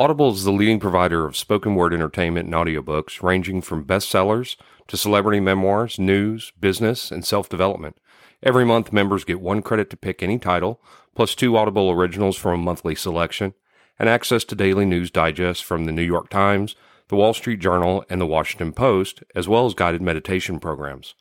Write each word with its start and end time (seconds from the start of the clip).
Audible 0.00 0.30
is 0.30 0.44
the 0.44 0.52
leading 0.52 0.78
provider 0.78 1.26
of 1.26 1.36
spoken 1.36 1.74
word 1.74 1.92
entertainment 1.92 2.46
and 2.46 2.54
audiobooks, 2.54 3.20
ranging 3.20 3.60
from 3.60 3.84
bestsellers 3.84 4.54
to 4.86 4.96
celebrity 4.96 5.40
memoirs, 5.40 5.98
news, 5.98 6.52
business, 6.60 7.10
and 7.10 7.24
self 7.24 7.48
development. 7.48 7.96
Every 8.40 8.64
month, 8.64 8.92
members 8.92 9.24
get 9.24 9.40
one 9.40 9.60
credit 9.60 9.90
to 9.90 9.96
pick 9.96 10.22
any 10.22 10.38
title, 10.38 10.80
plus 11.16 11.34
two 11.34 11.56
Audible 11.56 11.90
originals 11.90 12.36
from 12.36 12.60
a 12.60 12.62
monthly 12.62 12.94
selection, 12.94 13.54
and 13.98 14.08
access 14.08 14.44
to 14.44 14.54
daily 14.54 14.86
news 14.86 15.10
digests 15.10 15.64
from 15.64 15.84
the 15.84 15.90
New 15.90 16.02
York 16.02 16.28
Times, 16.28 16.76
the 17.08 17.16
Wall 17.16 17.34
Street 17.34 17.58
Journal, 17.58 18.04
and 18.08 18.20
the 18.20 18.26
Washington 18.26 18.72
Post, 18.72 19.24
as 19.34 19.48
well 19.48 19.66
as 19.66 19.74
guided 19.74 20.00
meditation 20.00 20.60
programs. 20.60 21.16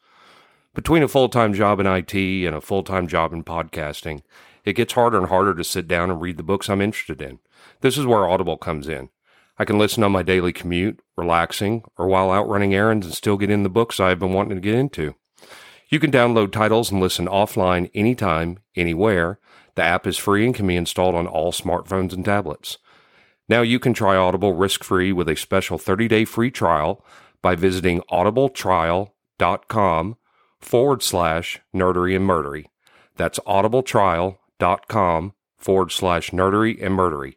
Between 0.75 1.01
a 1.01 1.07
full 1.07 1.29
time 1.29 1.55
job 1.55 1.79
in 1.79 1.87
IT 1.87 2.13
and 2.13 2.55
a 2.55 2.61
full 2.61 2.83
time 2.83 3.07
job 3.07 3.33
in 3.33 3.43
podcasting, 3.43 4.21
it 4.65 4.73
gets 4.73 4.93
harder 4.93 5.17
and 5.17 5.29
harder 5.29 5.55
to 5.55 5.63
sit 5.63 5.87
down 5.87 6.11
and 6.11 6.21
read 6.21 6.37
the 6.37 6.43
books 6.43 6.69
I'm 6.69 6.79
interested 6.79 7.23
in. 7.23 7.39
This 7.81 7.97
is 7.97 8.05
where 8.05 8.27
Audible 8.27 8.57
comes 8.57 8.87
in. 8.87 9.09
I 9.59 9.65
can 9.65 9.77
listen 9.77 10.03
on 10.03 10.11
my 10.11 10.23
daily 10.23 10.53
commute, 10.53 10.99
relaxing, 11.15 11.83
or 11.97 12.07
while 12.07 12.31
out 12.31 12.47
running 12.47 12.73
errands 12.73 13.05
and 13.05 13.15
still 13.15 13.37
get 13.37 13.49
in 13.49 13.63
the 13.63 13.69
books 13.69 13.99
I've 13.99 14.19
been 14.19 14.33
wanting 14.33 14.55
to 14.55 14.61
get 14.61 14.75
into. 14.75 15.15
You 15.89 15.99
can 15.99 16.11
download 16.11 16.51
titles 16.51 16.91
and 16.91 17.01
listen 17.01 17.27
offline 17.27 17.89
anytime, 17.93 18.59
anywhere. 18.75 19.39
The 19.75 19.83
app 19.83 20.05
is 20.05 20.17
free 20.17 20.45
and 20.45 20.53
can 20.53 20.67
be 20.67 20.75
installed 20.75 21.15
on 21.15 21.27
all 21.27 21.51
smartphones 21.51 22.13
and 22.13 22.25
tablets. 22.25 22.77
Now 23.49 23.61
you 23.61 23.79
can 23.79 23.93
try 23.93 24.17
Audible 24.17 24.53
risk 24.53 24.83
free 24.83 25.13
with 25.13 25.29
a 25.29 25.35
special 25.35 25.77
30 25.77 26.07
day 26.07 26.25
free 26.25 26.51
trial 26.51 27.05
by 27.41 27.55
visiting 27.55 28.01
audibletrial.com 28.11 30.17
forward 30.59 31.03
slash 31.03 31.61
nerdery 31.73 32.15
and 32.15 32.27
murdery. 32.27 32.65
That's 33.15 33.39
audibletrial.com 33.39 35.33
forward 35.57 35.91
slash 35.91 36.31
nerdery 36.31 36.83
and 36.83 36.97
murdery. 36.97 37.35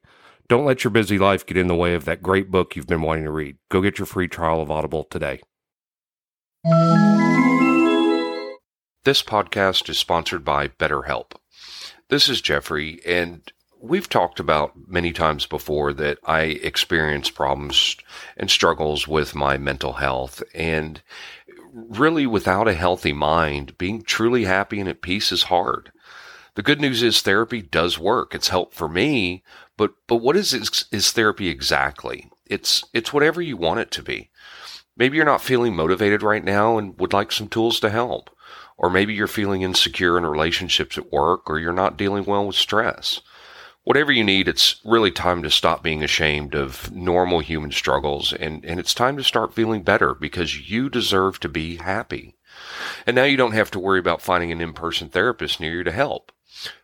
Don't 0.50 0.64
let 0.64 0.82
your 0.82 0.90
busy 0.90 1.16
life 1.16 1.46
get 1.46 1.56
in 1.56 1.68
the 1.68 1.76
way 1.76 1.94
of 1.94 2.06
that 2.06 2.24
great 2.24 2.50
book 2.50 2.74
you've 2.74 2.88
been 2.88 3.02
wanting 3.02 3.22
to 3.22 3.30
read. 3.30 3.56
Go 3.70 3.80
get 3.80 4.00
your 4.00 4.06
free 4.06 4.26
trial 4.26 4.60
of 4.60 4.68
Audible 4.68 5.04
today. 5.04 5.40
This 9.04 9.22
podcast 9.22 9.88
is 9.88 9.96
sponsored 9.96 10.44
by 10.44 10.66
BetterHelp. 10.66 11.36
This 12.08 12.28
is 12.28 12.40
Geoffrey, 12.40 13.00
and 13.06 13.42
we've 13.80 14.08
talked 14.08 14.40
about 14.40 14.72
many 14.88 15.12
times 15.12 15.46
before 15.46 15.92
that 15.92 16.18
I 16.26 16.40
experience 16.40 17.30
problems 17.30 17.96
and 18.36 18.50
struggles 18.50 19.06
with 19.06 19.36
my 19.36 19.56
mental 19.56 19.92
health. 19.92 20.42
And 20.52 21.00
really, 21.72 22.26
without 22.26 22.66
a 22.66 22.74
healthy 22.74 23.12
mind, 23.12 23.78
being 23.78 24.02
truly 24.02 24.46
happy 24.46 24.80
and 24.80 24.88
at 24.88 25.00
peace 25.00 25.30
is 25.30 25.44
hard. 25.44 25.92
The 26.56 26.62
good 26.62 26.80
news 26.80 27.02
is 27.04 27.22
therapy 27.22 27.62
does 27.62 27.98
work. 27.98 28.34
It's 28.34 28.48
helped 28.48 28.74
for 28.74 28.88
me, 28.88 29.44
but 29.80 29.94
but 30.06 30.16
what 30.16 30.36
is 30.36 30.52
is 30.92 31.10
therapy 31.12 31.48
exactly? 31.48 32.30
It's 32.44 32.84
it's 32.92 33.14
whatever 33.14 33.40
you 33.40 33.56
want 33.56 33.80
it 33.80 33.90
to 33.92 34.02
be. 34.02 34.28
Maybe 34.94 35.16
you're 35.16 35.24
not 35.24 35.40
feeling 35.40 35.74
motivated 35.74 36.22
right 36.22 36.44
now 36.44 36.76
and 36.76 37.00
would 37.00 37.14
like 37.14 37.32
some 37.32 37.48
tools 37.48 37.80
to 37.80 37.88
help. 37.88 38.28
Or 38.76 38.90
maybe 38.90 39.14
you're 39.14 39.26
feeling 39.26 39.62
insecure 39.62 40.18
in 40.18 40.26
relationships 40.26 40.98
at 40.98 41.10
work 41.10 41.48
or 41.48 41.58
you're 41.58 41.72
not 41.72 41.96
dealing 41.96 42.26
well 42.26 42.46
with 42.46 42.56
stress. 42.56 43.22
Whatever 43.84 44.12
you 44.12 44.22
need, 44.22 44.48
it's 44.48 44.82
really 44.84 45.10
time 45.10 45.42
to 45.44 45.50
stop 45.50 45.82
being 45.82 46.04
ashamed 46.04 46.54
of 46.54 46.92
normal 46.92 47.40
human 47.40 47.72
struggles 47.72 48.34
and, 48.34 48.62
and 48.66 48.78
it's 48.78 48.92
time 48.92 49.16
to 49.16 49.24
start 49.24 49.54
feeling 49.54 49.82
better 49.82 50.14
because 50.14 50.70
you 50.70 50.90
deserve 50.90 51.40
to 51.40 51.48
be 51.48 51.76
happy. 51.76 52.36
And 53.06 53.16
now 53.16 53.24
you 53.24 53.38
don't 53.38 53.52
have 53.52 53.70
to 53.70 53.78
worry 53.78 53.98
about 53.98 54.20
finding 54.20 54.52
an 54.52 54.60
in-person 54.60 55.08
therapist 55.08 55.58
near 55.58 55.78
you 55.78 55.84
to 55.84 55.92
help. 55.92 56.32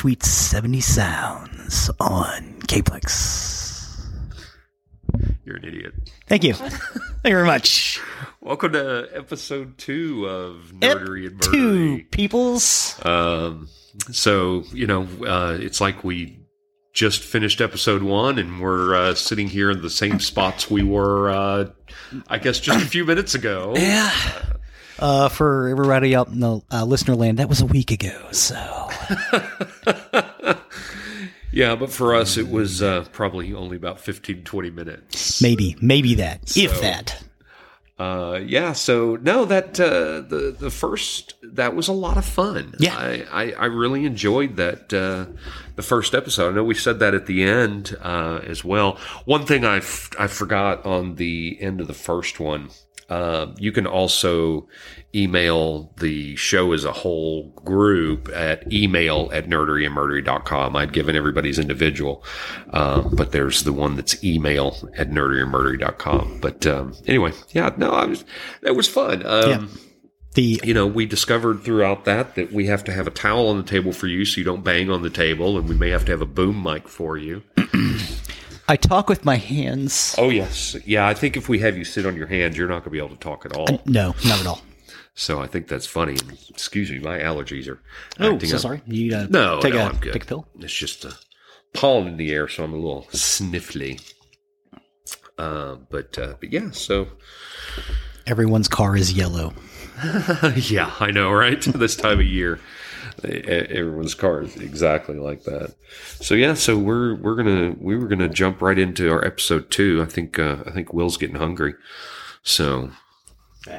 Sweet 0.00 0.22
70 0.22 0.80
Sounds 0.80 1.90
on 2.00 2.54
Kplex. 2.62 4.02
You're 5.44 5.56
an 5.56 5.64
idiot. 5.66 5.92
Thank 6.26 6.42
you. 6.42 6.54
Thank 6.54 6.72
you 7.26 7.30
very 7.34 7.44
much. 7.44 8.00
Welcome 8.40 8.72
to 8.72 9.10
episode 9.12 9.76
two 9.76 10.24
of 10.26 10.72
Nerdery 10.72 11.26
and 11.26 11.36
Ep- 11.44 11.52
Two 11.52 12.04
peoples. 12.12 12.98
Um, 13.04 13.68
so, 14.10 14.64
you 14.72 14.86
know, 14.86 15.06
uh, 15.26 15.58
it's 15.60 15.82
like 15.82 16.02
we 16.02 16.46
just 16.94 17.22
finished 17.22 17.60
episode 17.60 18.02
one 18.02 18.38
and 18.38 18.58
we're 18.58 18.94
uh, 18.94 19.14
sitting 19.14 19.48
here 19.48 19.70
in 19.70 19.82
the 19.82 19.90
same 19.90 20.18
spots 20.18 20.70
we 20.70 20.82
were, 20.82 21.28
uh, 21.28 21.68
I 22.26 22.38
guess, 22.38 22.58
just 22.58 22.86
a 22.86 22.88
few 22.88 23.04
minutes 23.04 23.34
ago. 23.34 23.74
Yeah. 23.76 24.10
Uh, 25.00 25.28
for 25.28 25.68
everybody 25.68 26.14
out 26.14 26.28
in 26.28 26.40
the 26.40 26.60
uh, 26.70 26.84
listener 26.84 27.14
land, 27.14 27.38
that 27.38 27.48
was 27.48 27.60
a 27.60 27.66
week 27.66 27.90
ago. 27.90 28.28
So 28.32 28.56
Yeah, 31.52 31.74
but 31.74 31.90
for 31.90 32.14
us, 32.14 32.36
it 32.36 32.48
was 32.48 32.80
uh, 32.80 33.06
probably 33.12 33.52
only 33.54 33.76
about 33.76 33.98
15, 33.98 34.44
20 34.44 34.70
minutes. 34.70 35.42
maybe, 35.42 35.76
maybe 35.80 36.14
that, 36.14 36.56
if 36.56 36.80
that. 36.80 37.24
Uh, 37.98 38.40
yeah, 38.46 38.72
so 38.72 39.18
no, 39.20 39.44
that 39.44 39.78
uh, 39.78 40.22
the 40.22 40.56
the 40.58 40.70
first 40.70 41.34
that 41.42 41.76
was 41.76 41.86
a 41.86 41.92
lot 41.92 42.16
of 42.16 42.24
fun. 42.24 42.74
Yeah. 42.78 42.96
I, 42.96 43.26
I, 43.30 43.52
I 43.52 43.64
really 43.66 44.06
enjoyed 44.06 44.56
that 44.56 44.90
uh, 44.94 45.26
the 45.76 45.82
first 45.82 46.14
episode. 46.14 46.52
I 46.52 46.54
know 46.54 46.64
we 46.64 46.74
said 46.74 46.98
that 47.00 47.12
at 47.12 47.26
the 47.26 47.42
end 47.42 47.94
uh, 48.00 48.40
as 48.42 48.64
well. 48.64 48.96
One 49.26 49.44
thing 49.44 49.66
I 49.66 49.78
f- 49.78 50.12
I 50.18 50.28
forgot 50.28 50.86
on 50.86 51.16
the 51.16 51.58
end 51.60 51.82
of 51.82 51.88
the 51.88 51.92
first 51.94 52.40
one. 52.40 52.70
Uh, 53.10 53.52
you 53.58 53.72
can 53.72 53.86
also 53.86 54.68
email 55.14 55.92
the 55.98 56.36
show 56.36 56.72
as 56.72 56.84
a 56.84 56.92
whole 56.92 57.48
group 57.64 58.28
at 58.28 58.72
email 58.72 59.28
at 59.32 59.48
nerderyandmurdery.com. 59.48 60.76
I'd 60.76 60.92
given 60.92 61.16
everybody's 61.16 61.58
individual, 61.58 62.24
um, 62.72 63.14
but 63.16 63.32
there's 63.32 63.64
the 63.64 63.72
one 63.72 63.96
that's 63.96 64.22
email 64.22 64.76
at 64.96 65.10
nerderyandmurdery.com. 65.10 66.38
But 66.40 66.64
um, 66.66 66.94
anyway, 67.06 67.32
yeah, 67.50 67.70
no, 67.76 67.90
I 67.90 68.06
was 68.06 68.24
that 68.62 68.76
was 68.76 68.88
fun. 68.88 69.26
Um, 69.26 69.50
Yeah. 69.50 69.66
The 70.34 70.60
You 70.62 70.74
know, 70.74 70.86
we 70.86 71.06
discovered 71.06 71.64
throughout 71.64 72.04
that 72.04 72.36
that 72.36 72.52
we 72.52 72.66
have 72.66 72.84
to 72.84 72.92
have 72.92 73.08
a 73.08 73.10
towel 73.10 73.48
on 73.48 73.56
the 73.56 73.64
table 73.64 73.92
for 73.92 74.06
you 74.06 74.24
so 74.24 74.38
you 74.38 74.44
don't 74.44 74.62
bang 74.62 74.88
on 74.88 75.02
the 75.02 75.10
table, 75.10 75.58
and 75.58 75.68
we 75.68 75.74
may 75.74 75.90
have 75.90 76.04
to 76.04 76.12
have 76.12 76.20
a 76.22 76.26
boom 76.26 76.62
mic 76.62 76.86
for 76.86 77.16
you. 77.18 77.42
I 78.70 78.76
talk 78.76 79.08
with 79.08 79.24
my 79.24 79.34
hands. 79.34 80.14
Oh 80.16 80.30
yes, 80.30 80.76
yeah. 80.86 81.08
I 81.08 81.12
think 81.12 81.36
if 81.36 81.48
we 81.48 81.58
have 81.58 81.76
you 81.76 81.84
sit 81.84 82.06
on 82.06 82.14
your 82.14 82.28
hands, 82.28 82.56
you're 82.56 82.68
not 82.68 82.84
going 82.84 82.84
to 82.84 82.90
be 82.90 82.98
able 82.98 83.08
to 83.08 83.16
talk 83.16 83.44
at 83.44 83.52
all. 83.56 83.66
No, 83.84 84.14
not 84.24 84.38
at 84.40 84.46
all. 84.46 84.62
So 85.14 85.42
I 85.42 85.48
think 85.48 85.66
that's 85.66 85.86
funny. 85.86 86.16
Excuse 86.48 86.88
me, 86.90 87.00
my 87.00 87.18
allergies 87.18 87.68
are 87.68 87.80
Oh, 88.20 88.38
so 88.38 88.54
up. 88.56 88.62
sorry. 88.62 88.82
You 88.86 89.16
uh, 89.16 89.26
No, 89.28 89.60
take 89.60 89.74
no, 89.74 89.80
a 89.80 89.84
I'm 89.86 89.96
good. 89.96 90.12
take 90.12 90.22
a 90.22 90.26
pill. 90.26 90.46
It's 90.60 90.72
just 90.72 91.04
a 91.04 91.16
pollen 91.74 92.06
in 92.06 92.16
the 92.16 92.30
air, 92.30 92.46
so 92.46 92.62
I'm 92.62 92.72
a 92.72 92.76
little 92.76 93.06
sniffly. 93.12 94.00
Uh, 95.36 95.74
but 95.90 96.16
uh, 96.16 96.34
but 96.38 96.52
yeah, 96.52 96.70
so 96.70 97.08
Everyone's 98.26 98.68
car 98.68 98.96
is 98.96 99.12
yellow. 99.12 99.52
yeah, 100.54 100.94
I 101.00 101.10
know, 101.10 101.32
right? 101.32 101.60
this 101.74 101.96
time 101.96 102.20
of 102.20 102.26
year. 102.26 102.60
Everyone's 103.24 104.14
car 104.14 104.42
is 104.42 104.56
exactly 104.56 105.16
like 105.16 105.44
that. 105.44 105.74
So 106.20 106.34
yeah, 106.34 106.54
so 106.54 106.76
we're 106.78 107.16
we're 107.16 107.36
gonna 107.36 107.74
we 107.78 107.96
were 107.96 108.08
gonna 108.08 108.28
jump 108.28 108.60
right 108.62 108.78
into 108.78 109.10
our 109.10 109.24
episode 109.24 109.70
two. 109.70 110.02
I 110.02 110.06
think 110.06 110.38
uh, 110.38 110.58
I 110.66 110.70
think 110.70 110.92
Will's 110.92 111.16
getting 111.16 111.36
hungry. 111.36 111.74
So 112.42 112.90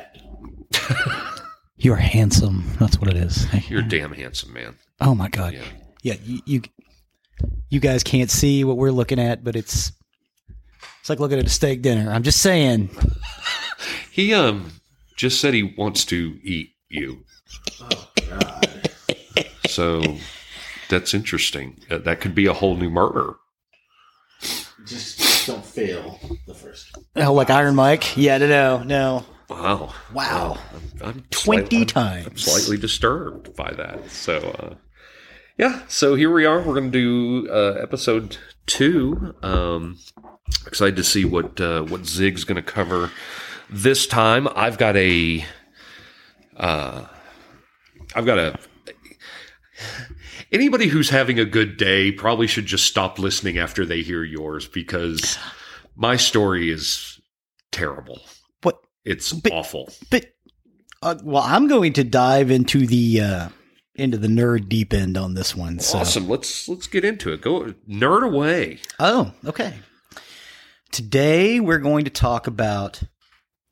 You're 1.77 1.95
handsome. 1.95 2.63
That's 2.79 2.99
what 2.99 3.09
it 3.09 3.17
is. 3.17 3.47
you're 3.69 3.81
damn 3.81 4.13
handsome, 4.13 4.53
man. 4.53 4.77
Oh 4.99 5.15
my 5.15 5.29
god. 5.29 5.53
Yeah. 5.53 5.63
Yeah, 6.03 6.15
you, 6.23 6.39
you 6.45 6.61
you 7.69 7.79
guys 7.79 8.03
can't 8.03 8.29
see 8.29 8.63
what 8.63 8.77
we're 8.77 8.91
looking 8.91 9.19
at, 9.19 9.43
but 9.43 9.55
it's 9.55 9.91
it's 10.99 11.09
like 11.09 11.19
looking 11.19 11.39
at 11.39 11.45
a 11.45 11.49
steak 11.49 11.81
dinner. 11.81 12.11
I'm 12.11 12.23
just 12.23 12.41
saying. 12.41 12.89
He 14.11 14.33
um 14.33 14.69
just 15.15 15.39
said 15.39 15.53
he 15.53 15.73
wants 15.77 16.03
to 16.05 16.37
eat 16.43 16.71
you. 16.89 17.23
So 19.71 20.17
that's 20.89 21.13
interesting. 21.13 21.79
Uh, 21.89 21.97
that 21.99 22.21
could 22.21 22.35
be 22.35 22.45
a 22.45 22.53
whole 22.53 22.75
new 22.75 22.89
murder. 22.89 23.33
Just, 24.85 25.19
just 25.19 25.47
don't 25.47 25.65
fail 25.65 26.19
the 26.47 26.53
first. 26.55 26.97
Oh, 27.15 27.33
like 27.33 27.49
Iron 27.49 27.75
Mike? 27.75 28.17
Yeah, 28.17 28.37
no, 28.39 28.47
no, 28.47 28.83
no. 28.83 29.25
Wow. 29.49 29.93
Wow. 30.13 30.57
I'm, 31.03 31.07
I'm 31.09 31.23
20 31.29 31.31
slight- 31.31 31.73
I'm- 31.73 31.85
times. 31.85 32.27
I'm 32.27 32.37
slightly 32.37 32.77
disturbed 32.77 33.55
by 33.55 33.71
that. 33.73 34.09
So, 34.09 34.37
uh, 34.37 34.75
yeah. 35.57 35.81
So 35.87 36.15
here 36.15 36.31
we 36.33 36.45
are. 36.45 36.57
We're 36.59 36.73
going 36.79 36.91
to 36.91 37.43
do 37.45 37.51
uh, 37.51 37.73
episode 37.81 38.37
two. 38.65 39.35
Um, 39.43 39.99
excited 40.65 40.95
to 40.95 41.03
see 41.03 41.25
what 41.25 41.59
uh, 41.61 41.83
what 41.83 42.05
Zig's 42.05 42.43
going 42.45 42.55
to 42.55 42.61
cover 42.61 43.11
this 43.69 44.07
time. 44.07 44.47
I've 44.55 44.77
got 44.77 44.95
a. 44.97 45.45
Uh, 46.57 47.05
I've 48.15 48.25
got 48.25 48.39
a. 48.39 48.57
Anybody 50.51 50.87
who's 50.87 51.09
having 51.09 51.39
a 51.39 51.45
good 51.45 51.77
day 51.77 52.11
probably 52.11 52.47
should 52.47 52.65
just 52.65 52.85
stop 52.85 53.19
listening 53.19 53.57
after 53.57 53.85
they 53.85 54.01
hear 54.01 54.23
yours 54.23 54.67
because 54.67 55.37
my 55.95 56.15
story 56.17 56.69
is 56.71 57.19
terrible. 57.71 58.19
What? 58.61 58.79
It's 59.05 59.31
But- 59.33 59.51
awful. 59.53 59.89
But 60.09 60.25
uh, 61.01 61.15
well, 61.23 61.43
I'm 61.43 61.67
going 61.67 61.93
to 61.93 62.03
dive 62.03 62.51
into 62.51 62.85
the 62.85 63.21
uh 63.21 63.49
into 63.95 64.17
the 64.17 64.27
nerd 64.27 64.69
deep 64.69 64.93
end 64.93 65.17
on 65.17 65.33
this 65.33 65.55
one. 65.55 65.79
So. 65.79 65.99
Awesome. 65.99 66.27
Let's 66.29 66.67
let's 66.67 66.87
get 66.87 67.03
into 67.05 67.31
it. 67.33 67.41
Go 67.41 67.73
nerd 67.89 68.23
away. 68.25 68.79
Oh, 68.99 69.31
okay. 69.45 69.73
Today 70.91 71.59
we're 71.59 71.79
going 71.79 72.03
to 72.05 72.11
talk 72.11 72.47
about 72.47 73.01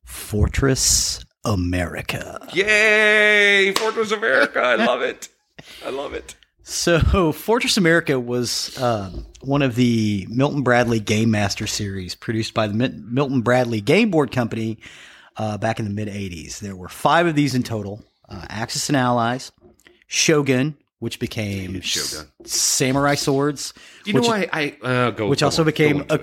Fortress 0.05 1.23
America. 1.45 2.39
Yay! 2.53 3.73
Fortress 3.73 4.11
America. 4.11 4.59
I 4.59 4.75
love 4.75 5.01
it. 5.01 5.29
I 5.85 5.89
love 5.89 6.13
it. 6.13 6.35
So, 6.63 7.31
Fortress 7.31 7.77
America 7.77 8.19
was 8.19 8.77
um, 8.81 9.25
one 9.41 9.61
of 9.61 9.75
the 9.75 10.27
Milton 10.29 10.61
Bradley 10.61 10.99
Game 10.99 11.31
Master 11.31 11.65
series 11.67 12.15
produced 12.15 12.53
by 12.53 12.67
the 12.67 12.73
Mil- 12.73 12.91
Milton 12.93 13.41
Bradley 13.41 13.81
Game 13.81 14.11
Board 14.11 14.31
Company 14.31 14.77
uh, 15.37 15.57
back 15.57 15.79
in 15.79 15.85
the 15.85 15.91
mid 15.91 16.07
80s. 16.09 16.59
There 16.59 16.75
were 16.75 16.89
five 16.89 17.25
of 17.27 17.35
these 17.35 17.55
in 17.55 17.63
total 17.63 18.03
uh, 18.27 18.45
Axis 18.49 18.89
and 18.89 18.95
Allies, 18.97 19.51
Shogun, 20.07 20.77
which 20.99 21.19
became 21.19 21.79
Shogun. 21.81 22.29
Samurai 22.43 23.15
Swords, 23.15 23.73
You 24.05 24.13
Which- 24.13 24.23
know 24.23 24.29
why 24.29 24.47
I 24.51 24.75
uh, 24.81 25.11
go 25.11 25.27
which 25.27 25.39
go 25.39 25.47
also 25.47 25.61
on, 25.63 25.65
became 25.67 26.01
into 26.01 26.13
it. 26.13 26.21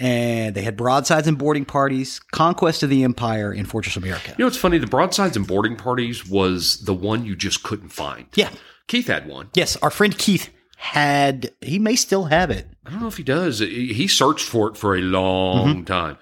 And 0.00 0.54
they 0.54 0.62
had 0.62 0.78
broadsides 0.78 1.28
and 1.28 1.36
boarding 1.36 1.66
parties, 1.66 2.20
Conquest 2.32 2.82
of 2.82 2.88
the 2.88 3.04
Empire, 3.04 3.52
in 3.52 3.66
Fortress 3.66 3.96
America. 3.96 4.30
You 4.30 4.36
know 4.38 4.46
what's 4.46 4.56
funny? 4.56 4.78
The 4.78 4.86
broadsides 4.86 5.36
and 5.36 5.46
boarding 5.46 5.76
parties 5.76 6.26
was 6.26 6.78
the 6.84 6.94
one 6.94 7.26
you 7.26 7.36
just 7.36 7.62
couldn't 7.62 7.90
find. 7.90 8.26
Yeah. 8.34 8.48
Keith 8.88 9.08
had 9.08 9.28
one. 9.28 9.50
Yes, 9.54 9.76
our 9.76 9.90
friend 9.90 10.16
Keith 10.16 10.48
had, 10.78 11.52
he 11.60 11.78
may 11.78 11.96
still 11.96 12.24
have 12.24 12.50
it. 12.50 12.66
I 12.86 12.90
don't 12.90 13.00
know 13.02 13.08
if 13.08 13.18
he 13.18 13.22
does. 13.22 13.58
He 13.58 13.92
he 13.92 14.08
searched 14.08 14.48
for 14.48 14.68
it 14.70 14.76
for 14.78 14.96
a 14.96 15.00
long 15.02 15.84
time. 15.84 16.16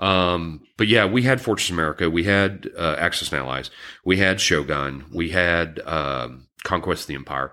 Um, 0.00 0.62
but 0.76 0.88
yeah, 0.88 1.04
we 1.04 1.22
had 1.22 1.40
Fortress 1.40 1.70
America. 1.70 2.10
We 2.10 2.24
had 2.24 2.68
uh, 2.76 2.96
Axis 2.98 3.30
and 3.30 3.40
Allies. 3.40 3.70
We 4.04 4.16
had 4.16 4.40
Shogun. 4.40 5.04
We 5.12 5.30
had 5.30 5.78
um, 5.86 6.48
Conquest 6.64 7.02
of 7.02 7.06
the 7.06 7.14
Empire. 7.14 7.52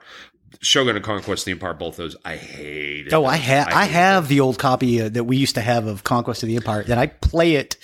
Shogun 0.62 0.96
and 0.96 1.04
Conquest 1.04 1.42
of 1.42 1.46
the 1.46 1.52
Empire, 1.52 1.74
both 1.74 1.98
those 1.98 2.16
I 2.26 2.36
hated. 2.36 3.14
Oh, 3.14 3.26
I 3.26 3.36
have 3.36 3.68
I 3.68 3.86
hated 3.86 3.94
have 3.94 4.28
the 4.28 4.40
old 4.40 4.60
copy 4.60 5.02
uh, 5.02 5.10
that 5.10 5.24
we 5.26 5.38
used 5.38 5.56
to 5.56 5.62
have 5.62 5.86
of 5.86 6.04
Conquest 6.04 6.44
of 6.44 6.48
the 6.48 6.56
Empire, 6.56 6.84
and 6.88 7.00
I 7.00 7.08
play 7.08 7.56
it 7.56 7.78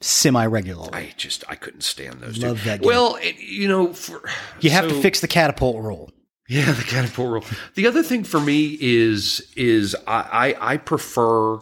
semi 0.00 0.44
regularly. 0.46 0.90
I 0.92 1.12
just 1.16 1.44
I 1.48 1.54
couldn't 1.54 1.82
stand 1.82 2.20
those. 2.20 2.38
Love 2.38 2.58
two. 2.58 2.64
that 2.64 2.80
game. 2.80 2.86
Well, 2.86 3.16
it, 3.16 3.36
you 3.38 3.68
know, 3.68 3.92
for, 3.92 4.22
You 4.60 4.70
have 4.70 4.88
to 4.88 5.00
fix 5.00 5.20
the 5.20 5.28
catapult 5.28 5.82
rule. 5.82 6.10
Yeah, 6.48 6.72
the 6.72 6.82
catapult 6.82 7.30
rule. 7.30 7.44
The 7.74 7.86
other 7.86 8.02
thing 8.02 8.24
for 8.24 8.40
me 8.40 8.76
is 8.80 9.52
is 9.56 9.94
I 10.06 10.54
I, 10.60 10.72
I 10.72 10.76
prefer 10.78 11.58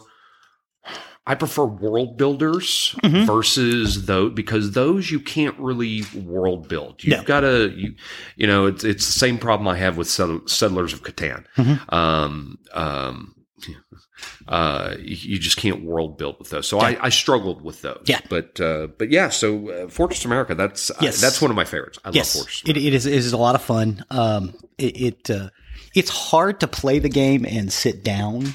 I 1.29 1.35
prefer 1.35 1.63
world 1.65 2.17
builders 2.17 2.95
Mm-hmm. 3.03 3.25
versus 3.25 4.05
those 4.07 4.33
because 4.33 4.71
those 4.71 5.11
you 5.11 5.19
can't 5.19 5.57
really 5.59 6.03
world 6.15 6.67
build. 6.67 7.03
You've 7.03 7.19
No. 7.19 7.23
got 7.23 7.41
to 7.41 7.71
you 7.75 7.93
you 8.35 8.47
know 8.47 8.65
it's 8.65 8.83
it's 8.83 9.05
the 9.05 9.11
same 9.25 9.37
problem 9.37 9.67
I 9.67 9.77
have 9.77 9.95
with 9.97 10.07
Settlers 10.09 10.91
of 10.93 11.03
Catan. 11.03 11.45
Mhm. 11.57 11.93
Um 11.93 12.57
um 12.73 13.35
uh 14.47 14.95
you, 14.99 15.37
just 15.39 15.57
can't 15.57 15.83
world 15.83 16.17
build 16.17 16.37
with 16.39 16.49
those. 16.49 16.67
So 16.67 16.79
I, 16.79 16.97
I 17.01 17.09
struggled 17.09 17.61
with 17.61 17.81
those. 17.81 18.01
Yeah. 18.05 18.21
But 18.29 18.59
uh 18.59 18.87
but 18.97 19.09
yeah, 19.11 19.29
so 19.29 19.69
uh, 19.69 19.87
Fortress 19.87 20.25
America 20.25 20.55
that's 20.55 20.91
Yes. 21.01 21.21
I, 21.21 21.27
that's 21.27 21.41
one 21.41 21.51
of 21.51 21.55
my 21.55 21.65
favorites. 21.65 21.99
I 22.03 22.09
Yes, 22.11 22.35
love 22.35 22.45
Fortress. 22.45 22.63
it, 22.69 22.77
it 22.77 22.93
is 22.93 23.05
it 23.05 23.13
is 23.13 23.33
a 23.33 23.37
lot 23.37 23.55
of 23.55 23.61
fun. 23.61 24.03
Um, 24.09 24.55
it, 24.77 25.01
it 25.01 25.29
uh, 25.29 25.49
it's 25.95 26.09
hard 26.09 26.59
to 26.61 26.67
play 26.67 26.99
the 26.99 27.09
game 27.09 27.45
and 27.45 27.71
sit 27.71 28.03
down. 28.03 28.53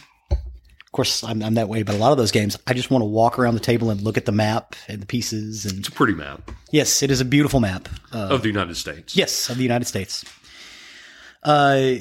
Of 0.94 0.96
course, 0.96 1.24
I'm, 1.24 1.42
I'm 1.42 1.54
that 1.54 1.68
way, 1.68 1.82
but 1.82 1.96
a 1.96 1.98
lot 1.98 2.12
of 2.12 2.18
those 2.18 2.30
games, 2.30 2.56
I 2.68 2.72
just 2.72 2.88
want 2.88 3.02
to 3.02 3.06
walk 3.06 3.36
around 3.36 3.54
the 3.54 3.60
table 3.60 3.90
and 3.90 4.00
look 4.00 4.16
at 4.16 4.26
the 4.26 4.32
map 4.32 4.76
and 4.86 5.02
the 5.02 5.06
pieces. 5.06 5.66
And 5.66 5.80
It's 5.80 5.88
a 5.88 5.92
pretty 5.92 6.14
map 6.14 6.52
yes, 6.74 7.04
it 7.04 7.10
is 7.10 7.20
a 7.20 7.24
beautiful 7.24 7.60
map. 7.60 7.88
Uh, 8.12 8.28
of 8.30 8.42
the 8.42 8.48
United 8.48 8.76
States. 8.76 9.16
Yes, 9.16 9.48
of 9.48 9.56
the 9.56 9.62
United 9.62 9.84
States. 9.86 10.24
Uh, 11.44 11.94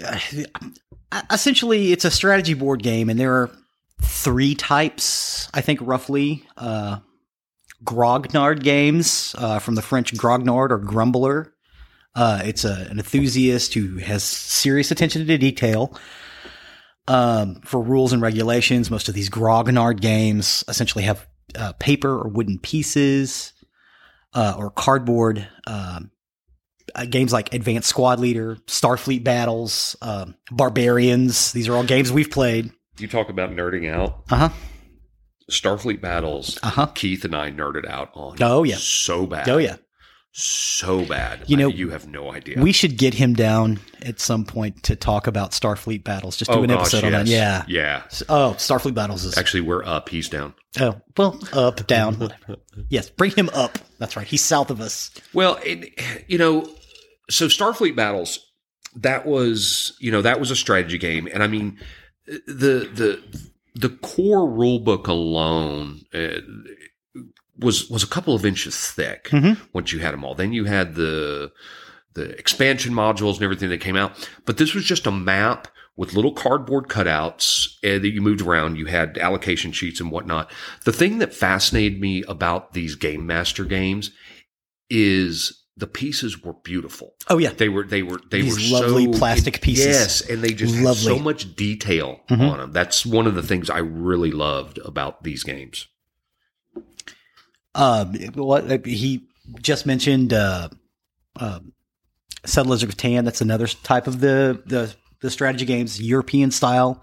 essentially, 1.32 1.92
it's 1.92 2.06
a 2.06 2.12
strategy 2.12 2.56
board 2.56 2.82
game, 2.82 3.10
and 3.10 3.20
there 3.20 3.34
are 3.34 3.52
three 4.02 4.56
types, 4.56 5.48
I 5.54 5.62
think, 5.62 5.80
roughly. 5.82 6.44
Uh, 6.58 7.00
grognard 7.84 8.64
games 8.64 9.36
uh, 9.38 9.60
from 9.60 9.76
the 9.76 9.82
French 9.82 10.14
grognard 10.14 10.72
or 10.72 10.80
grumbler. 10.80 11.54
Uh, 12.16 12.42
it's 12.46 12.64
a, 12.64 12.88
an 12.90 12.98
enthusiast 12.98 13.74
who 13.74 13.98
has 13.98 14.24
serious 14.24 14.90
attention 14.90 15.26
to 15.28 15.38
detail. 15.38 15.98
Um, 17.08 17.56
for 17.66 17.82
rules 17.82 18.14
and 18.14 18.22
regulations, 18.22 18.90
most 18.90 19.10
of 19.10 19.16
these 19.16 19.30
grognard 19.30 20.00
games 20.00 20.64
essentially 20.68 21.04
have 21.04 21.28
uh, 21.56 21.74
paper 21.74 22.10
or 22.10 22.30
wooden 22.30 22.60
pieces 22.60 23.54
uh, 24.34 24.56
or 24.58 24.70
cardboard. 24.72 25.48
Um, 25.68 26.12
uh, 26.96 27.06
games 27.06 27.34
like 27.34 27.54
Advanced 27.54 27.90
Squad 27.90 28.20
Leader, 28.20 28.58
Starfleet 28.68 29.24
Battles, 29.24 29.96
um, 30.02 30.36
Barbarians. 30.52 31.52
These 31.52 31.68
are 31.68 31.76
all 31.76 31.84
games 31.84 32.12
we've 32.12 32.30
played. 32.32 32.72
You 33.00 33.08
talk 33.08 33.30
about 33.30 33.52
nerding 33.52 33.92
out. 33.92 34.24
Uh 34.30 34.36
huh. 34.36 34.50
Starfleet 35.50 36.02
battles. 36.02 36.60
Uh 36.64 36.70
huh. 36.70 36.86
Keith 36.88 37.26
and 37.26 37.36
I 37.36 37.52
nerded 37.52 37.88
out 37.88 38.12
on. 38.14 38.38
Oh, 38.42 38.64
yeah. 38.64 38.76
so 38.78 39.26
bad. 39.26 39.50
Oh 39.50 39.58
yeah. 39.58 39.78
So 40.36 41.06
bad. 41.06 41.44
You 41.48 41.58
know, 41.58 41.68
you 41.68 41.92
have 41.92 42.08
no 42.08 42.34
idea. 42.34 42.60
We 42.60 42.72
should 42.72 42.98
get 42.98 43.14
him 43.14 43.36
down 43.36 43.80
at 44.02 44.20
some 44.20 44.46
point 44.46 44.84
to 44.84 44.96
talk 44.96 45.28
about 45.28 45.52
Starfleet 45.52 46.04
Battles. 46.04 46.36
Just 46.36 46.50
do 46.50 46.58
oh 46.58 46.64
an 46.64 46.70
gosh, 46.70 46.80
episode 46.80 47.06
on 47.06 47.12
that. 47.12 47.28
Yeah. 47.28 47.64
yeah. 47.68 48.04
Oh, 48.28 48.56
Starfleet 48.58 48.96
Battles 48.96 49.24
is 49.26 49.38
Actually, 49.38 49.62
we're 49.62 49.86
up. 49.86 50.10
He's 50.10 50.30
down. 50.30 50.56
oh 50.80 51.00
well 51.16 51.40
up 51.54 51.86
down. 51.86 52.16
whatever. 52.16 52.58
yes, 52.90 53.12
bring 53.12 53.32
him 53.32 53.50
up. 53.54 53.78
That's 54.00 54.18
right. 54.18 54.26
He's 54.26 54.42
south 54.42 54.72
of 54.72 54.82
us. 54.82 55.12
Well, 55.34 55.60
it, 55.64 56.26
you 56.28 56.40
know, 56.40 56.68
so 57.30 57.48
Starfleet 57.48 57.96
battles. 57.96 58.40
That 58.96 59.26
was, 59.26 59.96
you 60.00 60.12
know, 60.12 60.22
that 60.24 60.40
was 60.40 60.52
a 60.52 60.56
strategy 60.56 60.98
game, 60.98 61.28
and 61.32 61.44
I 61.44 61.48
mean, 61.48 61.80
the 62.26 62.90
the 62.94 63.24
the 63.76 63.90
core 63.90 64.50
rule 64.50 64.80
book 64.80 65.08
alone 65.08 66.02
uh, 66.14 66.42
was 67.60 67.90
was 67.90 68.04
a 68.04 68.08
couple 68.08 68.34
of 68.36 68.46
inches 68.46 68.76
thick. 68.76 69.30
Mhm. 69.30 69.58
Once 69.74 69.92
you 69.92 70.00
had 70.00 70.14
them 70.14 70.24
all, 70.24 70.36
then 70.36 70.54
you 70.54 70.66
had 70.66 70.96
the 70.96 71.52
the 72.14 72.30
expansion 72.38 72.94
modules 72.94 73.36
and 73.36 73.44
everything 73.44 73.70
that 73.70 73.82
came 73.82 73.96
out. 73.96 74.16
But 74.46 74.58
this 74.58 74.74
was 74.76 74.84
just 74.86 75.08
a 75.08 75.12
map 75.12 75.68
with 75.96 76.14
little 76.14 76.34
cardboard 76.34 76.88
cutouts 76.88 77.68
uh, 77.84 78.00
that 78.00 78.10
you 78.12 78.22
moved 78.22 78.42
around. 78.42 78.78
You 78.78 78.86
had 78.88 79.18
allocation 79.18 79.72
sheets 79.72 80.00
and 80.00 80.10
whatnot. 80.12 80.52
The 80.86 80.92
thing 80.94 81.20
that 81.20 81.34
fascinated 81.34 82.00
me 82.02 82.24
about 82.28 82.74
these 82.74 82.96
Game 82.96 83.26
Master 83.28 83.64
games 83.66 84.12
is 84.90 85.60
the 85.76 85.88
pieces 85.88 86.44
were 86.44 86.54
beautiful. 86.54 87.16
Oh 87.30 87.38
yeah. 87.40 87.50
They 87.52 87.70
were 87.70 87.84
they 87.84 88.04
were 88.04 88.20
they 88.30 88.42
These 88.42 88.72
were 88.72 88.80
lovely 88.82 89.12
so, 89.12 89.18
plastic 89.18 89.62
pieces. 89.62 89.86
Yes, 89.88 90.22
and 90.22 90.42
they 90.44 90.54
just 90.54 90.76
had 90.76 90.84
Lovely. 90.84 91.04
so 91.04 91.20
much 91.20 91.56
detail 91.56 92.22
Mhm. 92.30 92.52
on 92.52 92.58
them. 92.60 92.72
That's 92.74 93.06
one 93.06 93.26
of 93.26 93.34
the 93.36 93.42
things 93.44 93.70
I 93.70 93.80
really 93.80 94.32
loved 94.32 94.78
about 94.80 95.24
these 95.24 95.44
games. 95.44 95.88
Um, 97.76 98.14
what 98.36 98.86
he 98.86 99.28
just 99.62 99.86
mentioned, 99.86 100.34
uh, 100.34 100.70
um, 101.40 101.74
Settlers 102.46 102.84
of 102.84 102.90
Catan. 102.90 103.26
That's 103.26 103.42
another 103.42 103.68
type 103.68 104.08
of 104.08 104.20
the 104.20 104.62
the, 104.66 104.94
the 105.22 105.30
strategy 105.30 105.66
games, 105.66 106.02
European 106.02 106.52
style, 106.52 107.02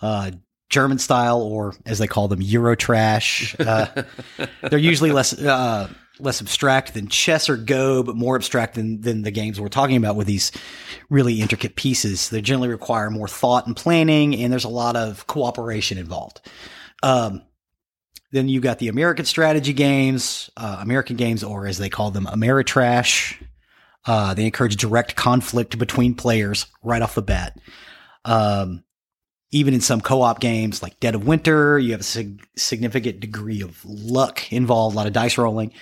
uh, 0.00 0.30
German 0.70 0.98
style, 0.98 1.42
or 1.42 1.74
as 1.86 1.98
they 1.98 2.06
call 2.06 2.28
them, 2.28 2.40
Eurotrash. 2.40 3.54
Uh, 3.64 4.46
they're 4.68 4.78
usually 4.78 5.12
less 5.12 5.38
uh, 5.38 5.88
less 6.20 6.40
abstract 6.40 6.94
than 6.94 7.08
chess 7.08 7.48
or 7.48 7.56
Go, 7.56 8.02
but 8.02 8.16
more 8.16 8.34
abstract 8.34 8.74
than 8.74 9.00
than 9.02 9.22
the 9.22 9.30
games 9.30 9.60
we're 9.60 9.68
talking 9.68 9.96
about 9.96 10.16
with 10.16 10.26
these 10.26 10.52
really 11.10 11.40
intricate 11.40 11.76
pieces. 11.76 12.30
They 12.30 12.40
generally 12.40 12.68
require 12.68 13.10
more 13.10 13.28
thought 13.28 13.66
and 13.66 13.76
planning, 13.76 14.34
and 14.34 14.52
there's 14.52 14.64
a 14.64 14.70
lot 14.70 14.96
of 14.96 15.26
cooperation 15.26 15.98
involved. 15.98 16.40
Um, 17.02 17.42
then 18.30 18.48
you 18.48 18.60
got 18.60 18.78
the 18.78 18.88
American 18.88 19.24
strategy 19.24 19.72
games, 19.72 20.50
uh, 20.56 20.78
American 20.80 21.16
games, 21.16 21.42
or 21.42 21.66
as 21.66 21.78
they 21.78 21.88
call 21.88 22.10
them, 22.10 22.26
Ameritrash. 22.26 23.42
Uh, 24.04 24.34
they 24.34 24.44
encourage 24.44 24.76
direct 24.76 25.16
conflict 25.16 25.78
between 25.78 26.14
players 26.14 26.66
right 26.82 27.02
off 27.02 27.14
the 27.14 27.22
bat. 27.22 27.58
Um, 28.24 28.84
even 29.50 29.72
in 29.72 29.80
some 29.80 30.00
co-op 30.00 30.40
games 30.40 30.82
like 30.82 31.00
Dead 31.00 31.14
of 31.14 31.26
Winter, 31.26 31.78
you 31.78 31.92
have 31.92 32.00
a 32.00 32.04
sig- 32.04 32.46
significant 32.56 33.20
degree 33.20 33.62
of 33.62 33.82
luck 33.84 34.52
involved, 34.52 34.94
a 34.94 34.96
lot 34.98 35.06
of 35.06 35.12
dice 35.12 35.38
rolling. 35.38 35.72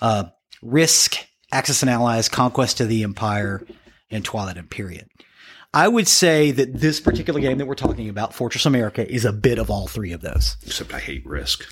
Uh, 0.00 0.24
Risk, 0.62 1.16
Axis 1.52 1.82
and 1.82 1.90
Allies, 1.90 2.28
Conquest 2.28 2.80
of 2.80 2.88
the 2.88 3.02
Empire, 3.02 3.66
and 4.10 4.24
Twilight 4.24 4.56
Imperium. 4.56 5.08
I 5.74 5.88
would 5.88 6.08
say 6.08 6.52
that 6.52 6.74
this 6.80 7.00
particular 7.00 7.40
game 7.40 7.58
that 7.58 7.66
we're 7.66 7.74
talking 7.74 8.08
about, 8.08 8.32
Fortress 8.32 8.64
America, 8.64 9.08
is 9.08 9.24
a 9.24 9.32
bit 9.32 9.58
of 9.58 9.70
all 9.70 9.86
three 9.86 10.12
of 10.12 10.22
those. 10.22 10.56
Except 10.64 10.94
I 10.94 11.00
hate 11.00 11.26
Risk. 11.26 11.66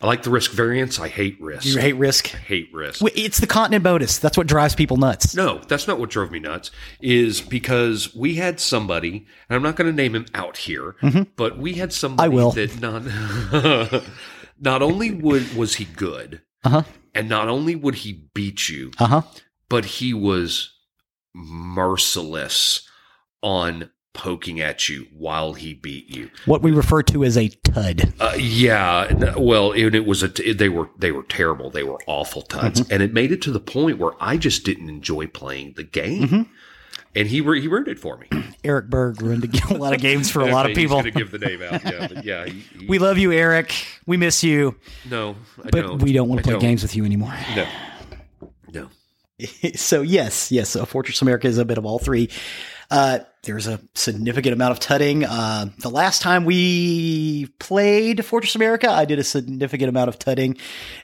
I 0.00 0.06
like 0.06 0.24
the 0.24 0.30
Risk 0.30 0.50
variance. 0.50 0.98
I 0.98 1.06
hate 1.08 1.40
Risk. 1.40 1.64
You 1.64 1.78
hate 1.78 1.92
Risk? 1.96 2.26
hate 2.26 2.68
Risk. 2.72 3.02
It's 3.14 3.38
the 3.38 3.46
continent 3.46 3.84
bonus. 3.84 4.18
That's 4.18 4.36
what 4.36 4.48
drives 4.48 4.74
people 4.74 4.96
nuts. 4.96 5.34
No, 5.36 5.58
that's 5.68 5.86
not 5.86 6.00
what 6.00 6.10
drove 6.10 6.32
me 6.32 6.40
nuts. 6.40 6.72
Is 7.00 7.40
because 7.40 8.12
we 8.14 8.34
had 8.34 8.58
somebody, 8.58 9.26
and 9.48 9.56
I'm 9.56 9.62
not 9.62 9.76
going 9.76 9.88
to 9.88 9.96
name 9.96 10.14
him 10.16 10.26
out 10.34 10.56
here, 10.56 10.96
but 11.36 11.56
we 11.56 11.74
had 11.74 11.92
somebody 11.92 12.28
Mm-hmm. 12.30 12.32
I 12.32 12.42
will. 12.42 12.50
that 12.52 12.80
not 12.80 14.02
not 14.60 14.82
only 14.82 15.12
would 15.12 15.54
was 15.56 15.76
he 15.76 15.84
good, 15.84 16.42
Uh 16.64 16.68
huh. 16.68 16.82
and 17.14 17.28
not 17.28 17.48
only 17.48 17.76
would 17.76 17.94
he 17.96 18.24
beat 18.34 18.68
you, 18.68 18.90
Uh 18.98 19.06
huh. 19.06 19.22
but 19.68 19.84
he 19.84 20.12
was 20.12 20.70
merciless 21.34 22.88
on 23.42 23.90
poking 24.14 24.60
at 24.60 24.88
you 24.88 25.06
while 25.16 25.54
he 25.54 25.72
beat 25.74 26.14
you. 26.14 26.30
What 26.44 26.62
we 26.62 26.70
refer 26.70 27.02
to 27.04 27.24
as 27.24 27.36
a 27.38 27.48
tud. 27.48 28.12
Uh, 28.20 28.34
yeah, 28.38 29.34
well, 29.36 29.72
and 29.72 29.94
it 29.94 30.04
was 30.06 30.22
a 30.22 30.28
t- 30.28 30.52
they 30.52 30.68
were 30.68 30.88
they 30.98 31.12
were 31.12 31.22
terrible. 31.24 31.70
They 31.70 31.82
were 31.82 31.98
awful 32.06 32.42
tuds, 32.42 32.80
Mm-hmm. 32.80 32.92
and 32.92 33.02
it 33.02 33.12
made 33.12 33.32
it 33.32 33.40
to 33.42 33.50
the 33.50 33.60
point 33.60 33.98
where 33.98 34.12
I 34.20 34.36
just 34.36 34.64
didn't 34.64 34.88
enjoy 34.88 35.26
playing 35.28 35.74
the 35.76 35.84
game. 35.84 36.22
Mm-hmm. 36.28 36.42
And 37.14 37.28
he 37.28 37.40
ru- 37.42 37.60
he 37.60 37.68
ruined 37.68 37.88
it 37.88 37.98
for 37.98 38.16
me. 38.18 38.28
Eric 38.64 38.88
Berg 38.88 39.20
ruined 39.20 39.44
a 39.70 39.74
lot 39.74 39.94
of 39.94 40.00
games 40.00 40.30
for 40.30 40.40
a 40.40 40.46
lot 40.52 40.64
of 40.66 40.70
he's 40.70 40.78
people. 40.78 40.96
gonna 40.98 41.10
give 41.10 41.30
the 41.30 41.38
name 41.38 41.62
out, 41.62 41.84
yeah, 41.84 42.08
yeah. 42.22 42.44
He, 42.46 42.52
he- 42.80 42.86
We 42.86 42.98
love 42.98 43.18
you, 43.18 43.32
Eric. 43.32 43.74
We 44.06 44.16
miss 44.16 44.42
you, 44.44 44.76
no, 45.10 45.36
I 45.58 45.68
but 45.70 45.82
don't. 45.82 46.02
we 46.02 46.12
don't 46.12 46.28
want 46.28 46.42
to 46.44 46.50
play 46.50 46.58
games 46.60 46.82
with 46.82 46.94
you 46.96 47.04
anymore. 47.04 47.34
No, 47.56 47.66
no. 48.72 48.88
so 49.74 50.02
yes, 50.02 50.52
yes, 50.52 50.76
uh, 50.76 50.84
Fortress 50.84 51.20
America 51.22 51.48
is 51.48 51.58
a 51.58 51.64
bit 51.64 51.76
of 51.78 51.84
all 51.86 51.98
three. 51.98 52.28
Uh, 52.90 53.20
there's 53.42 53.66
a 53.66 53.80
significant 53.94 54.52
amount 54.54 54.72
of 54.72 54.80
tutting. 54.80 55.24
Uh, 55.24 55.66
the 55.78 55.90
last 55.90 56.22
time 56.22 56.44
we 56.44 57.46
played 57.58 58.24
Fortress 58.24 58.54
America, 58.54 58.88
I 58.90 59.04
did 59.04 59.18
a 59.18 59.24
significant 59.24 59.88
amount 59.88 60.08
of 60.08 60.18
tutting, 60.18 60.56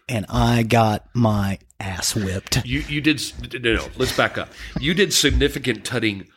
and 0.09 0.25
I 0.29 0.63
got 0.63 1.07
my 1.15 1.59
ass 1.81 2.15
whipped. 2.15 2.65
You 2.65 2.81
you 2.89 3.01
did 3.01 3.21
no 3.63 3.75
no. 3.75 3.89
Let's 3.97 4.17
back 4.17 4.39
up. 4.39 4.51
You 4.79 4.95
did 4.95 5.13
significant 5.13 5.85
tutting 5.85 6.29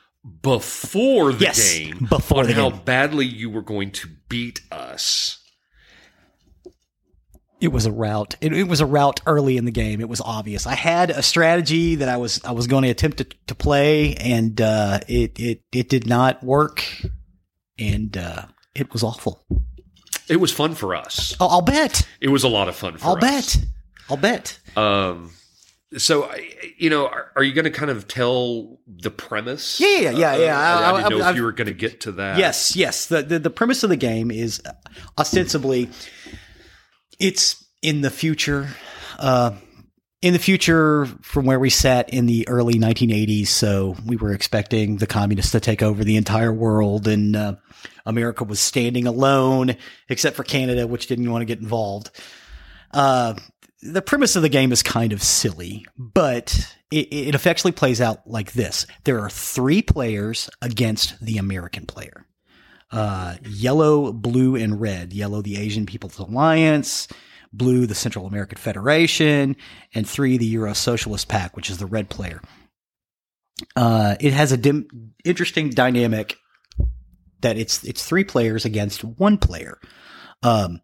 before 0.41 1.33
the 1.33 1.45
Yes, 1.45 1.77
game. 1.77 2.05
before 2.09 2.39
on 2.43 2.49
how 2.49 2.69
game. 2.69 2.81
badly 2.85 3.25
you 3.25 3.49
were 3.49 3.61
going 3.63 3.91
to 3.91 4.07
beat 4.29 4.61
us. 4.71 5.40
It 7.61 7.71
was 7.71 7.85
a 7.85 7.91
rout. 7.91 8.35
It, 8.41 8.53
it 8.53 8.63
was 8.67 8.81
a 8.81 8.85
rout 8.87 9.21
early 9.27 9.55
in 9.55 9.65
the 9.65 9.71
game. 9.71 10.01
It 10.01 10.09
was 10.09 10.19
obvious. 10.19 10.65
I 10.65 10.73
had 10.75 11.11
a 11.11 11.21
strategy 11.21 11.95
that 11.95 12.09
I 12.09 12.17
was 12.17 12.43
I 12.43 12.51
was 12.51 12.65
going 12.67 12.83
to 12.83 12.89
attempt 12.89 13.17
to, 13.19 13.25
to 13.47 13.55
play, 13.55 14.15
and 14.15 14.59
uh, 14.59 14.99
it 15.07 15.39
it 15.39 15.61
it 15.71 15.87
did 15.87 16.07
not 16.07 16.43
work, 16.43 16.83
and 17.77 18.17
uh, 18.17 18.45
it 18.75 18.91
was 18.93 19.03
awful. 19.03 19.45
It 20.27 20.37
was 20.37 20.51
fun 20.51 20.73
for 20.75 20.95
us. 20.95 21.35
I'll, 21.39 21.49
I'll 21.49 21.61
bet. 21.61 22.07
It 22.19 22.29
was 22.29 22.43
a 22.43 22.47
lot 22.49 22.67
of 22.67 22.75
fun 22.75 22.97
for 22.97 23.05
I'll 23.05 23.15
us. 23.17 23.21
bet. 23.21 23.65
I'll 24.09 24.17
bet. 24.17 24.59
Um, 24.75 25.31
so 25.97 26.33
you 26.77 26.89
know, 26.89 27.07
are, 27.07 27.31
are 27.35 27.43
you 27.43 27.53
going 27.53 27.65
to 27.65 27.71
kind 27.71 27.91
of 27.91 28.07
tell 28.07 28.79
the 28.87 29.11
premise? 29.11 29.79
Yeah, 29.79 29.87
yeah, 29.99 30.11
yeah, 30.11 30.35
yeah. 30.37 30.57
Uh, 30.57 30.79
I, 30.79 30.91
I- 30.93 31.03
didn't 31.03 31.19
know 31.19 31.25
I- 31.25 31.29
if 31.31 31.35
you 31.35 31.43
were 31.43 31.51
going 31.51 31.67
to 31.67 31.73
get 31.73 32.01
to 32.01 32.13
that. 32.13 32.37
Yes, 32.39 32.75
yes. 32.75 33.05
The, 33.07 33.21
the 33.21 33.39
the 33.39 33.49
premise 33.49 33.83
of 33.83 33.89
the 33.89 33.97
game 33.97 34.31
is 34.31 34.61
ostensibly 35.17 35.89
it's 37.21 37.63
in 37.81 38.01
the 38.01 38.09
future. 38.09 38.67
Uh, 39.19 39.51
in 40.21 40.33
the 40.33 40.39
future, 40.39 41.07
from 41.21 41.45
where 41.45 41.59
we 41.59 41.69
sat 41.69 42.09
in 42.09 42.27
the 42.27 42.47
early 42.47 42.75
1980s, 42.75 43.47
so 43.47 43.95
we 44.05 44.17
were 44.17 44.33
expecting 44.33 44.97
the 44.97 45.07
communists 45.07 45.51
to 45.53 45.59
take 45.59 45.81
over 45.81 46.03
the 46.03 46.15
entire 46.15 46.53
world, 46.53 47.07
and 47.07 47.35
uh, 47.35 47.55
America 48.05 48.43
was 48.43 48.59
standing 48.59 49.07
alone, 49.07 49.75
except 50.09 50.35
for 50.35 50.43
Canada, 50.43 50.85
which 50.85 51.07
didn't 51.07 51.31
want 51.31 51.41
to 51.41 51.47
get 51.47 51.59
involved. 51.59 52.11
Uh, 52.91 53.33
the 53.81 54.01
premise 54.01 54.35
of 54.35 54.43
the 54.43 54.49
game 54.49 54.71
is 54.71 54.83
kind 54.83 55.11
of 55.11 55.23
silly, 55.23 55.85
but 55.97 56.75
it, 56.91 57.11
it 57.11 57.35
effectively 57.35 57.71
plays 57.71 57.99
out 57.99 58.27
like 58.27 58.51
this: 58.51 58.85
there 59.05 59.21
are 59.21 59.29
three 59.29 59.81
players 59.81 60.51
against 60.61 61.19
the 61.19 61.39
American 61.39 61.87
player. 61.87 62.27
Uh, 62.91 63.35
yellow, 63.47 64.11
blue, 64.11 64.55
and 64.55 64.81
red. 64.81 65.13
Yellow, 65.13 65.41
the 65.41 65.57
Asian 65.57 65.85
People's 65.85 66.19
Alliance. 66.19 67.07
Blue, 67.53 67.85
the 67.85 67.95
Central 67.95 68.25
American 68.27 68.57
Federation, 68.57 69.57
and 69.93 70.07
three, 70.07 70.37
the 70.37 70.45
Euro 70.45 70.73
Socialist 70.73 71.27
Pact, 71.27 71.53
which 71.53 71.69
is 71.69 71.79
the 71.79 71.85
red 71.85 72.09
player. 72.09 72.41
Uh, 73.75 74.15
it 74.21 74.31
has 74.31 74.53
a 74.53 74.57
dim- 74.57 75.13
interesting 75.25 75.69
dynamic 75.69 76.37
that 77.41 77.57
it's 77.57 77.83
it's 77.83 78.05
three 78.05 78.23
players 78.23 78.63
against 78.63 79.03
one 79.03 79.37
player. 79.37 79.77
Um, 80.43 80.79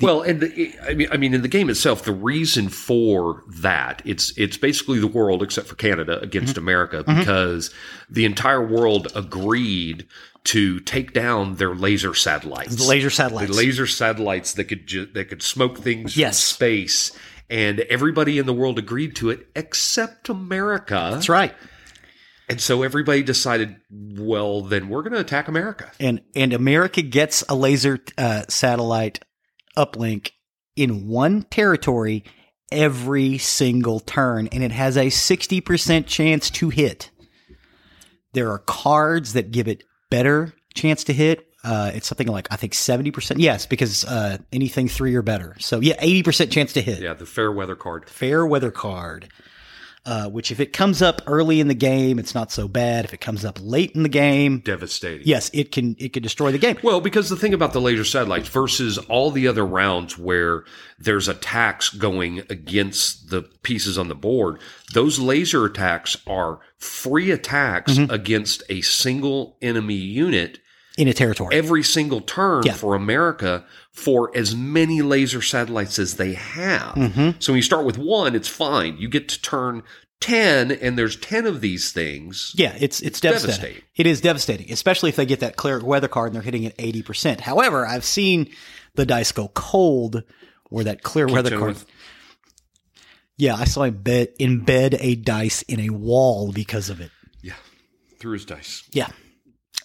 well, 0.00 0.22
and 0.22 0.40
the, 0.40 0.74
I 0.82 0.94
mean, 0.94 1.08
I 1.12 1.16
mean, 1.18 1.34
in 1.34 1.42
the 1.42 1.48
game 1.48 1.68
itself, 1.70 2.04
the 2.04 2.12
reason 2.12 2.68
for 2.70 3.42
that 3.60 4.00
it's 4.04 4.32
it's 4.38 4.56
basically 4.56 4.98
the 4.98 5.06
world 5.06 5.42
except 5.42 5.68
for 5.68 5.74
Canada 5.74 6.18
against 6.20 6.54
Mm-hmm. 6.54 6.64
America 6.64 7.04
because 7.06 7.72
the 8.08 8.24
entire 8.24 8.66
world 8.66 9.08
agreed 9.14 10.06
to 10.46 10.80
take 10.80 11.12
down 11.12 11.56
their 11.56 11.74
laser 11.74 12.14
satellites. 12.14 12.76
the 12.76 12.84
laser 12.84 13.08
the 13.08 13.14
satellites. 13.14 13.50
laser 13.56 13.86
satellites 13.86 14.54
that 14.54 14.64
could 14.64 14.86
ju- 14.86 15.06
that 15.14 15.28
could 15.28 15.42
smoke 15.42 15.78
things 15.78 16.16
Yes. 16.16 16.40
from 16.50 16.56
space, 16.56 17.12
and 17.50 17.80
everybody 17.80 18.38
in 18.38 18.46
the 18.46 18.52
world 18.52 18.78
agreed 18.78 19.14
to 19.16 19.30
it 19.30 19.46
except 19.54 20.28
America. 20.28 21.10
That's 21.12 21.28
right. 21.28 21.54
And 22.48 22.60
so 22.60 22.84
everybody 22.84 23.24
decided, 23.24 23.74
well, 23.90 24.62
then 24.62 24.88
we're 24.88 25.02
going 25.02 25.14
to 25.14 25.20
attack 25.20 25.48
America. 25.48 25.90
and 25.98 26.20
and 26.36 26.52
America 26.52 27.02
gets 27.02 27.42
a 27.48 27.54
laser 27.56 27.98
uh, 28.16 28.44
satellite 28.48 29.20
uplink 29.76 30.30
in 30.76 31.08
one 31.08 31.42
territory 31.42 32.22
every 32.70 33.38
single 33.38 33.98
turn, 34.00 34.48
and 34.52 34.62
it 34.62 34.70
has 34.72 34.96
a 34.96 35.10
sixty 35.10 35.60
percent 35.60 36.06
chance 36.06 36.48
to 36.50 36.68
hit. 36.70 37.10
There 38.32 38.50
are 38.52 38.58
cards 38.58 39.32
that 39.32 39.50
give 39.50 39.66
it 39.66 39.82
better 40.10 40.52
chance 40.74 41.04
to 41.04 41.12
hit. 41.12 41.46
Uh, 41.64 41.90
it's 41.94 42.06
something 42.06 42.28
like 42.28 42.46
I 42.50 42.56
think 42.56 42.74
seventy 42.74 43.10
percent. 43.10 43.40
Yes, 43.40 43.66
because 43.66 44.04
uh, 44.04 44.38
anything 44.52 44.88
three 44.88 45.14
or 45.14 45.22
better. 45.22 45.56
So 45.58 45.80
yeah, 45.80 45.96
eighty 45.98 46.22
percent 46.22 46.52
chance 46.52 46.72
to 46.74 46.82
hit. 46.82 47.00
Yeah, 47.00 47.14
the 47.14 47.26
fair 47.26 47.50
weather 47.50 47.74
card. 47.74 48.08
Fair 48.08 48.46
weather 48.46 48.70
card. 48.70 49.28
Uh, 50.06 50.28
which, 50.28 50.52
if 50.52 50.60
it 50.60 50.72
comes 50.72 51.02
up 51.02 51.20
early 51.26 51.58
in 51.58 51.66
the 51.66 51.74
game, 51.74 52.18
it's 52.20 52.32
not 52.32 52.52
so 52.52 52.68
bad. 52.68 53.04
If 53.04 53.12
it 53.12 53.20
comes 53.20 53.44
up 53.44 53.58
late 53.60 53.90
in 53.96 54.04
the 54.04 54.08
game, 54.08 54.60
Devastating. 54.60 55.26
yes, 55.26 55.50
it 55.52 55.72
can 55.72 55.96
it 55.98 56.12
can 56.12 56.22
destroy 56.22 56.52
the 56.52 56.58
game. 56.58 56.78
Well, 56.82 57.00
because 57.00 57.28
the 57.28 57.34
thing 57.36 57.52
about 57.52 57.72
the 57.72 57.80
laser 57.80 58.04
satellites 58.04 58.48
versus 58.48 58.98
all 58.98 59.32
the 59.32 59.48
other 59.48 59.66
rounds 59.66 60.16
where 60.16 60.64
there's 60.98 61.26
attacks 61.26 61.90
going 61.90 62.38
against 62.48 63.30
the 63.30 63.42
pieces 63.64 63.98
on 63.98 64.06
the 64.06 64.14
board, 64.14 64.60
those 64.94 65.18
laser 65.18 65.64
attacks 65.64 66.16
are 66.26 66.60
free 66.78 67.30
attacks 67.32 67.94
Mm-hmm. 67.98 68.12
against 68.12 68.62
a 68.68 68.80
single 68.82 69.56
enemy 69.60 69.94
unit 69.94 70.60
in 70.96 71.08
a 71.08 71.12
territory. 71.12 71.54
every 71.54 71.82
single 71.82 72.20
turn 72.20 72.62
Yeah. 72.64 72.72
for 72.74 72.94
America 72.94 73.64
for 73.92 74.30
as 74.36 74.54
many 74.56 75.02
laser 75.02 75.42
satellites 75.42 75.98
as 75.98 76.14
they 76.16 76.34
have. 76.34 76.94
Mm-hmm. 76.94 77.30
So 77.38 77.52
when 77.52 77.58
you 77.58 77.62
start 77.62 77.84
with 77.84 77.98
one, 77.98 78.34
it's 78.34 78.48
fine. 78.48 78.96
You 78.98 79.08
get 79.08 79.28
to 79.30 79.40
turn 79.42 79.82
10 80.20 80.70
and 80.72 80.98
there's 80.98 81.16
10 81.16 81.46
of 81.46 81.60
these 81.60 81.92
things. 81.92 82.52
yeah, 82.56 82.74
it's 82.80 83.00
it's 83.00 83.20
devastating. 83.20 83.56
devastating. 83.56 83.82
It 83.96 84.06
is 84.06 84.20
devastating, 84.22 84.72
especially 84.72 85.10
if 85.10 85.16
they 85.16 85.26
get 85.26 85.40
that 85.40 85.56
clear 85.56 85.78
weather 85.84 86.08
card 86.08 86.28
and 86.28 86.34
they're 86.36 86.42
hitting 86.42 86.64
it 86.64 86.74
eighty 86.78 87.02
percent. 87.02 87.42
However, 87.42 87.86
I've 87.86 88.04
seen 88.04 88.48
the 88.94 89.04
dice 89.04 89.30
go 89.32 89.48
cold 89.48 90.22
where 90.70 90.84
that 90.84 91.02
clear 91.02 91.26
weather 91.26 91.50
card. 91.58 91.74
with- 91.74 91.86
Yeah, 93.36 93.54
I 93.56 93.64
saw 93.66 93.82
him 93.82 93.98
bed, 94.02 94.28
embed 94.40 94.96
a 95.00 95.14
dice 95.16 95.60
in 95.62 95.80
a 95.80 95.90
wall 95.90 96.50
because 96.52 96.88
of 96.88 97.00
it. 97.02 97.10
Yeah, 97.42 97.52
threw 98.18 98.32
his 98.32 98.46
dice. 98.46 98.84
Yeah. 98.92 99.08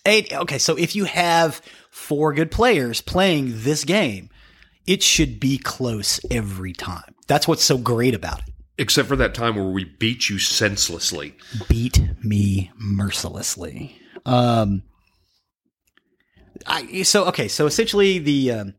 Eight, 0.06 0.34
okay, 0.34 0.58
so 0.58 0.76
if 0.78 0.96
you 0.96 1.06
have 1.06 1.62
four 1.92 2.34
good 2.34 2.50
players 2.52 3.02
playing 3.02 3.52
this 3.64 3.84
game, 3.84 4.30
it 4.88 5.04
should 5.04 5.40
be 5.40 5.58
close 5.58 6.20
every 6.32 6.74
time. 6.74 7.14
That's 7.28 7.48
what's 7.48 7.64
so 7.64 7.78
great 7.78 8.16
about 8.16 8.40
it. 8.40 8.46
Except 8.78 9.08
for 9.08 9.16
that 9.18 9.36
time 9.36 9.56
where 9.56 9.66
we 9.66 9.84
beat 9.84 10.28
you 10.30 10.40
senselessly. 10.40 11.36
Beat 11.70 12.02
me 12.24 12.72
mercilessly. 12.78 13.96
Um, 14.26 14.82
I 16.66 17.04
so 17.04 17.26
okay, 17.26 17.48
so 17.48 17.66
essentially 17.66 18.18
the 18.20 18.52
um, 18.52 18.74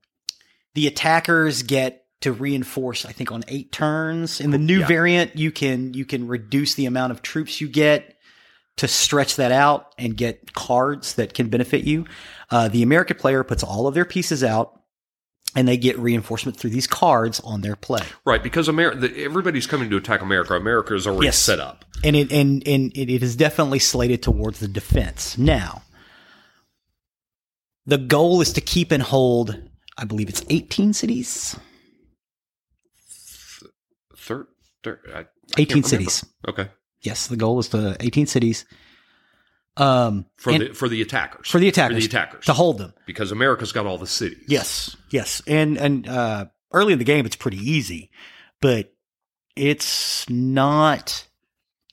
the 0.74 0.86
attackers 0.86 1.62
get 1.62 2.04
to 2.22 2.32
reinforce. 2.32 3.04
I 3.04 3.12
think 3.12 3.30
on 3.32 3.44
eight 3.48 3.70
turns 3.72 4.40
in 4.40 4.50
the 4.50 4.58
new 4.58 4.80
Yeah. 4.80 4.86
variant, 4.86 5.36
you 5.36 5.52
can 5.52 5.94
you 5.94 6.04
can 6.04 6.26
reduce 6.26 6.74
the 6.74 6.86
amount 6.86 7.12
of 7.12 7.22
troops 7.22 7.60
you 7.60 7.68
get 7.68 8.16
to 8.78 8.88
stretch 8.88 9.36
that 9.36 9.52
out 9.52 9.94
and 9.98 10.16
get 10.16 10.54
cards 10.54 11.14
that 11.14 11.34
can 11.34 11.48
benefit 11.48 11.84
you. 11.84 12.06
Uh, 12.50 12.68
the 12.68 12.82
American 12.82 13.16
player 13.16 13.44
puts 13.44 13.62
all 13.62 13.86
of 13.86 13.94
their 13.94 14.04
pieces 14.04 14.42
out. 14.44 14.78
And 15.54 15.68
they 15.68 15.76
get 15.76 15.98
reinforcement 15.98 16.56
through 16.56 16.70
these 16.70 16.86
cards 16.86 17.38
on 17.40 17.60
their 17.60 17.76
play. 17.76 18.00
Right, 18.24 18.42
because 18.42 18.68
America, 18.68 19.10
everybody's 19.22 19.66
coming 19.66 19.90
to 19.90 19.98
attack 19.98 20.22
America. 20.22 20.54
America 20.54 20.94
is 20.94 21.06
already 21.06 21.26
Yes. 21.26 21.36
set 21.36 21.60
up. 21.60 21.84
and 22.02 22.16
it 22.16 22.32
and 22.32 22.66
and 22.66 22.90
it, 22.96 23.22
is 23.22 23.36
definitely 23.36 23.78
slated 23.78 24.22
towards 24.22 24.60
the 24.60 24.68
defense. 24.68 25.36
Now, 25.36 25.82
the 27.84 27.98
goal 27.98 28.40
is 28.40 28.54
to 28.54 28.62
keep 28.62 28.90
and 28.92 29.02
hold. 29.02 29.60
I 29.98 30.06
believe 30.06 30.30
it's 30.30 30.42
18 30.48 30.94
cities. 30.94 31.54
Third, 34.16 34.46
third 34.82 35.00
I, 35.14 35.18
I 35.20 35.26
18 35.58 35.82
cities. 35.82 36.24
Okay, 36.48 36.70
Yes, 37.02 37.26
the 37.26 37.36
goal 37.36 37.58
is 37.58 37.68
to 37.68 37.96
18 38.00 38.26
cities. 38.26 38.64
Um, 39.76 40.26
for 40.36 40.56
the 40.58 40.68
for 40.74 40.86
the 40.88 41.00
attackers. 41.00 41.48
for 41.48 41.58
the 41.58 41.68
attackers, 41.68 41.96
For 41.96 42.00
the 42.00 42.06
attackers. 42.06 42.44
to 42.46 42.52
hold 42.52 42.76
them. 42.78 42.92
because 43.06 43.32
America's 43.32 43.72
got 43.72 43.86
all 43.86 43.96
the 43.98 44.06
cities. 44.06 44.44
Yes, 44.46 44.94
yes, 45.10 45.40
and 45.46 45.78
and 45.78 46.06
uh, 46.06 46.46
early 46.72 46.92
in 46.92 46.98
the 46.98 47.04
game, 47.06 47.24
it's 47.24 47.36
pretty 47.36 47.56
easy, 47.58 48.10
but 48.60 48.92
it's 49.56 50.28
not. 50.28 51.26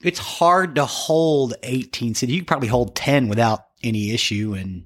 It's 0.04 0.20
hard 0.20 0.76
to 0.76 0.86
hold 0.86 1.56
18 1.64 2.16
cities. 2.16 2.34
You 2.36 2.42
can 2.42 2.46
probably 2.46 2.70
hold 2.70 2.96
10 2.96 3.28
without 3.30 3.62
any 3.82 4.12
issue, 4.12 4.54
and 4.58 4.84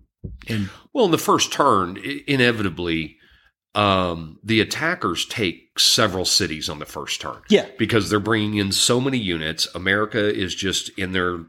and 0.47 0.69
Well, 0.93 1.05
in 1.05 1.11
the 1.11 1.17
first 1.17 1.51
turn, 1.51 1.97
inevitably, 2.27 3.17
um, 3.75 4.37
the 4.43 4.61
attackers 4.61 5.25
take 5.25 5.79
several 5.79 6.25
cities 6.25 6.69
on 6.69 6.79
the 6.79 6.85
first 6.85 7.19
turn. 7.21 7.41
Yeah. 7.49 7.67
because 7.77 8.09
they're 8.09 8.19
bringing 8.19 8.55
in 8.55 8.71
so 8.71 9.01
many 9.01 9.17
units. 9.17 9.67
America 9.73 10.33
is 10.33 10.53
just 10.53 10.89
in 10.97 11.11
their, 11.11 11.39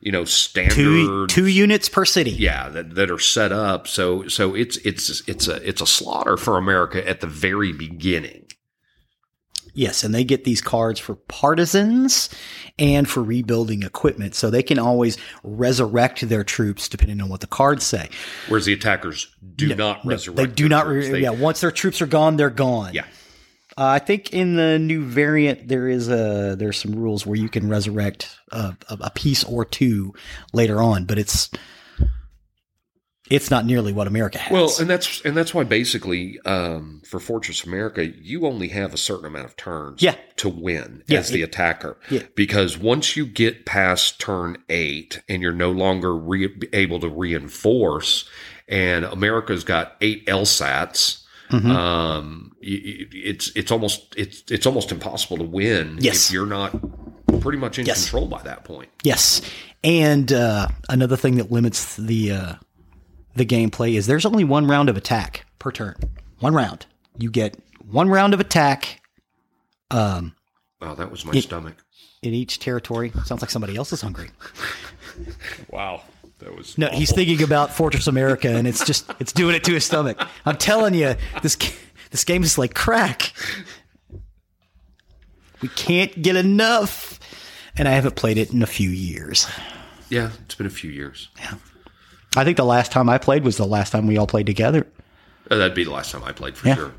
you 0.00 0.12
know, 0.12 0.24
standard 0.26 0.74
two 0.74 1.26
two 1.28 1.46
units 1.46 1.88
per 1.88 2.04
city. 2.04 2.30
yeah 2.32 2.68
that, 2.68 2.94
that 2.96 3.10
are 3.10 3.18
set 3.18 3.52
up 3.52 3.88
so 3.88 4.28
so 4.28 4.54
it's 4.54 4.76
it's 4.78 5.26
it's 5.26 5.48
a 5.48 5.66
it's 5.66 5.80
a 5.80 5.86
slaughter 5.86 6.36
for 6.36 6.58
america 6.58 7.06
at 7.08 7.20
the 7.20 7.26
very 7.26 7.72
beginning 7.72 8.43
Yes, 9.74 10.04
and 10.04 10.14
they 10.14 10.22
get 10.24 10.44
these 10.44 10.60
cards 10.60 11.00
for 11.00 11.16
partisans 11.16 12.30
and 12.78 13.08
for 13.08 13.22
rebuilding 13.22 13.82
equipment, 13.82 14.34
so 14.34 14.48
they 14.48 14.62
can 14.62 14.78
always 14.78 15.16
resurrect 15.42 16.28
their 16.28 16.44
troops 16.44 16.88
depending 16.88 17.20
on 17.20 17.28
what 17.28 17.40
the 17.40 17.46
cards 17.46 17.84
say. 17.84 18.08
whereas 18.48 18.64
the 18.66 18.72
attackers 18.72 19.34
do 19.56 19.68
No, 19.68 19.74
not 19.74 20.04
no, 20.04 20.10
resurrect 20.10 20.36
They 20.36 20.46
do 20.46 20.64
their 20.64 20.68
not. 20.70 20.86
Re- 20.86 21.10
They- 21.10 21.20
yeah, 21.22 21.30
once 21.30 21.60
their 21.60 21.70
troops 21.72 22.00
are 22.00 22.06
gone, 22.06 22.36
they're 22.36 22.50
gone. 22.50 22.94
Yeah. 22.94 23.04
Uh, 23.76 23.86
I 23.86 23.98
think 23.98 24.32
in 24.32 24.54
the 24.54 24.78
new 24.78 25.02
variant 25.04 25.66
there 25.66 25.88
is 25.88 26.08
a 26.08 26.54
there's 26.56 26.78
some 26.78 26.92
rules 26.94 27.26
where 27.26 27.36
you 27.36 27.48
can 27.48 27.68
resurrect 27.68 28.36
a, 28.52 28.76
a 28.88 29.10
piece 29.10 29.42
or 29.42 29.64
two 29.64 30.14
later 30.52 30.80
on, 30.80 31.04
but 31.06 31.18
it's 31.18 31.50
it's 33.30 33.50
not 33.50 33.64
nearly 33.64 33.92
what 33.92 34.06
America 34.06 34.38
has. 34.38 34.52
well 34.52 34.70
and 34.78 34.88
that's 34.90 35.20
and 35.24 35.36
that's 35.36 35.54
why 35.54 35.64
basically 35.64 36.38
um, 36.44 37.00
for 37.06 37.18
fortress 37.18 37.64
america 37.64 38.06
you 38.06 38.46
only 38.46 38.68
have 38.68 38.92
a 38.92 38.98
certain 38.98 39.24
amount 39.26 39.46
of 39.46 39.56
turns 39.56 40.02
Yeah. 40.02 40.14
to 40.36 40.48
win 40.48 41.02
Yeah, 41.06 41.20
as 41.20 41.30
the 41.30 41.40
it- 41.40 41.44
attacker 41.44 41.96
Yeah. 42.10 42.22
because 42.34 42.76
once 42.76 43.16
you 43.16 43.24
get 43.26 43.64
past 43.64 44.20
turn 44.20 44.58
eight 44.68 45.22
and 45.28 45.40
you're 45.42 45.52
no 45.52 45.70
longer 45.72 46.14
re- 46.14 46.54
able 46.72 47.00
to 47.00 47.08
reinforce 47.08 48.28
and 48.68 49.04
america's 49.04 49.64
got 49.64 49.96
eight 50.00 50.26
lsats 50.26 51.22
Mhm. 51.50 51.70
um, 51.70 52.52
it's 52.62 53.52
it's 53.54 53.70
almost 53.70 54.14
it's 54.16 54.42
it's 54.50 54.64
almost 54.66 54.90
impossible 54.90 55.36
to 55.36 55.44
win 55.44 55.98
Yes. 56.00 56.28
if 56.28 56.32
you're 56.34 56.46
not 56.46 56.72
pretty 57.40 57.58
much 57.58 57.78
in 57.78 57.84
Yes. 57.84 58.04
control 58.04 58.26
by 58.28 58.42
that 58.44 58.64
point. 58.64 58.88
Yes, 59.02 59.42
and 59.84 60.32
uh, 60.32 60.68
another 60.88 61.16
thing 61.16 61.36
that 61.36 61.52
limits 61.52 61.96
the 61.96 62.30
uh, 62.32 62.54
the 63.36 63.44
gameplay 63.46 63.94
is 63.94 64.06
there's 64.06 64.26
only 64.26 64.44
one 64.44 64.66
round 64.66 64.88
of 64.88 64.96
attack 64.96 65.44
per 65.58 65.70
turn. 65.72 65.96
One 66.40 66.54
round. 66.54 66.86
You 67.18 67.30
get 67.30 67.56
one 67.90 68.08
round 68.08 68.34
of 68.34 68.40
attack 68.40 69.00
um, 69.90 70.34
Oh, 70.80 70.94
that 70.94 71.10
was 71.10 71.24
my 71.24 71.32
It- 71.34 71.42
stomach. 71.42 71.76
in 72.22 72.34
each 72.34 72.58
territory. 72.58 73.12
Sounds 73.24 73.40
like 73.42 73.50
somebody 73.50 73.76
else 73.76 73.92
is 73.92 74.00
hungry. 74.00 74.30
Wow, 75.70 76.02
that 76.40 76.56
was 76.56 76.76
No, 76.76 76.88
he's 76.88 77.12
thinking 77.12 77.42
about 77.42 77.72
Fortress 77.74 78.06
America, 78.06 78.48
and 78.48 78.66
it's 78.66 78.84
just 78.84 79.08
it's 79.20 79.32
doing 79.32 79.54
it 79.54 79.62
to 79.64 79.72
his 79.72 79.84
stomach. 79.84 80.20
I'm 80.44 80.56
telling 80.56 80.94
you, 80.94 81.14
this 81.42 81.56
this 82.10 82.24
game 82.24 82.42
is 82.42 82.58
like 82.58 82.74
crack. 82.74 83.32
We 85.60 85.68
can't 85.68 86.20
get 86.20 86.36
enough, 86.36 87.18
and 87.76 87.86
I 87.88 87.92
haven't 87.92 88.16
played 88.16 88.38
it 88.38 88.52
in 88.52 88.62
a 88.62 88.66
few 88.66 88.90
years. 88.90 89.46
yeah. 90.10 90.30
It's 90.44 90.54
been 90.54 90.66
a 90.66 90.70
few 90.70 90.90
years. 90.90 91.28
I 92.36 92.44
think 92.44 92.56
the 92.56 92.64
last 92.64 92.90
time 92.92 93.08
I 93.08 93.18
played 93.18 93.44
was 93.44 93.56
the 93.56 93.66
last 93.66 93.90
time 93.90 94.06
we 94.06 94.16
all 94.16 94.26
played 94.26 94.46
together. 94.46 94.86
Uh, 95.50 95.56
that'd 95.56 95.74
be 95.74 95.84
the 95.84 95.90
last 95.92 96.10
time 96.12 96.24
I 96.24 96.32
played 96.32 96.56
for 96.56 96.68
Yeah. 96.68 96.74
sure, 96.76 96.92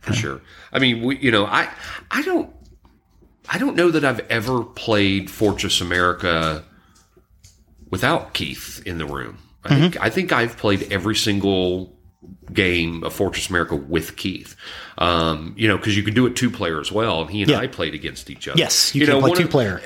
for 0.00 0.12
sure. 0.14 0.40
I 0.72 0.78
mean, 0.78 1.02
we, 1.04 1.18
you 1.18 1.30
know, 1.30 1.44
I 1.46 1.68
I 2.10 2.22
don't 2.22 2.50
I 3.48 3.58
don't 3.58 3.76
know 3.76 3.90
that 3.90 4.04
I've 4.04 4.20
ever 4.30 4.62
played 4.64 5.30
Fortress 5.30 5.80
America 5.80 6.64
without 7.90 8.32
Keith 8.34 8.82
in 8.86 8.98
the 8.98 9.06
room. 9.06 9.38
I 9.64 9.68
Mm-hmm. 9.68 10.02
I 10.02 10.10
think 10.10 10.32
I've 10.32 10.56
played 10.56 10.90
every 10.92 11.14
single 11.16 11.94
game 12.52 13.02
of 13.04 13.12
Fortress 13.12 13.48
America 13.50 13.76
with 13.76 14.16
Keith. 14.16 14.56
Um, 14.98 15.54
you 15.56 15.66
know, 15.68 15.76
because 15.76 15.96
you 15.96 16.02
can 16.02 16.12
do 16.14 16.26
it 16.26 16.36
two 16.36 16.50
player 16.50 16.80
as 16.80 16.92
well, 16.92 17.22
and 17.22 17.30
he 17.30 17.42
and 17.42 17.50
Yeah. 17.50 17.58
I 17.58 17.66
played 17.66 17.94
against 17.94 18.28
each 18.30 18.46
other. 18.48 18.58
Yes, 18.58 18.94
you 18.94 19.06
can 19.06 19.20
play 19.20 19.30
one 19.30 19.38
two 19.38 19.44
of- 19.44 19.50
player. 19.50 19.80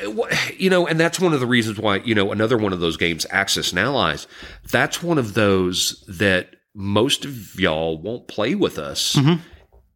you 0.57 0.71
know, 0.71 0.87
and 0.87 0.99
that's 0.99 1.21
one 1.21 1.33
of 1.33 1.41
the 1.41 1.47
reasons 1.47 1.79
why, 1.79 1.97
you 2.05 2.15
know, 2.15 2.33
another 2.33 2.57
one 2.59 2.73
of 2.73 2.81
those 2.81 2.97
games, 2.97 3.27
Axis 3.31 3.71
and 3.71 3.79
Allies, 3.79 4.27
that's 4.71 5.03
one 5.03 5.19
of 5.19 5.35
those 5.35 6.05
that 6.09 6.57
most 6.75 7.25
of 7.25 7.59
y'all 7.61 7.97
won't 7.99 8.27
play 8.27 8.55
with 8.57 8.79
us 8.79 9.15
Mm-hmm. 9.15 9.41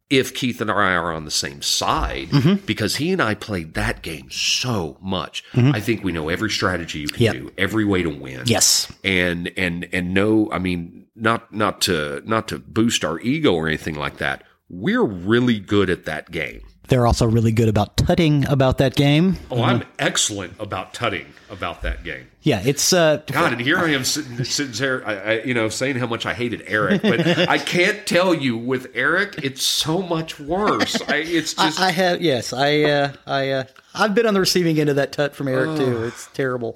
if 0.09 0.33
Keith 0.33 0.61
and 0.61 0.71
I 0.71 0.93
are 0.93 1.11
on 1.11 1.25
the 1.25 1.31
same 1.31 1.61
side 1.61 2.29
because 2.65 2.95
he 2.95 3.11
and 3.11 3.21
I 3.21 3.35
played 3.35 3.73
that 3.73 4.01
game 4.01 4.31
so 4.31 4.97
much. 5.01 5.43
I 5.53 5.81
think 5.81 6.03
we 6.03 6.11
know 6.13 6.29
every 6.29 6.49
strategy 6.49 6.99
you 6.99 7.07
can 7.09 7.15
Mm-hmm. 7.17 7.23
Yep. 7.23 7.33
do, 7.33 7.51
every 7.57 7.83
way 7.85 8.03
to 8.03 8.09
win. 8.09 8.43
Yes. 8.45 8.89
And 9.03 9.51
and 9.57 9.87
and 9.91 10.13
no, 10.13 10.49
I 10.51 10.59
mean, 10.59 11.05
not 11.21 11.53
not 11.53 11.81
to 11.81 12.21
not 12.25 12.47
to 12.49 12.59
boost 12.59 13.03
our 13.03 13.19
ego 13.19 13.53
or 13.53 13.67
anything 13.67 13.95
like 13.95 14.17
that. 14.17 14.43
We're 14.69 15.03
really 15.03 15.59
good 15.59 15.89
at 15.89 16.05
that 16.05 16.31
game. 16.31 16.61
They're 16.89 17.05
also 17.05 17.27
really 17.27 17.51
good 17.51 17.69
about 17.69 17.97
tutting 17.97 18.47
about 18.47 18.79
that 18.79 18.95
game. 18.95 19.37
Oh, 19.51 19.61
I'm 19.61 19.83
excellent 19.99 20.53
about 20.59 20.91
tutting 20.93 21.27
about 21.51 21.83
that 21.83 22.03
game. 22.03 22.27
Yeah, 22.41 22.61
it's 22.65 22.93
uh 22.93 23.21
God, 23.27 23.51
and 23.53 23.61
here 23.61 23.77
I 23.77 23.91
am 23.91 24.03
sitting, 24.03 24.43
sitting 24.43 24.73
there, 24.73 25.07
I, 25.07 25.13
I, 25.15 25.43
you 25.43 25.53
know, 25.53 25.69
saying 25.69 25.97
how 25.97 26.07
much 26.07 26.25
I 26.25 26.33
hated 26.33 26.63
Eric, 26.65 27.03
but 27.03 27.27
I 27.47 27.59
can't 27.59 28.07
tell 28.07 28.33
you 28.33 28.57
with 28.57 28.87
Eric, 28.95 29.35
it's 29.43 29.63
so 29.63 30.01
much 30.01 30.39
worse. 30.39 30.99
I, 31.07 31.17
it's 31.17 31.53
just, 31.55 31.79
I, 31.79 31.89
I 31.89 31.91
have 31.91 32.21
yes, 32.23 32.53
I 32.53 32.81
uh 32.81 33.13
I 33.27 33.49
uh 33.51 33.63
I've 33.93 34.15
been 34.15 34.25
on 34.25 34.33
the 34.33 34.39
receiving 34.39 34.79
end 34.79 34.89
of 34.89 34.95
that 34.95 35.11
tut 35.11 35.35
from 35.35 35.47
Eric 35.47 35.77
too. 35.77 36.05
It's 36.05 36.27
terrible. 36.33 36.75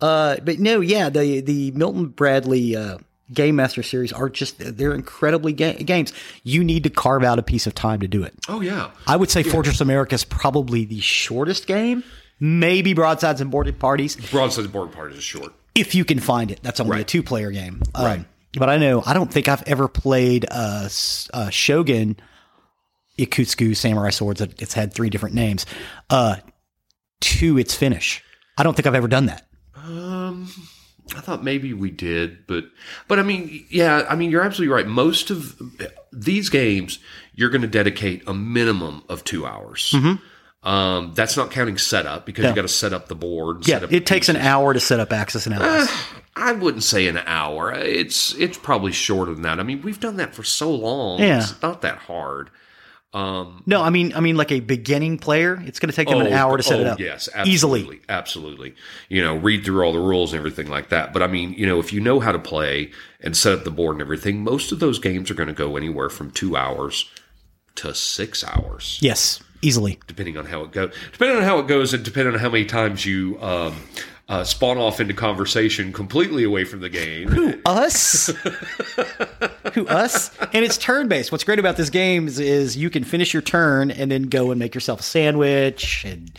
Uh 0.00 0.36
but 0.44 0.58
no, 0.58 0.80
yeah, 0.80 1.08
the 1.08 1.40
the 1.40 1.70
Milton 1.70 2.06
Bradley 2.08 2.76
uh 2.76 2.98
Game 3.32 3.56
Master 3.56 3.82
series 3.82 4.12
are 4.12 4.28
just 4.28 4.56
they're 4.58 4.94
incredibly 4.94 5.52
ga- 5.52 5.82
games. 5.82 6.12
You 6.44 6.64
need 6.64 6.84
to 6.84 6.90
carve 6.90 7.22
out 7.24 7.38
a 7.38 7.42
piece 7.42 7.66
of 7.66 7.74
time 7.74 8.00
to 8.00 8.08
do 8.08 8.22
it. 8.22 8.34
oh 8.48 8.60
yeah, 8.60 8.90
I 9.06 9.16
would 9.16 9.30
say 9.30 9.42
Fortress 9.42 9.80
America 9.80 10.14
is 10.14 10.24
probably 10.24 10.84
the 10.84 11.00
shortest 11.00 11.66
game. 11.66 12.02
Maybe 12.40 12.94
Broadsides 12.94 13.40
and 13.40 13.50
Boarded 13.50 13.78
Parties, 13.78 14.14
broadside 14.30 14.70
board 14.72 14.92
parties 14.92 15.18
is 15.18 15.24
short. 15.24 15.52
if 15.74 15.94
you 15.94 16.04
can 16.04 16.20
find 16.20 16.50
it. 16.50 16.60
That's 16.62 16.78
only 16.80 17.00
a 17.00 17.04
two 17.04 17.22
player 17.22 17.50
game. 17.50 17.82
Um, 17.94 18.04
Right. 18.04 18.24
But 18.58 18.70
I 18.70 18.78
know, 18.78 19.02
I 19.04 19.12
don't 19.12 19.30
think 19.30 19.46
I've 19.48 19.62
ever 19.64 19.88
played 19.88 20.46
uh, 20.50 20.82
s- 20.86 21.28
uh, 21.34 21.50
Shogun 21.50 22.16
Ikutsuku 23.18 23.76
Samurai 23.76 24.10
Swords. 24.10 24.40
It's 24.40 24.72
had 24.72 24.92
three 24.94 25.10
different 25.10 25.34
names 25.34 25.66
uh, 26.10 26.36
to 27.20 27.58
its 27.58 27.74
finish. 27.74 28.22
I 28.56 28.62
don't 28.62 28.74
think 28.74 28.86
I've 28.86 28.94
ever 28.94 29.08
done 29.08 29.26
that. 29.26 29.46
Um, 29.76 30.50
I 31.16 31.20
thought 31.20 31.42
maybe 31.44 31.72
we 31.72 31.90
did, 31.90 32.46
but 32.46 32.64
but 33.08 33.18
I 33.18 33.22
mean, 33.22 33.64
yeah, 33.70 34.04
I 34.08 34.14
mean, 34.16 34.30
you're 34.30 34.42
absolutely 34.42 34.74
right. 34.74 34.86
Most 34.86 35.30
of 35.30 35.60
these 36.12 36.48
games, 36.50 36.98
you're 37.34 37.50
going 37.50 37.62
to 37.62 37.68
dedicate 37.68 38.22
a 38.26 38.34
minimum 38.34 39.02
of 39.08 39.24
two 39.24 39.46
hours. 39.46 39.94
Um, 40.64 41.12
that's 41.14 41.36
not 41.36 41.50
counting 41.50 41.78
setup 41.78 42.26
because 42.26 42.42
No. 42.42 42.48
you 42.50 42.54
got 42.56 42.62
to 42.62 42.68
set 42.68 42.92
up 42.92 43.08
the 43.08 43.14
board. 43.14 43.66
Yeah, 43.66 43.86
it 43.90 44.06
takes 44.06 44.28
an 44.28 44.36
hour 44.36 44.74
to 44.74 44.80
set 44.80 44.98
up 45.00 45.12
Axis 45.12 45.46
and 45.46 45.54
Allies. 45.54 45.88
I 46.34 46.52
wouldn't 46.52 46.82
say 46.84 47.06
an 47.08 47.18
hour. 47.18 47.72
It's 47.72 48.34
it's 48.34 48.58
probably 48.58 48.92
shorter 48.92 49.32
than 49.32 49.42
that. 49.42 49.60
I 49.60 49.62
mean, 49.62 49.82
we've 49.82 50.00
done 50.00 50.16
that 50.16 50.34
for 50.34 50.42
so 50.42 50.70
long. 50.70 51.20
Yeah. 51.20 51.38
It's 51.38 51.60
not 51.62 51.82
that 51.82 51.98
hard. 51.98 52.50
Um, 53.14 53.62
no, 53.64 53.80
I 53.80 53.88
mean, 53.88 54.12
I 54.14 54.20
mean, 54.20 54.36
like 54.36 54.52
a 54.52 54.60
beginning 54.60 55.18
player, 55.18 55.62
it's 55.64 55.78
going 55.78 55.88
to 55.88 55.96
take 55.96 56.08
them 56.08 56.20
an 56.20 56.32
hour 56.32 56.58
to 56.58 56.62
set 56.62 56.78
oh, 56.78 56.82
it 56.82 56.86
up. 56.86 57.00
Yes, 57.00 57.28
Easily. 57.46 57.80
absolutely, 57.80 58.00
absolutely. 58.08 58.74
You 59.08 59.22
know, 59.22 59.36
read 59.36 59.64
through 59.64 59.82
all 59.82 59.92
the 59.92 59.98
rules 59.98 60.32
and 60.32 60.38
everything 60.38 60.68
like 60.68 60.90
that. 60.90 61.14
But 61.14 61.22
I 61.22 61.26
mean, 61.26 61.54
you 61.54 61.66
know, 61.66 61.78
if 61.80 61.92
you 61.92 62.00
know 62.00 62.20
how 62.20 62.32
to 62.32 62.38
play 62.38 62.90
and 63.20 63.34
set 63.34 63.54
up 63.54 63.64
the 63.64 63.70
board 63.70 63.94
and 63.94 64.02
everything, 64.02 64.44
most 64.44 64.72
of 64.72 64.80
those 64.80 64.98
games 64.98 65.30
are 65.30 65.34
going 65.34 65.48
to 65.48 65.54
go 65.54 65.76
anywhere 65.76 66.10
from 66.10 66.30
two 66.30 66.54
hours 66.54 67.10
to 67.76 67.94
six 67.94 68.44
hours, 68.44 68.98
Yes, 69.00 69.40
easily. 69.62 69.98
depending 70.06 70.36
on 70.36 70.44
how 70.44 70.62
it 70.62 70.72
goes. 70.72 70.92
Depending 71.12 71.38
on 71.38 71.44
how 71.44 71.60
it 71.60 71.66
goes, 71.66 71.94
and 71.94 72.04
depending 72.04 72.34
on 72.34 72.40
how 72.40 72.50
many 72.50 72.64
times 72.66 73.06
you 73.06 73.40
um, 73.40 73.74
uh, 74.28 74.44
spawn 74.44 74.76
off 74.76 75.00
into 75.00 75.14
conversation 75.14 75.92
completely 75.92 76.44
away 76.44 76.64
from 76.64 76.80
the 76.80 76.88
game. 76.88 77.28
Who 77.28 77.54
Us? 77.64 78.26
Who 79.74 79.86
us? 79.86 80.36
And 80.52 80.64
it's 80.64 80.76
turn 80.78 81.08
based. 81.08 81.30
What's 81.30 81.44
great 81.44 81.58
about 81.58 81.76
this 81.76 81.90
game 81.90 82.26
is, 82.26 82.38
is 82.38 82.76
you 82.76 82.90
can 82.90 83.04
finish 83.04 83.32
your 83.32 83.42
turn 83.42 83.90
and 83.90 84.10
then 84.10 84.24
go 84.24 84.50
and 84.50 84.58
make 84.58 84.74
yourself 84.74 85.00
a 85.00 85.02
sandwich 85.02 86.04
and 86.04 86.30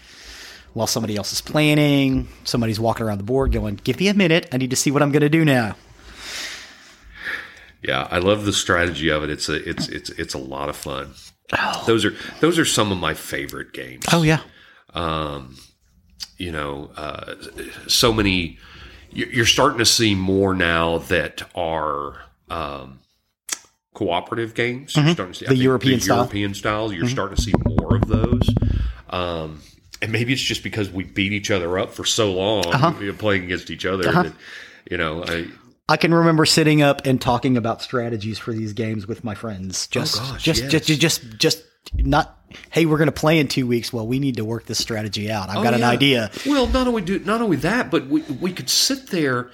while 0.73 0.87
somebody 0.87 1.15
else 1.15 1.31
is 1.33 1.41
planning, 1.41 2.27
somebody's 2.43 2.79
walking 2.79 3.05
around 3.05 3.17
the 3.17 3.23
board 3.23 3.51
going, 3.51 3.79
"Give 3.83 3.99
me 3.99 4.07
a 4.07 4.13
minute. 4.13 4.47
I 4.51 4.57
need 4.57 4.69
to 4.69 4.75
see 4.75 4.91
what 4.91 5.01
I'm 5.01 5.11
going 5.11 5.21
to 5.21 5.29
do 5.29 5.43
now." 5.43 5.75
Yeah, 7.81 8.07
I 8.11 8.19
love 8.19 8.45
the 8.45 8.53
strategy 8.53 9.09
of 9.09 9.23
it. 9.23 9.31
It's 9.31 9.49
a 9.49 9.67
it's 9.67 9.87
it's 9.87 10.09
it's 10.11 10.33
a 10.35 10.37
lot 10.37 10.69
of 10.69 10.75
fun. 10.75 11.13
Those 11.87 12.05
are 12.05 12.13
those 12.39 12.59
are 12.59 12.65
some 12.65 12.91
of 12.91 12.99
my 12.99 13.15
favorite 13.15 13.73
games. 13.73 14.05
Oh 14.13 14.21
yeah. 14.21 14.41
You 16.37 16.51
know, 16.51 16.91
uh, 16.95 17.35
so 17.87 18.11
many. 18.13 18.57
you- 19.11 19.29
You're 19.31 19.45
starting 19.45 19.79
to 19.79 19.85
see 19.85 20.15
more 20.15 20.53
now 20.53 20.99
that 20.99 21.41
are 21.55 22.21
um, 22.49 22.99
cooperative 23.93 24.53
games. 24.53 24.95
You're 24.95 25.09
starting 25.09 25.33
to 25.33 25.39
see 25.39 25.45
Mm-hmm. 25.45 25.53
The 25.55 25.59
European 25.63 25.99
the 25.99 26.03
style. 26.05 26.17
European 26.17 26.53
styles. 26.53 26.93
You're 26.93 27.07
starting 27.09 27.35
to 27.35 27.41
see 27.41 27.53
more 27.65 27.95
of 27.97 28.07
those. 28.07 28.49
Um, 29.09 29.61
and 30.01 30.11
maybe 30.11 30.31
it's 30.33 30.41
just 30.41 30.63
because 30.63 30.89
we 30.89 31.03
beat 31.03 31.33
each 31.33 31.51
other 31.51 31.77
up 31.77 31.91
for 31.91 32.05
so 32.05 32.31
long, 32.31 32.65
Uh-huh. 32.67 33.13
playing 33.17 33.43
against 33.43 33.69
each 33.69 33.85
other. 33.85 34.03
That, 34.03 34.33
you 34.89 34.97
know, 34.97 35.25
I, 35.25 35.47
I 35.89 35.97
can 35.97 36.13
remember 36.13 36.45
sitting 36.45 36.81
up 36.81 37.05
and 37.05 37.19
talking 37.19 37.57
about 37.57 37.81
strategies 37.81 38.37
for 38.37 38.53
these 38.53 38.73
games 38.73 39.07
with 39.07 39.23
my 39.23 39.35
friends. 39.35 39.87
Just, 39.87 40.17
Oh, 40.17 40.31
gosh, 40.33 40.43
just, 40.43 40.61
yes. 40.63 40.71
just, 40.85 41.01
just, 41.01 41.37
just 41.37 41.63
not. 41.93 42.35
Hey, 42.71 42.85
we're 42.87 42.97
going 42.97 43.07
to 43.07 43.11
play 43.11 43.37
in 43.39 43.47
two 43.47 43.67
weeks. 43.67 43.93
Well, 43.93 44.07
we 44.07 44.17
need 44.19 44.37
to 44.37 44.45
work 44.45 44.65
this 44.65 44.79
strategy 44.79 45.29
out. 45.31 45.49
I've 45.49 45.63
got 45.63 45.73
Oh, 45.73 45.77
an 45.77 45.81
yeah. 45.81 45.89
idea. 45.89 46.31
Well, 46.47 46.65
not 46.67 46.87
only 46.87 47.01
do 47.03 47.19
not 47.19 47.41
only 47.41 47.57
that, 47.57 47.91
but 47.91 48.07
we 48.07 48.21
we 48.23 48.51
could 48.53 48.69
sit 48.69 49.07
there 49.07 49.49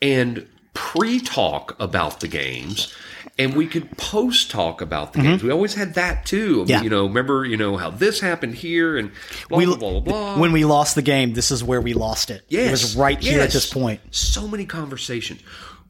and 0.00 0.48
pre-talk 0.74 1.76
about 1.80 2.20
the 2.20 2.28
games, 2.28 2.92
and 3.38 3.54
we 3.54 3.66
could 3.66 3.96
post-talk 3.96 4.80
about 4.80 5.12
the 5.12 5.20
games. 5.22 5.42
We 5.42 5.50
always 5.50 5.74
had 5.74 5.94
that 5.94 6.26
too. 6.26 6.60
Mm-hmm. 6.62 6.70
Yeah. 6.70 6.82
You 6.82 6.90
know, 6.90 7.06
remember, 7.06 7.44
you 7.44 7.56
know 7.56 7.76
how 7.76 7.90
this 7.90 8.20
happened 8.20 8.54
here, 8.56 8.96
and 8.96 9.10
blah 9.48 9.58
We- 9.58 9.66
blah 9.66 9.76
blah 9.76 10.00
blah. 10.00 10.00
blah. 10.00 10.38
When 10.38 10.52
we 10.52 10.64
lost 10.64 10.94
the 10.94 11.02
game, 11.02 11.34
this 11.34 11.50
is 11.50 11.62
where 11.62 11.80
we 11.80 11.94
lost 11.94 12.30
it. 12.30 12.44
yes, 12.48 12.66
it 12.68 12.70
was 12.72 12.96
right 12.96 13.20
here 13.22 13.40
at 13.40 13.50
this 13.50 13.70
point. 13.72 14.00
So 14.10 14.48
many 14.48 14.64
conversations. 14.66 15.40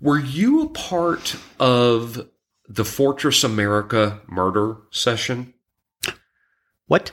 Were 0.00 0.18
you 0.18 0.62
a 0.62 0.68
part 0.68 1.36
of 1.60 2.26
the 2.68 2.84
Fortress 2.84 3.44
America 3.44 4.20
murder 4.26 4.76
session? 4.90 5.51
What? 6.92 7.12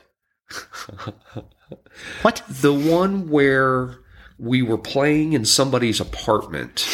what? 2.22 2.44
The 2.50 2.74
one 2.74 3.30
where 3.30 4.00
we 4.38 4.62
were 4.62 4.78
playing 4.78 5.32
in 5.32 5.46
somebody's 5.46 6.02
apartment 6.02 6.86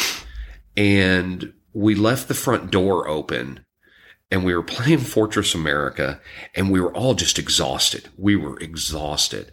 and 0.76 1.52
we 1.72 1.96
left 1.96 2.28
the 2.28 2.34
front 2.34 2.70
door 2.70 3.08
open 3.08 3.66
and 4.30 4.44
we 4.44 4.54
were 4.54 4.62
playing 4.62 4.98
Fortress 5.14 5.52
America 5.52 6.20
and 6.54 6.70
we 6.70 6.80
were 6.80 6.94
all 6.94 7.14
just 7.14 7.40
exhausted. 7.40 8.08
We 8.16 8.36
were 8.36 8.56
exhausted. 8.60 9.50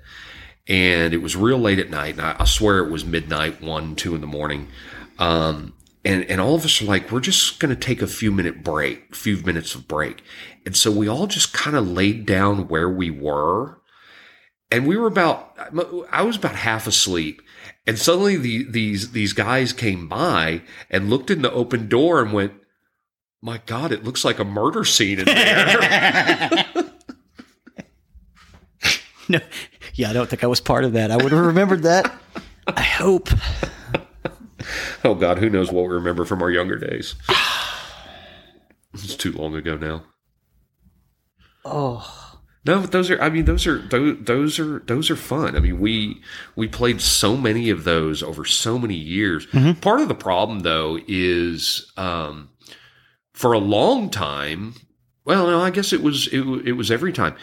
And 0.68 1.12
it 1.16 1.24
was 1.24 1.36
real 1.36 1.58
late 1.58 1.80
at 1.80 1.90
night. 1.90 2.20
And 2.20 2.22
I, 2.22 2.36
I 2.38 2.46
swear 2.46 2.86
it 2.86 2.92
was 2.92 3.04
midnight, 3.04 3.64
one, 3.64 3.96
two 3.96 4.14
in 4.14 4.22
the 4.22 4.28
morning. 4.28 4.68
Um, 5.18 5.74
and, 6.06 6.24
and 6.26 6.42
all 6.42 6.56
of 6.56 6.66
us 6.66 6.82
are 6.82 6.86
like, 6.86 7.12
we're 7.12 7.20
just 7.20 7.60
going 7.60 7.74
to 7.74 7.80
take 7.80 8.02
a 8.02 8.08
few 8.08 8.32
minute 8.32 8.64
break, 8.64 9.16
few 9.16 9.38
minutes 9.38 9.76
of 9.76 9.88
break. 9.88 10.22
And 10.66 10.76
so 10.76 10.92
we 10.92 11.08
all 11.08 11.28
just 11.28 11.54
kind 11.54 11.76
of 11.76 11.88
laid 11.88 12.26
down 12.26 12.68
where 12.68 12.90
we 12.90 13.10
were 13.10 13.80
and 14.74 14.88
we 14.88 14.98
were 14.98 15.08
about 15.08 15.56
I 16.12 16.24
was 16.24 16.36
about 16.36 16.56
half 16.56 16.88
asleep, 16.88 17.44
and 17.86 17.98
suddenly 18.00 18.38
the, 18.38 18.64
these 18.64 19.12
these 19.12 19.32
guys 19.32 19.72
came 19.72 20.08
by 20.10 20.64
and 20.90 21.12
looked 21.12 21.30
in 21.30 21.44
the 21.44 21.52
open 21.52 21.88
door 21.88 22.24
and 22.24 22.34
went, 22.34 22.54
"My 23.40 23.62
God, 23.68 23.92
it 23.92 24.04
looks 24.04 24.26
like 24.26 24.40
a 24.40 24.44
murder 24.44 24.84
scene 24.84 25.20
in 25.20 25.26
there." 25.26 26.66
No. 29.30 29.40
Yeah, 29.94 30.10
I 30.10 30.14
don't 30.14 30.30
think 30.30 30.44
I 30.44 30.48
was 30.48 30.60
part 30.60 30.84
of 30.84 30.94
that. 30.94 31.10
I 31.10 31.16
would 31.16 31.32
have 31.32 31.46
remembered 31.46 31.84
that. 31.84 32.14
I 32.68 32.82
hope. 32.82 33.30
oh 35.04 35.16
God, 35.16 35.40
who 35.40 35.50
knows 35.50 35.72
what 35.72 35.88
we 35.88 35.94
remember 35.96 36.26
from 36.26 36.42
our 36.42 36.52
younger 36.52 36.78
days? 36.78 37.16
It's 38.96 39.16
too 39.16 39.32
long 39.32 39.56
ago 39.56 39.76
now. 39.76 40.04
Oh, 41.66 42.40
No, 42.66 42.82
but 42.82 42.92
those 42.92 43.10
are. 43.10 43.20
I 43.20 43.30
mean, 43.30 43.46
those 43.46 43.66
are 43.66 43.80
those, 43.80 44.18
those 44.22 44.60
are 44.60 44.80
those 44.86 45.10
are 45.10 45.16
fun. 45.16 45.56
I 45.56 45.60
mean, 45.60 45.80
we 45.80 46.22
we 46.56 46.68
played 46.68 47.02
so 47.02 47.36
many 47.36 47.70
of 47.72 47.84
those 47.86 48.22
over 48.22 48.46
so 48.46 48.78
many 48.78 48.94
years. 48.94 49.48
Part 49.82 50.00
of 50.02 50.08
the 50.10 50.16
problem, 50.16 50.60
though, 50.60 51.00
is 51.08 51.92
um, 51.98 52.50
for 53.34 53.54
a 53.54 53.58
long 53.60 54.10
time. 54.12 54.76
Well, 55.26 55.48
no, 55.48 55.60
I 55.60 55.72
guess 55.72 55.92
it 55.92 56.04
was 56.04 56.28
it, 56.28 56.42
it 56.42 56.74
was 56.74 56.92
every 56.92 57.14
time 57.14 57.36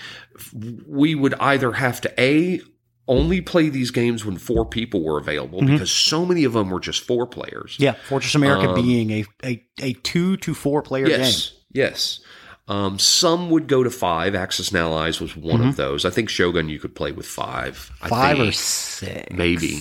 we 0.86 1.14
would 1.14 1.34
either 1.34 1.72
have 1.72 2.00
to 2.02 2.20
a 2.20 2.60
only 3.08 3.40
play 3.40 3.68
these 3.68 3.90
games 3.90 4.24
when 4.24 4.36
four 4.36 4.64
people 4.64 5.02
were 5.02 5.18
available 5.18 5.60
because 5.62 5.90
so 5.90 6.24
many 6.24 6.44
of 6.44 6.52
them 6.52 6.70
were 6.70 6.80
just 6.80 7.00
four 7.02 7.26
players. 7.26 7.76
yeah. 7.78 7.92
Fortress 8.08 8.34
America 8.34 8.68
Um, 8.70 8.74
being 8.74 9.10
a, 9.10 9.24
a, 9.44 9.64
a 9.82 9.92
two 9.94 10.36
to 10.38 10.54
four 10.54 10.80
player 10.82 11.06
game. 11.06 11.20
Yes, 11.20 11.52
yes. 11.72 12.20
Um, 12.68 13.00
some 13.00 13.50
would 13.50 13.66
go 13.66 13.82
to 13.82 13.90
five. 13.90 14.36
Axis 14.36 14.68
and 14.68 14.78
Allies 14.78 15.20
was 15.20 15.34
one 15.36 15.66
of 15.66 15.74
those. 15.74 16.04
I 16.04 16.10
think 16.10 16.28
Shogun 16.28 16.68
you 16.68 16.78
could 16.78 16.94
play 16.94 17.10
with 17.10 17.26
five. 17.26 17.76
Five 17.76 18.38
or 18.38 18.52
six. 18.52 19.26
maybe. 19.32 19.80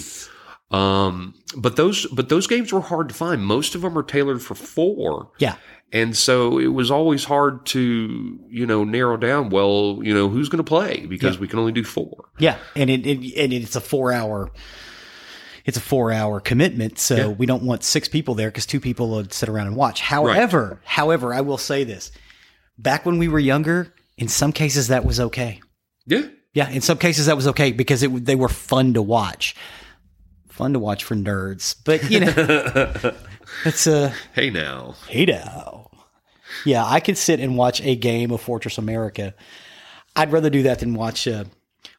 Um, 0.71 1.33
but 1.57 1.75
those 1.75 2.05
but 2.07 2.29
those 2.29 2.47
games 2.47 2.71
were 2.71 2.81
hard 2.81 3.09
to 3.09 3.15
find. 3.15 3.43
Most 3.43 3.75
of 3.75 3.81
them 3.81 3.97
are 3.97 4.03
tailored 4.03 4.41
for 4.41 4.55
four, 4.55 5.31
Yeah. 5.39 5.55
And 5.91 6.15
so 6.15 6.59
it 6.59 6.67
was 6.67 6.91
always 6.91 7.23
hard 7.23 7.65
to 7.67 8.39
you 8.49 8.65
know 8.65 8.83
narrow 8.83 9.17
down. 9.17 9.49
Well, 9.49 9.99
you 10.01 10.13
know 10.13 10.29
who's 10.29 10.49
going 10.49 10.63
to 10.63 10.67
play 10.67 11.05
because 11.05 11.39
we 11.39 11.47
can 11.47 11.59
only 11.59 11.71
do 11.71 11.83
four. 11.83 12.29
Yeah, 12.39 12.57
and 12.75 12.89
it, 12.89 13.05
it 13.05 13.35
and 13.37 13.53
it's 13.53 13.75
a 13.75 13.81
four 13.81 14.11
hour. 14.11 14.51
It's 15.65 15.77
a 15.77 15.81
four 15.81 16.11
hour 16.11 16.39
commitment, 16.39 16.97
so 16.97 17.15
Yeah. 17.15 17.27
we 17.27 17.45
don't 17.45 17.63
want 17.63 17.83
six 17.83 18.07
people 18.07 18.33
there 18.33 18.49
because 18.49 18.65
two 18.65 18.79
people 18.79 19.09
would 19.11 19.33
sit 19.33 19.49
around 19.49 19.67
and 19.67 19.75
watch. 19.75 20.01
However, 20.01 20.81
however, 20.83 21.33
I 21.33 21.41
will 21.41 21.57
say 21.57 21.83
this: 21.83 22.11
back 22.77 23.05
when 23.05 23.17
we 23.19 23.27
were 23.27 23.39
younger, 23.39 23.93
in 24.17 24.27
some 24.29 24.51
cases 24.51 24.87
that 24.87 25.05
was 25.05 25.19
okay. 25.19 25.61
Yeah, 26.07 26.23
Yeah, 26.53 26.69
in 26.71 26.81
some 26.81 26.97
cases 26.97 27.27
that 27.27 27.35
was 27.35 27.45
okay 27.47 27.71
because 27.71 28.01
it 28.01 28.25
they 28.25 28.35
were 28.35 28.49
fun 28.49 28.93
to 28.95 29.01
watch, 29.01 29.55
fun 30.59 30.73
to 30.73 30.79
watch 30.79 31.05
for 31.05 31.15
nerds. 31.15 31.73
But 31.85 32.11
you 32.11 32.19
know, 32.19 33.15
it's 33.65 33.87
a 33.87 34.13
hey 34.35 34.49
now, 34.49 34.95
hey 35.07 35.25
now. 35.25 35.89
Yeah, 36.65 36.85
I 36.85 36.99
could 36.99 37.17
sit 37.17 37.39
and 37.39 37.55
watch 37.55 37.81
a 37.81 37.95
game 37.95 38.31
of 38.31 38.41
Fortress 38.41 38.77
America. 38.77 39.33
I'd 40.17 40.33
rather 40.33 40.49
do 40.49 40.63
that 40.63 40.79
than 40.79 40.93
watch. 40.93 41.27
Uh, 41.27 41.45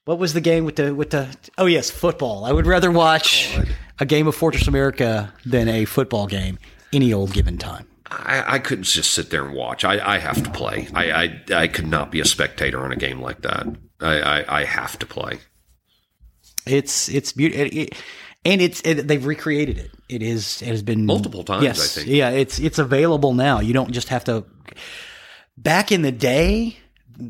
what 0.05 0.18
was 0.18 0.35
the 0.35 0.42
game 0.42 0.66
with 0.66 0.77
the 0.77 0.94
with 0.94 1.11
the? 1.11 1.35
Oh 1.57 1.64
yes, 1.64 1.90
football. 1.90 2.44
I 2.44 2.53
would 2.53 2.66
rather 2.66 2.90
watch 2.90 3.59
a 3.99 4.05
game 4.05 4.27
of 4.27 4.37
Fortress 4.37 4.68
America 4.68 5.33
than 5.46 5.66
a 5.66 5.87
football 5.87 6.27
game 6.27 6.59
any 6.92 7.14
old 7.14 7.33
given 7.33 7.57
time. 7.57 7.87
I, 8.11 8.57
I 8.57 8.59
couldn't 8.59 8.85
just 8.85 9.12
sit 9.12 9.31
there 9.31 9.46
and 9.46 9.55
watch. 9.55 9.85
I, 9.87 10.16
I 10.16 10.18
have 10.18 10.42
to 10.42 10.51
play. 10.51 10.88
I, 10.92 11.12
I 11.12 11.40
I 11.62 11.66
could 11.66 11.87
not 11.87 12.11
be 12.11 12.20
a 12.20 12.27
spectator 12.27 12.81
on 12.81 12.92
a 12.92 12.96
game 12.96 13.23
like 13.23 13.40
that. 13.40 13.66
I 14.01 14.20
I, 14.20 14.61
I 14.61 14.64
have 14.64 14.99
to 14.99 15.07
play. 15.07 15.38
It's 16.66 17.09
it's 17.09 17.33
beautiful, 17.33 17.66
it, 17.66 17.75
it, 17.75 18.03
and 18.44 18.61
it's 18.62 18.81
it, 18.83 19.07
they've 19.09 19.24
recreated 19.24 19.79
it. 19.79 19.90
It 20.09 20.22
is 20.22 20.61
it 20.62 20.68
has 20.68 20.83
been 20.83 21.07
Multiple 21.07 21.44
times, 21.44 21.62
Yes, 21.64 21.96
I 21.96 22.00
think. 22.00 22.12
yeah. 22.14 22.31
It's 22.31 22.59
it's 22.59 22.79
available 22.79 23.35
now. 23.35 23.61
You 23.61 23.72
don't 23.72 23.92
just 23.92 24.09
have 24.09 24.24
to. 24.24 24.44
Back 25.57 25.92
in 25.92 26.03
the 26.03 26.12
day, 26.12 26.76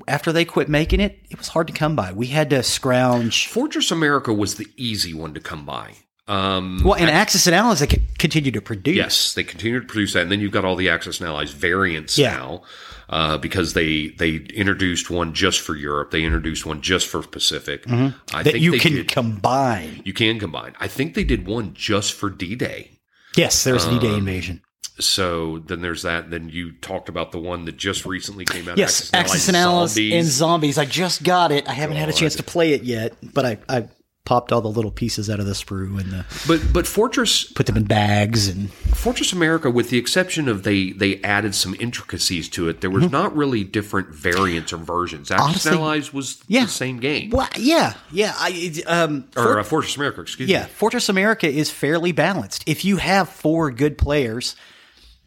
after 0.07 0.33
they 0.33 0.45
quit 0.45 0.69
making 0.69 1.01
it, 1.01 1.19
it 1.31 1.39
was 1.39 1.49
hard 1.49 1.67
to 1.67 1.73
come 1.73 1.97
by. 1.97 2.13
We 2.13 2.27
had 2.29 2.51
to 2.51 2.63
scrounge. 2.63 3.49
Fortress 3.49 3.91
America 3.91 4.33
was 4.33 4.55
the 4.55 4.69
easy 4.77 5.13
one 5.15 5.35
to 5.35 5.41
come 5.41 5.65
by. 5.67 5.95
Um, 6.29 6.81
Well, 6.85 6.95
and 6.95 7.11
Axis 7.11 7.49
and 7.49 7.57
Allies, 7.57 7.81
they 7.81 7.89
continue 8.19 8.53
to 8.53 8.61
produce. 8.61 8.95
Yes, 8.97 9.35
they 9.35 9.43
continue 9.43 9.81
to 9.81 9.87
produce 9.87 10.13
that, 10.13 10.23
and 10.23 10.31
then 10.31 10.39
you've 10.41 10.53
got 10.53 10.65
all 10.65 10.77
the 10.77 10.89
Axis 10.89 11.19
and 11.19 11.29
Allies 11.29 11.51
variants 11.51 12.17
Yeah. 12.17 12.37
now, 12.37 12.63
uh, 13.11 13.37
because 13.37 13.75
they 13.75 14.09
they 14.09 14.37
introduced 14.55 15.11
one 15.11 15.35
just 15.35 15.61
for 15.61 15.77
Europe. 15.77 16.11
They 16.13 16.23
introduced 16.25 16.65
one 16.65 16.81
just 16.81 17.07
for 17.09 17.21
Pacific. 17.23 17.83
I 17.87 17.91
Mm-hmm. 17.91 18.37
that 18.39 18.45
think 18.45 18.61
you 18.61 18.73
can 18.79 18.93
did- 18.95 19.09
combine. 19.09 20.01
you 20.05 20.13
can 20.15 20.39
combine. 20.39 20.75
I 20.81 20.89
think 20.89 21.15
they 21.15 21.25
did 21.25 21.47
one 21.47 21.75
just 21.75 22.15
for 22.15 22.31
D 22.31 22.55
Day. 22.57 22.93
Yes, 23.37 23.63
there's 23.63 23.85
Um, 23.85 23.99
D-Day 24.01 24.15
invasion. 24.15 24.61
So 24.99 25.59
then 25.61 25.81
there's 25.83 26.03
that. 26.03 26.31
Then 26.31 26.49
you 26.49 26.73
talked 26.73 27.09
about 27.09 27.31
the 27.33 27.39
one 27.39 27.65
that 27.67 27.77
just 27.77 28.05
recently 28.05 28.45
came 28.45 28.69
out. 28.69 28.77
Yes, 28.77 29.09
Axis 29.15 29.47
and 29.49 29.57
Allies 29.57 29.97
and 29.97 30.27
Zombies. 30.27 30.79
I 30.79 30.85
just 30.85 31.23
got 31.23 31.53
it. 31.53 31.69
I 31.69 31.73
haven't 31.73 31.97
had 31.97 32.09
a 32.09 32.13
chance 32.13 32.35
to 32.37 32.43
play 32.43 32.73
it 32.73 32.83
yet, 32.83 33.15
but 33.23 33.47
I, 33.47 33.59
I 33.69 33.89
popped 34.25 34.53
all 34.53 34.61
the 34.61 34.69
little 34.69 34.91
pieces 34.91 35.29
out 35.29 35.41
of 35.41 35.47
the 35.47 35.53
sprue 35.53 35.99
and 36.01 36.15
uh, 36.15 36.23
But 36.47 36.73
but 36.73 36.87
Fortress 36.87 37.45
put 37.45 37.67
them 37.67 37.77
in 37.77 37.85
bags 37.85 38.49
and 38.49 38.71
Fortress 38.73 39.33
America, 39.33 39.71
with 39.71 39.91
the 39.91 39.99
exception 39.99 40.49
of 40.49 40.63
they 40.63 40.93
they 40.93 41.21
added 41.23 41.55
some 41.55 41.75
intricacies 41.81 42.49
to 42.51 42.69
it, 42.69 42.81
there 42.81 42.91
was 42.91 43.11
not 43.11 43.35
really 43.35 43.65
different 43.65 44.09
variants 44.15 44.73
or 44.73 44.77
versions. 44.77 45.31
Axis 45.31 45.41
Mm-hmm. 45.41 45.51
Honestly, 45.51 45.73
Allies 45.73 46.13
was 46.13 46.43
yeah. 46.49 46.65
the 46.65 46.71
same 46.71 46.99
game, 46.99 47.31
well, 47.31 47.49
yeah, 47.57 47.95
yeah. 48.13 48.35
I 48.37 48.73
um 48.87 49.29
or 49.37 49.59
uh, 49.59 49.63
Fortress 49.65 49.97
America. 49.97 50.21
Excuse 50.21 50.49
Yeah, 50.49 50.65
me. 50.65 50.71
Fortress 50.71 51.09
America 51.09 51.49
is 51.49 51.71
fairly 51.71 52.13
balanced. 52.13 52.63
If 52.67 52.85
you 52.85 52.99
have 52.99 53.29
four 53.29 53.71
good 53.71 53.99
players, 53.99 54.55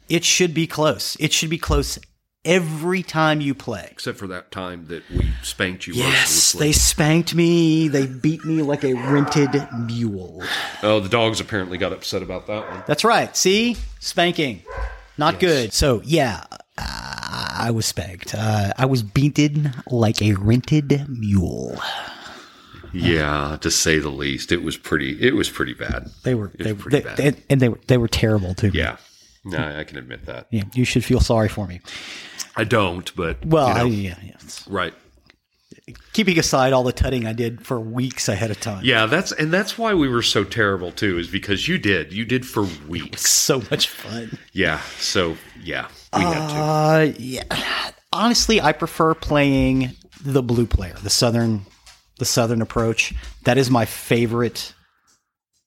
it 0.07 0.23
should 0.23 0.53
be 0.53 0.67
close. 0.67 1.17
It 1.19 1.33
should 1.33 1.49
be 1.49 1.57
close 1.57 1.99
every 2.45 3.03
time 3.03 3.39
you 3.41 3.53
play. 3.55 3.87
Except 3.91 4.17
for 4.17 4.27
that 4.27 4.51
time 4.51 4.87
that 4.87 5.03
we 5.09 5.29
spanked 5.43 5.87
you. 5.87 5.93
Yes, 5.93 6.53
they 6.53 6.71
spanked 6.71 7.33
me. 7.35 7.87
They 7.87 8.05
beat 8.07 8.43
me 8.45 8.61
like 8.61 8.83
a 8.83 8.93
rented 8.93 9.51
mule. 9.85 10.41
Oh, 10.81 10.99
the 10.99 11.09
dogs 11.09 11.39
apparently 11.39 11.77
got 11.77 11.93
upset 11.93 12.21
about 12.21 12.47
that 12.47 12.69
one. 12.69 12.83
That's 12.87 13.03
right. 13.03 13.35
See, 13.37 13.77
spanking, 13.99 14.63
not 15.17 15.39
good. 15.39 15.73
So 15.73 16.01
yeah, 16.03 16.43
uh, 16.77 17.53
I 17.55 17.71
was 17.73 17.85
spanked. 17.85 18.35
Uh, 18.37 18.73
I 18.77 18.85
was 18.85 19.03
beaten 19.03 19.71
like 19.89 20.21
a 20.21 20.33
rented 20.33 21.07
mule. 21.07 21.77
Yeah, 22.95 23.57
to 23.61 23.71
say 23.71 23.97
the 23.97 24.09
least, 24.09 24.51
it 24.51 24.61
was 24.61 24.77
pretty. 24.77 25.19
It 25.19 25.33
was 25.35 25.49
pretty 25.49 25.73
bad. 25.73 26.09
They 26.23 26.35
were, 26.35 26.51
they, 26.59 26.73
pretty 26.75 26.99
they, 26.99 27.03
bad. 27.03 27.17
they- 27.17 27.43
and 27.49 27.59
they 27.59 27.69
were, 27.69 27.79
they 27.87 27.97
were 27.97 28.07
terrible 28.07 28.53
too. 28.53 28.69
Yeah, 28.71 28.97
no, 29.43 29.57
I 29.79 29.83
can 29.83 29.97
admit 29.97 30.25
that. 30.27 30.45
yeah. 30.51 30.63
You 30.75 30.85
should 30.85 31.03
feel 31.03 31.19
sorry 31.19 31.49
for 31.49 31.65
me. 31.65 31.81
I 32.55 32.63
don't, 32.63 33.13
but 33.15 33.45
Well, 33.45 33.67
you 33.69 33.73
know, 33.73 33.85
I, 33.85 33.87
yeah, 33.87 34.15
yeah. 34.23 34.37
right. 34.67 34.93
keeping 36.13 36.37
aside 36.39 36.71
all 36.73 36.83
the 36.83 36.93
tutting 36.93 37.25
I 37.25 37.33
did 37.33 37.65
for 37.65 37.79
weeks 37.79 38.29
ahead 38.29 38.51
of 38.51 38.59
time. 38.59 38.83
Yeah, 38.85 39.05
that's 39.07 39.31
and 39.31 39.51
that's 39.51 39.77
why 39.77 39.93
we 39.93 40.07
were 40.07 40.21
so 40.21 40.43
terrible 40.43 40.91
too, 40.91 41.17
is 41.17 41.27
because 41.27 41.67
you 41.67 41.77
did. 41.77 42.13
You 42.13 42.25
did 42.25 42.45
for 42.45 42.63
weeks. 42.87 43.29
So 43.29 43.61
much 43.71 43.87
fun. 43.89 44.37
Yeah. 44.53 44.81
So 44.99 45.35
yeah, 45.63 45.87
we 46.15 46.21
had 46.21 46.33
to. 46.33 46.55
Uh, 46.55 47.13
yeah. 47.17 47.91
Honestly, 48.11 48.61
I 48.61 48.71
prefer 48.73 49.15
playing 49.15 49.91
the 50.23 50.43
blue 50.43 50.67
player, 50.67 50.95
the 51.01 51.09
southern, 51.09 51.65
the 52.19 52.25
southern 52.25 52.61
approach. 52.61 53.13
That 53.43 53.57
is 53.57 53.69
my 53.71 53.85
favorite 53.85 54.73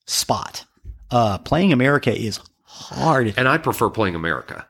spot. 0.06 0.64
Uh, 1.10 1.38
playing 1.38 1.72
America 1.72 2.16
is 2.16 2.38
hard. 2.62 3.34
And 3.36 3.48
I 3.48 3.58
prefer 3.58 3.90
playing 3.90 4.14
America. 4.14 4.66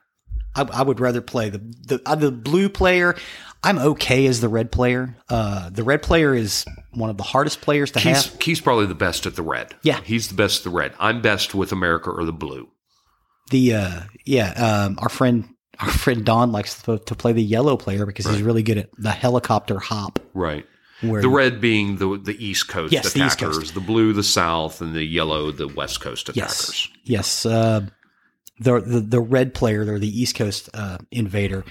I, 0.57 0.63
I 0.73 0.83
would 0.83 1.01
rather 1.01 1.21
play 1.21 1.51
the 1.51 1.59
the 1.59 2.01
uh, 2.07 2.15
the 2.15 2.31
blue 2.33 2.69
player. 2.69 3.15
I'm 3.63 3.79
okay 3.79 4.27
as 4.27 4.41
the 4.41 4.49
red 4.49 4.71
player. 4.71 5.17
Uh, 5.29 5.71
the 5.71 5.83
red 5.83 6.03
player 6.03 6.35
is 6.35 6.65
one 6.93 7.11
of 7.11 7.17
the 7.17 7.23
hardest 7.25 7.61
players 7.63 7.91
to 7.93 7.99
He's 7.99 8.27
have. 8.27 8.41
he's 8.43 8.61
probably 8.61 8.87
the 8.87 8.95
best 8.95 9.27
at 9.27 9.35
the 9.35 9.43
red. 9.43 9.75
Yeah. 9.83 10.01
he's 10.05 10.29
the 10.29 10.35
best 10.35 10.61
at 10.61 10.65
the 10.65 10.71
red. 10.77 10.93
I'm 11.01 11.21
best 11.21 11.55
with 11.55 11.73
America 11.73 12.11
or 12.11 12.25
the 12.25 12.33
blue. 12.33 12.69
The 13.51 13.75
uh, 13.75 14.01
yeah, 14.25 14.51
um, 14.87 14.99
our 15.01 15.09
friend 15.09 15.49
our 15.81 15.91
friend 15.91 16.25
Don 16.25 16.53
likes 16.53 16.81
to, 16.83 16.99
to 16.99 17.15
play 17.15 17.33
the 17.33 17.43
yellow 17.43 17.77
player 17.77 18.07
because 18.07 18.27
he's 18.27 18.43
really 18.43 18.63
good 18.63 18.79
at 18.79 18.91
the 18.99 19.11
helicopter 19.11 19.79
hop. 19.79 20.19
Right. 20.35 20.65
Where 21.03 21.21
The 21.21 21.29
red 21.29 21.61
being 21.61 21.97
the 21.97 22.19
the 22.23 22.37
East 22.45 22.69
Coast 22.69 22.93
Yes, 22.93 23.13
the 23.13 23.25
East 23.25 23.37
attackers, 23.37 23.59
Coast. 23.59 23.75
the 23.75 23.81
blue 23.81 24.13
the 24.15 24.23
South, 24.23 24.81
and 24.81 24.95
the 24.95 25.05
yellow 25.05 25.51
the 25.53 25.69
West 25.69 26.01
Coast 26.01 26.31
yes, 26.35 26.59
attackers. 26.61 26.89
yes, 27.05 27.45
uh, 27.47 27.83
the, 28.59 28.81
the 28.81 29.01
the 29.01 29.21
red 29.21 29.55
player 29.55 29.83
or 29.93 29.99
the 29.99 30.21
East 30.21 30.35
Coast 30.37 30.69
uh, 30.75 30.99
invader 31.11 31.65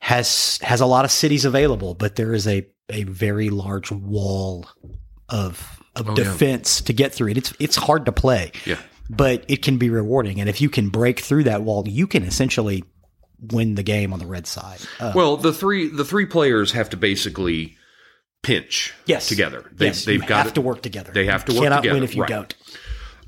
has 0.00 0.58
has 0.62 0.80
a 0.80 0.86
lot 0.86 1.04
of 1.04 1.10
cities 1.10 1.44
available, 1.44 1.94
but 1.94 2.16
there 2.16 2.34
is 2.34 2.46
a 2.46 2.66
a 2.90 3.04
very 3.04 3.50
large 3.50 3.90
wall 3.90 4.66
of 5.28 5.80
of 5.94 6.08
Oh, 6.08 6.14
yeah. 6.16 6.24
defense 6.24 6.80
to 6.82 6.92
get 6.92 7.12
through 7.14 7.28
it. 7.28 7.38
It's 7.38 7.52
it's 7.58 7.76
hard 7.76 8.06
to 8.06 8.12
play. 8.12 8.52
Yeah. 8.64 8.78
but 9.08 9.44
it 9.48 9.62
can 9.62 9.78
be 9.78 9.88
rewarding. 9.88 10.40
And 10.40 10.48
if 10.48 10.60
you 10.60 10.68
can 10.68 10.88
break 10.88 11.20
through 11.20 11.44
that 11.44 11.62
wall, 11.62 11.84
you 11.86 12.06
can 12.06 12.22
essentially 12.24 12.82
win 13.52 13.74
the 13.76 13.82
game 13.82 14.12
on 14.12 14.18
the 14.18 14.26
red 14.26 14.46
side. 14.46 14.80
Uh, 14.98 15.12
Well, 15.14 15.36
the 15.36 15.52
three 15.52 15.88
the 15.88 16.04
three 16.04 16.26
players 16.26 16.72
have 16.72 16.90
to 16.90 16.96
basically 16.96 17.76
pinch 18.42 18.92
yes, 19.06 19.28
together. 19.28 19.64
They, 19.72 19.86
yes, 19.86 20.04
they've 20.04 20.24
got 20.24 20.44
have 20.44 20.54
to 20.54 20.60
work 20.60 20.82
together. 20.82 21.12
They 21.12 21.26
have 21.26 21.44
to 21.46 21.52
You 21.52 21.58
work 21.60 21.64
cannot 21.66 21.82
together, 21.82 21.94
win 21.96 22.04
if 22.04 22.14
you 22.14 22.22
right. 22.22 22.28
don't. 22.30 22.54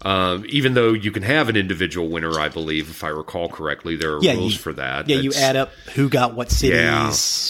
Um, 0.03 0.45
even 0.49 0.75
though 0.75 0.93
you 0.93 1.11
can 1.11 1.25
have 1.25 1.49
an 1.49 1.57
individual 1.57 2.09
winner, 2.09 2.39
I 2.39 2.49
believe, 2.49 2.89
if 2.89 3.03
I 3.03 3.09
recall 3.09 3.49
correctly, 3.49 3.97
there 3.97 4.15
are 4.17 4.23
Yeah, 4.23 4.35
rules 4.35 4.53
you- 4.53 4.59
for 4.59 4.73
that. 4.75 5.09
Yeah, 5.09 5.17
you 5.17 5.33
add 5.33 5.57
up 5.57 5.73
who 5.95 6.09
got 6.09 6.35
what 6.35 6.51
cities, 6.53 6.77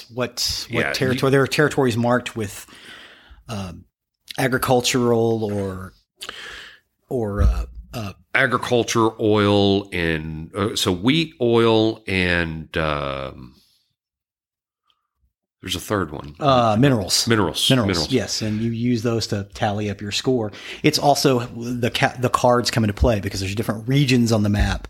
Yeah. 0.08 0.14
what 0.14 0.66
what 0.70 0.80
Yeah, 0.80 0.92
territory. 0.92 1.30
there 1.30 1.42
are 1.42 1.46
territories 1.46 1.96
marked 1.96 2.36
with 2.36 2.66
um, 3.48 3.84
agricultural 4.38 5.44
or 5.52 5.92
or 7.08 7.42
uh, 7.42 7.64
uh, 7.94 8.12
agriculture, 8.34 9.08
oil, 9.20 9.88
and 9.92 10.54
uh, 10.54 10.76
so 10.76 10.92
wheat, 10.92 11.34
oil, 11.40 12.02
and 12.06 12.74
um, 12.76 13.54
there's 15.62 15.74
a 15.74 15.80
third 15.80 16.12
one. 16.12 16.36
uh, 16.38 16.76
minerals. 16.78 17.26
minerals, 17.26 17.68
Minerals, 17.68 18.12
yes, 18.12 18.42
and 18.42 18.60
you 18.60 18.70
use 18.70 19.02
those 19.02 19.26
to 19.28 19.48
tally 19.54 19.90
up 19.90 20.00
your 20.00 20.12
score. 20.12 20.52
It's 20.82 20.98
also 20.98 21.40
the 21.40 21.90
ca- 21.90 22.16
the 22.18 22.30
cards 22.30 22.70
come 22.70 22.84
into 22.84 22.94
play 22.94 23.20
because 23.20 23.40
there's 23.40 23.54
different 23.54 23.88
regions 23.88 24.30
on 24.30 24.44
the 24.44 24.48
map, 24.48 24.86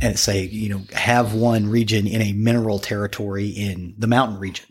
and 0.00 0.18
say 0.18 0.42
you 0.42 0.68
know 0.68 0.82
have 0.92 1.34
one 1.34 1.68
region 1.68 2.06
in 2.06 2.20
a 2.22 2.32
mineral 2.32 2.78
territory 2.80 3.48
in 3.48 3.94
the 3.98 4.08
mountain 4.08 4.38
region. 4.38 4.66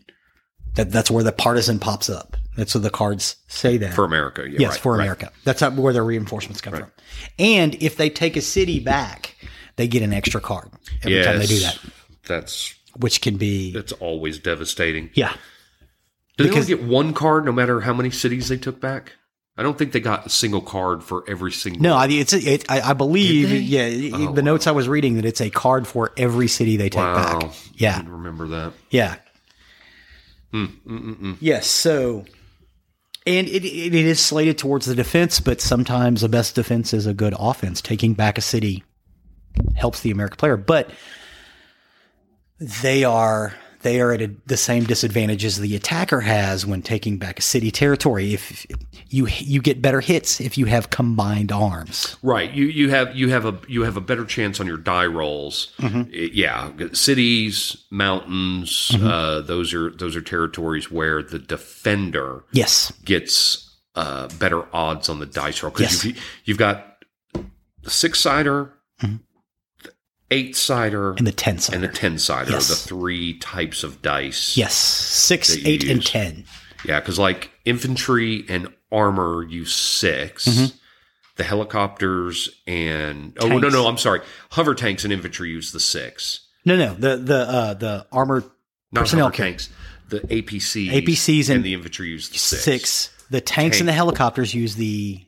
That 0.74 0.92
that's 0.92 1.10
where 1.10 1.24
the 1.24 1.32
partisan 1.32 1.78
pops 1.78 2.10
up. 2.10 2.36
That's 2.56 2.74
what 2.74 2.82
the 2.82 2.90
cards 2.90 3.36
say 3.48 3.78
that 3.78 3.94
for 3.94 4.04
America. 4.04 4.44
Yeah, 4.48 4.58
yes, 4.60 4.72
right, 4.72 4.80
for 4.80 4.92
right. 4.92 5.00
America. 5.00 5.32
That's 5.44 5.60
how, 5.60 5.70
where 5.70 5.92
their 5.92 6.04
reinforcements 6.04 6.60
come 6.60 6.74
from. 6.74 6.92
And 7.38 7.76
if 7.82 7.96
they 7.96 8.10
take 8.10 8.36
a 8.36 8.42
city 8.42 8.78
back, 8.78 9.36
they 9.76 9.88
get 9.88 10.02
an 10.02 10.12
extra 10.12 10.40
card 10.40 10.68
every 11.02 11.22
time 11.24 11.38
they 11.38 11.46
do 11.46 11.60
that, 11.60 11.78
That's 12.26 12.74
which 13.00 13.20
can 13.20 13.36
be 13.36 13.72
that's 13.72 13.92
always 13.92 14.38
devastating. 14.38 15.10
yeah. 15.14 15.32
Do 16.36 16.44
they 16.44 16.50
Because- 16.50 16.70
only 16.70 16.82
get 16.84 16.90
one 16.90 17.12
card 17.12 17.44
no 17.44 17.52
matter 17.52 17.80
how 17.80 17.92
many 17.92 18.10
cities 18.10 18.48
they 18.48 18.56
took 18.56 18.80
back? 18.80 19.12
I 19.58 19.62
don't 19.62 19.76
think 19.76 19.92
they 19.92 20.00
got 20.00 20.24
a 20.24 20.30
single 20.30 20.62
card 20.62 21.02
for 21.04 21.22
every 21.28 21.52
single. 21.52 21.82
No, 21.82 21.94
I, 21.94 22.06
it's 22.08 22.32
it, 22.32 22.64
I, 22.70 22.80
I 22.80 22.92
believe 22.94 23.50
yeah. 23.52 24.16
Oh, 24.16 24.32
the 24.32 24.40
notes 24.42 24.66
I 24.66 24.70
was 24.70 24.88
reading 24.88 25.16
that 25.16 25.26
it's 25.26 25.40
a 25.42 25.50
card 25.50 25.86
for 25.86 26.12
every 26.16 26.48
city 26.48 26.78
they 26.78 26.88
take 26.88 26.98
wow. 27.02 27.14
back. 27.40 27.44
I 27.50 27.52
Yeah, 27.74 27.96
didn't 27.98 28.12
remember 28.12 28.46
that. 28.48 28.72
yeah, 28.88 29.16
Mm, 30.54 30.66
mm, 30.86 31.00
mm, 31.00 31.16
mm. 31.20 31.36
yes. 31.40 31.66
So, 31.66 32.24
and 33.26 33.46
it, 33.48 33.64
it 33.64 33.94
it 33.94 34.06
is 34.06 34.18
slated 34.18 34.56
towards 34.58 34.86
the 34.86 34.94
defense, 34.94 35.40
but 35.40 35.60
sometimes 35.60 36.22
the 36.22 36.28
best 36.28 36.54
defense 36.54 36.94
is 36.94 37.06
a 37.06 37.12
good 37.14 37.34
offense. 37.38 37.80
Taking 37.82 38.14
back 38.14 38.38
a 38.38 38.40
city 38.40 38.82
helps 39.76 40.00
the 40.00 40.10
American 40.10 40.38
player, 40.38 40.56
but 40.56 40.90
they 42.60 43.04
are 43.04 43.54
they 43.82 43.98
are 43.98 44.12
at 44.12 44.20
a, 44.20 44.30
the 44.44 44.58
same 44.58 44.84
disadvantage 44.84 45.42
as 45.42 45.58
the 45.58 45.74
attacker 45.74 46.20
has 46.20 46.66
when 46.66 46.82
taking 46.82 47.16
back 47.16 47.38
a 47.38 47.42
city 47.42 47.70
territory. 47.70 48.34
If 48.34 48.66
you 49.08 49.26
you 49.28 49.62
get 49.62 49.80
better 49.80 50.00
hits 50.00 50.38
if 50.40 50.58
you 50.58 50.66
have 50.66 50.90
combined 50.90 51.50
arms. 51.50 52.16
Right. 52.22 52.52
You 52.52 52.66
you 52.66 52.90
have 52.90 53.16
you 53.16 53.30
have 53.30 53.46
a 53.46 53.58
you 53.68 53.82
have 53.84 53.96
a 53.96 54.00
better 54.02 54.26
chance 54.26 54.60
on 54.60 54.66
your 54.66 54.76
die 54.76 55.06
rolls. 55.06 55.72
Mm-hmm. 55.78 56.10
Yeah, 56.12 56.70
cities, 56.92 57.84
mountains. 57.90 58.94
Uh, 59.00 59.40
those 59.40 59.72
are 59.72 59.90
those 59.90 60.14
are 60.14 60.20
territories 60.20 60.90
where 60.90 61.22
the 61.22 61.38
defender 61.38 62.44
Yes, 62.52 62.92
gets 63.04 63.66
uh, 63.94 64.28
better 64.38 64.64
odds 64.74 65.08
on 65.08 65.18
the 65.20 65.26
dice 65.26 65.62
roll 65.62 65.72
because 65.72 65.92
Yes. 65.92 66.04
you've, 66.04 66.24
you've 66.44 66.58
got 66.58 67.02
six 67.86 68.20
sider, 68.20 68.74
the 69.00 69.18
eight 70.30 70.54
sider, 70.56 71.12
and 71.12 71.26
the 71.26 71.32
ten 71.32 71.58
side. 71.58 71.74
and 71.74 71.82
the 71.84 71.88
ten 71.88 72.18
sider. 72.18 72.52
Yes. 72.52 72.68
The 72.68 72.74
three 72.76 73.38
types 73.38 73.82
of 73.84 74.00
dice. 74.02 74.56
Yes, 74.56 74.74
six, 74.74 75.56
eight, 75.64 75.84
and 75.88 76.04
ten. 76.04 76.44
Yeah, 76.84 77.00
because 77.00 77.18
like 77.18 77.50
infantry 77.64 78.44
and 78.48 78.68
armor 78.92 79.42
use 79.44 79.72
6 79.74 80.44
Mm-hmm. 80.46 80.76
The 81.36 81.44
helicopters 81.44 82.48
and 82.66 83.36
oh 83.40 83.48
no 83.48 83.60
Tanks. 83.60 83.74
no 83.74 83.86
I'm 83.86 83.96
sorry 83.98 84.20
hover 84.50 84.74
tanks 84.74 85.04
and 85.04 85.12
infantry 85.12 85.48
use 85.50 85.72
the 85.72 85.78
six 85.80 86.40
No, 86.66 86.76
no, 86.76 86.94
the 86.94 87.16
the 87.16 87.36
uh, 87.38 87.74
the 87.74 88.06
armored 88.12 88.44
not 88.92 89.02
Personnel 89.02 89.26
hover 89.26 89.36
tanks 89.36 89.70
the 90.08 90.20
APCs 90.20 90.90
APCs 90.90 91.48
and 91.54 91.62
the 91.64 91.72
infantry 91.74 92.08
use 92.08 92.28
the 92.30 92.36
six. 92.38 92.62
six, 92.64 93.24
The 93.30 93.40
tanks 93.40 93.78
and 93.80 93.88
the 93.88 93.92
helicopters 93.92 94.52
use 94.54 94.74
the 94.74 95.24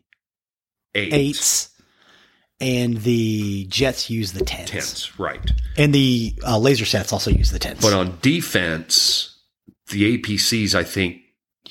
eight. 0.95 1.13
eights. 1.15 1.71
And 2.63 2.99
the 2.99 3.65
jets 3.69 4.09
use 4.09 4.33
the 4.33 4.45
tens, 4.45 4.71
Tens, 4.71 5.19
right. 5.19 5.51
and 5.77 5.93
the 5.93 6.35
uh, 6.47 6.57
laser 6.59 6.85
sets 6.87 7.13
also 7.13 7.31
use 7.31 7.51
the 7.51 7.59
tens. 7.59 7.81
But 7.83 7.93
on 7.93 8.19
defense, 8.23 9.37
the 9.91 10.17
APCs 10.17 10.75
I 10.75 10.85
think 10.85 11.19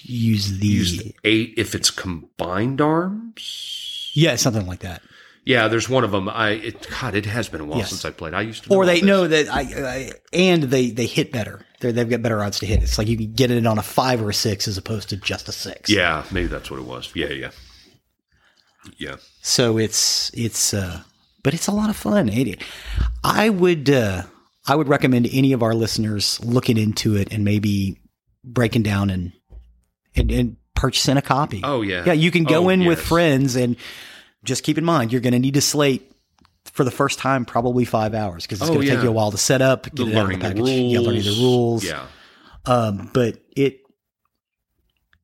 use 0.04 0.60
the 0.60 0.68
use 0.68 1.12
eight 1.24 1.54
if 1.58 1.74
it's 1.76 1.90
combined 1.90 2.82
arms. 2.82 4.12
yeah, 4.14 4.36
something 4.36 4.68
like 4.68 4.80
that. 4.82 5.02
Yeah, 5.44 5.68
there's 5.70 5.90
one 5.90 6.04
of 6.04 6.12
them. 6.12 6.30
I 6.30 6.50
it, 6.52 6.88
God, 7.02 7.16
it 7.16 7.26
has 7.26 7.50
been 7.50 7.62
a 7.62 7.66
while 7.66 7.80
Yes. 7.80 7.90
since 7.90 8.06
I 8.06 8.12
played. 8.12 8.36
I 8.36 8.42
used 8.42 8.64
to, 8.66 8.70
Or 8.76 8.86
they 8.86 9.02
know 9.02 9.28
that 9.28 9.48
I, 9.50 9.62
I 9.62 10.12
and 10.34 10.64
they 10.64 10.92
they 10.92 11.08
hit 11.08 11.32
better. 11.32 11.66
They're, 11.80 11.92
they've 11.92 12.08
got 12.08 12.22
better 12.22 12.44
odds 12.44 12.60
to 12.60 12.68
hit. 12.68 12.84
It's 12.84 13.00
like 13.00 13.08
you 13.08 13.18
can 13.18 13.34
get 13.34 13.50
it 13.50 13.66
on 13.66 13.80
a 13.80 13.82
five 13.82 14.22
or 14.22 14.30
a 14.30 14.34
six 14.36 14.68
as 14.68 14.78
opposed 14.78 15.10
to 15.10 15.18
just 15.18 15.50
a 15.50 15.52
six. 15.52 15.90
Yeah, 15.90 16.24
maybe 16.32 16.46
that's 16.48 16.70
what 16.70 16.80
it 16.80 16.86
was. 16.86 17.10
Yeah, 17.16 17.30
yeah, 17.30 17.50
yeah. 18.98 19.16
So 19.42 19.78
it's 19.78 20.30
it's 20.34 20.74
uh 20.74 21.02
but 21.44 21.54
it's 21.54 21.68
a 21.68 21.72
lot 21.72 21.90
of 21.90 21.96
fun. 21.96 22.30
It- 22.30 22.62
I 23.24 23.50
would 23.50 23.90
uh 23.90 24.24
I 24.68 24.76
would 24.76 24.88
recommend 24.88 25.28
any 25.32 25.54
of 25.54 25.64
our 25.64 25.74
listeners 25.74 26.40
looking 26.44 26.78
into 26.78 27.16
it 27.16 27.32
and 27.34 27.44
maybe 27.44 28.00
breaking 28.44 28.84
down 28.84 29.10
and 29.10 29.34
and, 30.16 30.32
and 30.32 30.58
purchasing 30.76 31.18
a 31.18 31.22
copy. 31.22 31.62
Oh 31.64 31.82
yeah, 31.82 32.04
Yeah, 32.06 32.14
you 32.14 32.32
can 32.32 32.44
go 32.44 32.66
Oh, 32.66 32.70
in 32.70 32.86
with 32.86 33.00
friends 33.02 33.56
and 33.56 33.76
just 34.44 34.64
keep 34.64 34.78
in 34.78 34.86
mind 34.86 35.12
you're 35.12 35.22
going 35.22 35.34
to 35.34 35.40
need 35.40 35.54
to 35.56 35.62
slate 35.62 36.12
for 36.66 36.84
the 36.84 36.92
first 36.92 37.18
time 37.20 37.44
probably 37.46 37.86
five 37.86 38.14
hours 38.14 38.44
because 38.44 38.62
it's 38.62 38.70
Oh, 38.70 38.74
going 38.76 38.88
to 38.88 38.94
take 38.96 39.04
you 39.04 39.10
a 39.10 39.12
while 39.12 39.32
to 39.32 39.38
set 39.38 39.62
up, 39.62 39.84
The 39.84 39.90
get 39.92 40.08
it 40.08 40.16
out 40.16 40.32
of 40.34 40.40
the 40.40 40.48
learning 40.48 40.56
the 40.56 40.62
rules. 40.62 40.94
yeah, 40.94 41.00
learning 41.00 41.24
the 41.24 41.38
rules. 41.42 41.84
Yeah, 41.84 42.06
Um, 42.66 43.10
but 43.14 43.40
it 43.56 43.80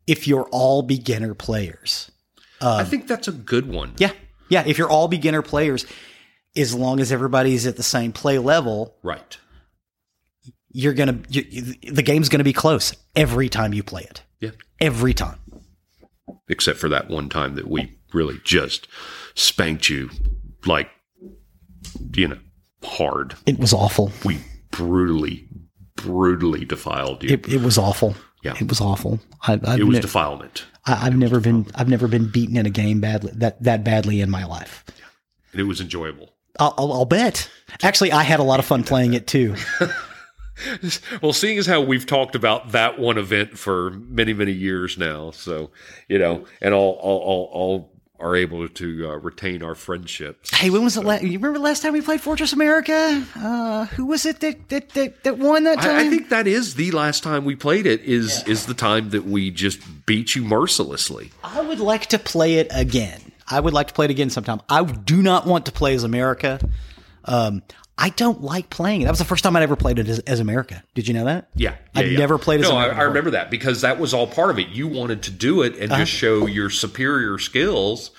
if 0.05 0.27
you're 0.27 0.47
all 0.51 0.81
beginner 0.81 1.33
players, 1.33 2.11
Um, 2.61 2.77
I 2.79 2.83
think 2.83 3.07
that's 3.07 3.27
a 3.27 3.31
good 3.31 3.67
one. 3.67 3.93
yeah, 3.97 4.11
yeah, 4.49 4.63
if 4.65 4.77
you're 4.77 4.89
all 4.89 5.07
beginner 5.07 5.41
players, 5.41 5.85
as 6.55 6.73
long 6.73 6.99
as 6.99 7.11
everybody's 7.11 7.67
at 7.67 7.75
the 7.77 7.83
same 7.83 8.11
play 8.11 8.39
level, 8.39 8.95
Right. 9.03 9.37
you're 10.71 10.93
gonna 10.93 11.19
you, 11.29 11.45
you- 11.49 11.91
the 11.91 12.01
game's 12.03 12.29
gonna 12.29 12.43
be 12.43 12.53
close 12.53 12.93
every 13.15 13.49
time 13.49 13.73
you 13.73 13.83
play 13.83 14.03
it. 14.03 14.23
Yeah. 14.39 14.51
Every 14.79 15.13
time. 15.13 15.39
Except 16.49 16.77
for 16.79 16.89
that 16.89 17.09
one 17.09 17.29
time 17.29 17.55
that 17.55 17.67
we 17.67 17.97
really 18.13 18.39
just 18.43 18.87
spanked 19.35 19.89
you, 19.89 20.09
like 20.65 20.89
you 22.15 22.27
know, 22.29 22.37
hard. 22.83 23.35
It 23.45 23.59
was 23.59 23.73
awful. 23.73 24.11
We 24.25 24.39
brutally, 24.71 25.47
brutally 25.95 26.65
defiled 26.65 27.23
you. 27.23 27.31
It, 27.31 27.47
it 27.47 27.61
was 27.61 27.77
awful. 27.77 28.15
Yeah. 28.43 28.53
It 28.59 28.69
was 28.69 28.79
awful. 28.79 29.19
I, 29.47 29.53
I've 29.53 29.79
it 29.79 29.83
was 29.83 29.95
ne- 29.95 30.01
defilement. 30.01 30.65
I, 30.85 31.07
I've 31.07 31.17
never 31.17 31.39
been 31.39 31.65
I've 31.75 31.89
never 31.89 32.07
been 32.07 32.29
beaten 32.29 32.55
in 32.57 32.65
a 32.65 32.69
game 32.69 33.01
badly 33.01 33.31
that 33.35 33.61
that 33.63 33.83
badly 33.83 34.21
in 34.21 34.29
my 34.29 34.45
life. 34.45 34.83
and 35.51 35.59
it 35.59 35.65
was 35.65 35.81
enjoyable. 35.81 36.33
I'll, 36.59 36.73
I'll, 36.77 36.91
I'll 36.93 37.05
bet. 37.05 37.49
Actually, 37.83 38.11
I 38.11 38.23
had 38.23 38.39
a 38.39 38.43
lot 38.43 38.59
of 38.59 38.65
fun 38.65 38.83
playing 38.83 39.13
it 39.13 39.27
too. 39.27 39.55
Well, 41.21 41.33
seeing 41.33 41.59
as 41.59 41.67
how 41.67 41.81
we've 41.81 42.07
talked 42.07 42.33
about 42.33 42.71
that 42.71 42.97
one 42.97 43.19
event 43.19 43.59
for 43.59 43.91
many, 43.91 44.33
many 44.33 44.53
years 44.53 44.97
now, 44.97 45.29
so 45.29 45.69
you 46.07 46.17
know, 46.17 46.45
and 46.63 46.73
all, 46.73 46.93
all, 46.93 47.19
all, 47.19 47.49
all 47.53 47.96
are 48.19 48.35
able 48.35 48.67
to 48.67 49.09
uh, 49.09 49.15
retain 49.17 49.61
our 49.61 49.75
friendships. 49.75 50.55
Hey, 50.55 50.69
when 50.69 50.83
was 50.83 50.95
the 50.95 51.01
last? 51.01 51.23
You 51.23 51.33
remember 51.33 51.59
the 51.59 51.63
last 51.63 51.81
time 51.81 51.93
we 51.93 52.01
played 52.01 52.21
Fortress 52.21 52.53
America? 52.53 53.25
Uh, 53.35 53.85
who 53.87 54.05
was 54.05 54.25
it 54.25 54.39
that 54.39 54.69
that 54.69 54.89
that, 54.89 55.23
that 55.23 55.37
won 55.37 55.63
that 55.65 55.79
time? 55.79 55.95
I, 55.95 55.99
I 55.99 56.09
think 56.09 56.29
that 56.29 56.47
is 56.47 56.75
the 56.75 56.91
last 56.91 57.23
time 57.23 57.45
we 57.45 57.55
played 57.55 57.85
it. 57.85 58.01
Is 58.01 58.43
is 58.47 58.65
the 58.65 58.73
time 58.73 59.11
that 59.11 59.25
we 59.25 59.51
just 59.51 59.79
beat 60.05 60.35
you 60.35 60.43
mercilessly? 60.43 61.31
I 61.43 61.61
would 61.61 61.79
like 61.79 62.07
to 62.07 62.19
play 62.19 62.55
it 62.55 62.67
again. 62.71 63.21
I 63.47 63.59
would 63.59 63.73
like 63.73 63.87
to 63.87 63.93
play 63.93 64.05
it 64.05 64.11
again 64.11 64.29
sometime. 64.29 64.61
I 64.67 64.83
do 64.83 65.21
not 65.21 65.45
want 65.45 65.65
to 65.67 65.71
play 65.71 65.93
as 65.93 66.03
America. 66.03 66.59
Um, 67.23 67.61
I 67.97 68.09
don't 68.09 68.43
like 68.43 68.69
playing 68.69 69.01
it. 69.01 69.05
That 69.05 69.11
was 69.11 69.19
the 69.19 69.25
first 69.25 69.43
time 69.43 69.55
I'd 69.55 69.63
ever 69.63 69.75
played 69.75 69.97
it 69.97 70.07
as, 70.07 70.19
as 70.19 70.39
America. 70.39 70.83
Did 70.93 71.07
you 71.07 71.13
know 71.15 71.25
that? 71.25 71.49
Yeah, 71.55 71.71
yeah, 71.71 71.77
I'd 71.95 72.11
yeah. 72.11 72.19
never 72.19 72.37
played 72.37 72.61
as 72.61 72.67
America. 72.67 72.75
No, 72.75 72.79
I, 72.79 72.83
America 72.85 73.01
I 73.01 73.03
remember 73.05 73.31
that 73.31 73.49
because 73.49 73.81
that 73.81 73.99
was 73.99 74.13
all 74.13 74.27
part 74.27 74.51
of 74.51 74.59
it. 74.59 74.69
You 74.69 74.87
wanted 74.87 75.23
to 75.23 75.31
do 75.31 75.63
it 75.63 75.73
and 75.77 75.89
just 75.89 75.93
uh-huh. 75.93 76.05
show 76.05 76.45
your 76.45 76.69
superior 76.69 77.39
skills. 77.39 78.11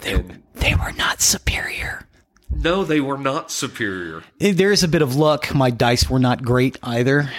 They, 0.00 0.22
they 0.54 0.74
were 0.74 0.92
not 0.92 1.20
superior. 1.20 2.06
No, 2.50 2.84
they 2.84 3.00
were 3.00 3.18
not 3.18 3.50
superior. 3.50 4.22
There 4.38 4.72
is 4.72 4.82
a 4.82 4.88
bit 4.88 5.02
of 5.02 5.16
luck. 5.16 5.54
My 5.54 5.70
dice 5.70 6.08
were 6.08 6.18
not 6.18 6.42
great 6.42 6.78
either, 6.82 7.30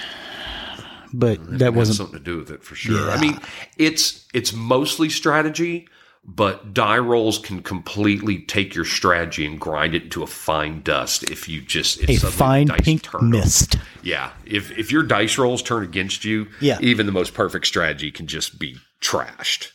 but 1.14 1.60
that 1.60 1.74
wasn't. 1.74 1.98
something 1.98 2.20
to 2.20 2.24
do 2.24 2.38
with 2.38 2.52
it 2.52 2.64
for 2.64 2.76
sure. 2.76 3.08
Yeah. 3.08 3.14
I 3.14 3.20
mean, 3.20 3.40
it's 3.78 4.26
it's 4.34 4.54
mostly 4.54 5.10
strategy, 5.10 5.88
but 6.36 6.74
die 6.76 6.98
rolls 6.98 7.40
can 7.40 7.62
completely 7.64 8.40
take 8.40 8.76
your 8.76 8.86
strategy 8.86 9.46
and 9.46 9.60
grind 9.60 9.96
it 9.96 10.04
into 10.04 10.22
a 10.22 10.28
fine 10.28 10.82
dust 10.84 11.24
if 11.32 11.50
you 11.50 11.60
just 11.62 12.00
if 12.08 12.24
A 12.24 12.28
fine 12.32 12.68
pink 12.68 13.02
turn 13.04 13.32
mist. 13.32 13.78
Yeah, 14.04 14.32
if 14.46 14.72
if 14.78 14.92
your 14.92 15.04
dice 15.04 15.38
rolls 15.38 15.64
turn 15.64 15.84
against 15.84 16.24
you, 16.26 16.48
Yeah. 16.62 16.78
even 16.82 17.06
the 17.08 17.12
most 17.12 17.34
perfect 17.34 17.66
strategy 17.66 18.12
can 18.12 18.28
just 18.28 18.60
be 18.60 18.78
trashed. 19.02 19.72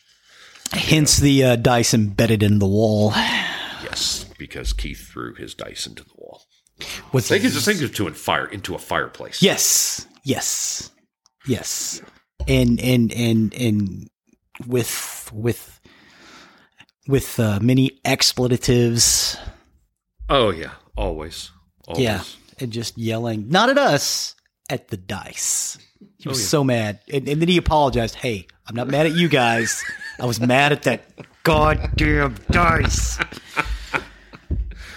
Hence 0.70 1.18
the 1.18 1.44
uh, 1.44 1.56
dice 1.56 1.92
embedded 1.92 2.42
in 2.42 2.58
the 2.60 2.66
wall. 2.66 3.10
Yes, 3.82 4.24
because 4.38 4.72
Keith 4.72 5.08
threw 5.08 5.34
his 5.34 5.54
dice 5.54 5.86
into 5.86 6.04
the 6.04 6.14
wall. 6.16 6.42
With 7.12 7.26
Think 7.26 7.44
it's 7.44 7.64
think 7.64 7.80
into 7.80 8.06
a 8.06 8.12
fire 8.12 8.46
into 8.46 8.74
a 8.74 8.78
fireplace. 8.78 9.42
Yes, 9.42 10.06
yes, 10.24 10.90
yes, 11.46 12.00
and 12.48 12.80
and 12.80 13.12
and 13.12 13.54
and 13.54 14.08
with 14.66 15.30
with 15.32 15.80
with 17.06 17.38
uh, 17.40 17.58
many 17.60 18.00
expletives. 18.04 19.36
Oh 20.28 20.50
yeah, 20.50 20.72
always. 20.96 21.50
always. 21.86 22.02
Yeah, 22.02 22.22
and 22.58 22.72
just 22.72 22.96
yelling, 22.98 23.48
not 23.48 23.68
at 23.68 23.78
us, 23.78 24.34
at 24.70 24.88
the 24.88 24.96
dice. 24.96 25.78
He 26.18 26.28
was 26.28 26.38
Oh, 26.38 26.40
yeah. 26.40 26.46
so 26.46 26.64
mad, 26.64 27.00
and, 27.12 27.28
and 27.28 27.40
then 27.40 27.48
he 27.48 27.56
apologized. 27.58 28.14
Hey, 28.14 28.46
I'm 28.66 28.74
not 28.74 28.88
mad 28.88 29.06
at 29.06 29.12
you 29.12 29.28
guys. 29.28 29.82
I 30.20 30.26
was 30.26 30.40
mad 30.40 30.72
at 30.72 30.82
that 30.84 31.02
goddamn 31.42 32.36
dice. 32.50 33.18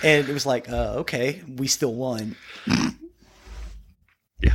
And 0.04 0.30
it 0.30 0.32
was 0.32 0.46
like, 0.46 0.70
uh, 0.70 0.98
okay, 1.00 1.42
we 1.58 1.68
still 1.68 1.94
won. 1.94 2.36
Yeah. 4.40 4.54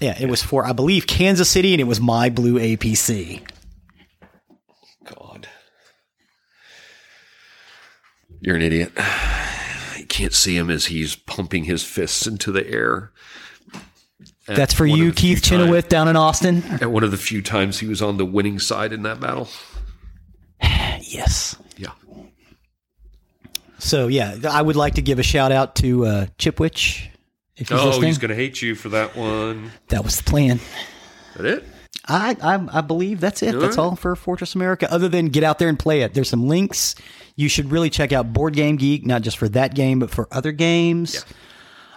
Yeah, 0.00 0.16
it 0.18 0.28
was 0.30 0.42
for 0.42 0.64
I 0.64 0.72
believe 0.72 1.06
Kansas 1.06 1.48
City, 1.50 1.74
and 1.74 1.80
it 1.80 1.84
was 1.84 2.00
my 2.00 2.30
blue 2.30 2.54
APC. 2.58 3.42
God. 5.04 5.46
You're 8.40 8.56
an 8.56 8.62
idiot. 8.62 8.92
You 9.98 10.06
can't 10.06 10.32
see 10.32 10.56
him 10.56 10.70
as 10.70 10.86
he's 10.86 11.16
pumping 11.16 11.64
his 11.64 11.84
fists 11.84 12.26
into 12.26 12.50
the 12.50 12.66
air. 12.66 13.12
At 14.48 14.56
That's 14.56 14.72
for 14.72 14.86
you, 14.86 15.12
Keith 15.12 15.42
Chenoweth, 15.42 15.84
time- 15.84 16.06
down 16.06 16.08
in 16.08 16.16
Austin. 16.16 16.62
At 16.80 16.90
one 16.90 17.04
of 17.04 17.10
the 17.10 17.18
few 17.18 17.42
times 17.42 17.78
he 17.80 17.86
was 17.86 18.00
on 18.00 18.16
the 18.16 18.24
winning 18.24 18.58
side 18.58 18.92
in 18.92 19.02
that 19.02 19.20
battle. 19.20 19.48
Yes. 21.00 21.56
Yeah. 21.76 21.92
So 23.78 24.08
yeah, 24.08 24.36
I 24.50 24.60
would 24.60 24.76
like 24.76 24.94
to 24.94 25.02
give 25.02 25.18
a 25.18 25.22
shout 25.22 25.52
out 25.52 25.74
to 25.76 26.04
uh, 26.04 26.26
Chipwich. 26.38 27.08
If 27.56 27.70
he's 27.70 27.78
oh, 27.78 27.86
listening, 27.86 28.06
he's 28.08 28.18
going 28.18 28.28
to 28.30 28.34
hate 28.34 28.60
you 28.60 28.74
for 28.74 28.90
that 28.90 29.16
one. 29.16 29.70
that 29.88 30.04
was 30.04 30.18
the 30.18 30.24
plan. 30.24 30.60
That 31.36 31.46
it? 31.46 31.64
I, 32.06 32.36
I 32.42 32.78
I 32.78 32.80
believe 32.82 33.20
that's 33.20 33.42
it. 33.42 33.58
That's 33.58 33.76
right. 33.76 33.84
all 33.84 33.96
for 33.96 34.14
Fortress 34.16 34.54
America. 34.54 34.90
Other 34.92 35.08
than 35.08 35.26
get 35.26 35.44
out 35.44 35.58
there 35.58 35.68
and 35.68 35.78
play 35.78 36.02
it. 36.02 36.14
There's 36.14 36.28
some 36.28 36.46
links. 36.46 36.94
You 37.38 37.48
should 37.48 37.70
really 37.70 37.88
check 37.88 38.12
out 38.12 38.32
Board 38.32 38.54
Game 38.54 38.74
Geek, 38.74 39.06
not 39.06 39.22
just 39.22 39.38
for 39.38 39.48
that 39.50 39.76
game, 39.76 40.00
but 40.00 40.10
for 40.10 40.26
other 40.32 40.50
games. 40.50 41.24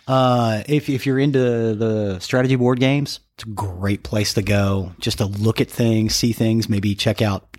Uh, 0.07 0.61
if 0.67 0.87
if 0.87 1.07
you're 1.07 1.17
into 1.17 1.73
the 1.73 2.19
strategy 2.19 2.55
board 2.55 2.79
games, 2.79 3.21
it's 3.35 3.45
a 3.45 3.49
great 3.49 4.03
place 4.03 4.35
to 4.35 4.43
go. 4.43 4.91
Just 4.99 5.17
to 5.17 5.25
look 5.25 5.59
at 5.59 5.67
things, 5.67 6.13
see 6.13 6.31
things. 6.31 6.69
Maybe 6.69 6.93
check 6.93 7.23
out 7.23 7.57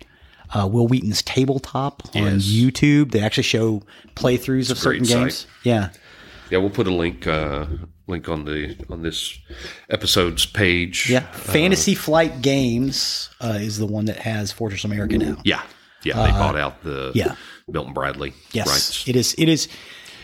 uh, 0.53 0.65
Wil 0.65 0.87
Wheaton's 0.87 1.21
Tabletop 1.23 2.03
on 2.15 2.39
YouTube. 2.39 3.11
They 3.11 3.19
actually 3.19 3.43
show 3.43 3.81
playthroughs 4.15 4.71
of 4.71 4.77
a 4.77 4.81
great 4.81 5.05
certain 5.05 5.21
games. 5.23 5.45
Yeah. 5.63 5.89
Yeah, 6.49 6.59
we'll 6.59 6.69
put 6.69 6.87
a 6.87 6.93
link 6.93 7.27
uh, 7.27 7.65
link 8.07 8.29
on 8.29 8.45
the 8.45 8.77
on 8.89 9.01
this 9.01 9.37
episode's 9.89 10.45
page. 10.45 11.09
Yeah, 11.09 11.21
Fantasy 11.31 11.95
Flight 11.95 12.41
Games 12.41 13.29
uh, 13.41 13.57
is 13.59 13.77
the 13.77 13.87
one 13.87 14.05
that 14.05 14.19
has 14.19 14.53
Fortress 14.53 14.85
America 14.85 15.17
now. 15.17 15.37
Yeah. 15.43 15.63
Yeah, 16.03 16.15
they 16.25 16.31
bought 16.31 16.57
out 16.57 16.83
the 16.83 17.09
Uh, 17.09 17.11
yeah. 17.15 17.35
Milton 17.67 17.93
Bradley 17.93 18.33
Yes, 18.51 18.67
rights. 18.67 19.07
it 19.07 19.15
is. 19.15 19.35
It 19.37 19.49
is. 19.49 19.67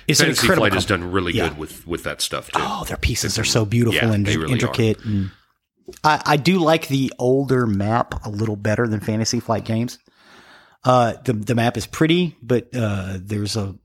It's 0.08 0.20
an 0.20 0.26
Fantasy 0.28 0.46
incredible. 0.46 0.62
Flight 0.64 0.74
has 0.74 0.86
done 0.86 1.12
really 1.12 1.34
Yeah. 1.34 1.50
good 1.50 1.58
with 1.58 1.88
with 1.88 2.04
that 2.04 2.22
stuff 2.22 2.48
too. 2.52 2.60
Oh, 2.62 2.84
their 2.86 2.98
pieces 2.98 3.38
are 3.38 3.44
so 3.44 3.66
beautiful 3.66 4.10
Yeah, 4.10 4.14
and 4.14 4.28
really 4.28 4.54
intricate, 4.54 5.00
and 5.06 5.32
I, 6.04 6.22
I 6.26 6.38
do 6.38 6.60
like 6.60 6.88
the 6.88 7.14
older 7.20 7.66
map 7.68 8.26
a 8.26 8.30
little 8.30 8.56
better 8.56 8.88
than 8.88 9.00
Fantasy 9.00 9.40
Flight 9.40 9.66
Games. 9.66 10.00
Uh, 10.84 11.14
the 11.26 11.34
the 11.34 11.56
map 11.56 11.78
is 11.78 11.86
pretty, 11.86 12.36
but 12.42 12.70
uh, 12.76 13.18
there's 13.22 13.56
a 13.56 13.76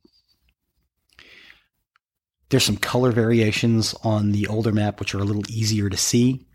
there's 2.50 2.64
some 2.64 2.76
color 2.76 3.10
variations 3.10 3.94
on 4.04 4.32
the 4.32 4.46
older 4.46 4.72
map 4.72 5.00
which 5.00 5.14
are 5.14 5.18
a 5.18 5.24
little 5.24 5.42
easier 5.50 5.88
to 5.88 5.96
see, 5.96 6.46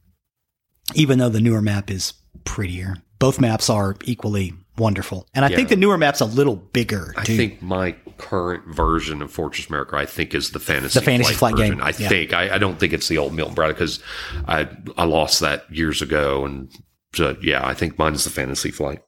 even 0.96 1.20
though 1.20 1.30
the 1.30 1.42
newer 1.42 1.62
map 1.62 1.90
is 1.92 2.14
prettier. 2.46 2.96
Both 3.20 3.40
maps 3.42 3.70
are 3.70 3.96
equally 4.06 4.54
wonderful. 4.80 5.28
And 5.36 5.46
I 5.46 5.50
think 5.50 5.70
the 5.70 5.76
newer 5.76 5.98
map's 5.98 6.22
a 6.22 6.26
little 6.26 6.56
bigger. 6.56 7.14
I 7.18 7.24
think 7.26 7.62
my 7.62 7.92
current 8.18 8.66
version 8.74 9.22
of 9.22 9.32
Fortress 9.32 9.68
America, 9.70 9.96
I 9.96 10.06
think, 10.06 10.34
is 10.34 10.52
the 10.52 10.60
fantasy 10.60 11.00
The 11.00 11.06
Fantasy 11.06 11.34
Flight 11.34 11.56
version. 11.58 11.76
game, 11.78 11.84
I 11.84 11.90
yeah. 11.98 12.10
think. 12.10 12.34
I, 12.34 12.56
I 12.56 12.58
don't 12.58 12.80
think 12.80 12.94
it's 12.94 13.08
the 13.08 13.18
old 13.18 13.34
Milton 13.34 13.56
Bradley 13.56 13.74
because 13.74 14.02
I 14.48 14.68
I 14.98 15.06
lost 15.06 15.40
that 15.42 15.70
years 15.72 16.02
ago, 16.02 16.46
and 16.46 16.72
so, 17.14 17.36
yeah, 17.42 17.66
I 17.66 17.74
think 17.74 17.98
mine 17.98 18.14
is 18.14 18.24
the 18.24 18.30
Fantasy 18.30 18.72
Flight. 18.72 19.02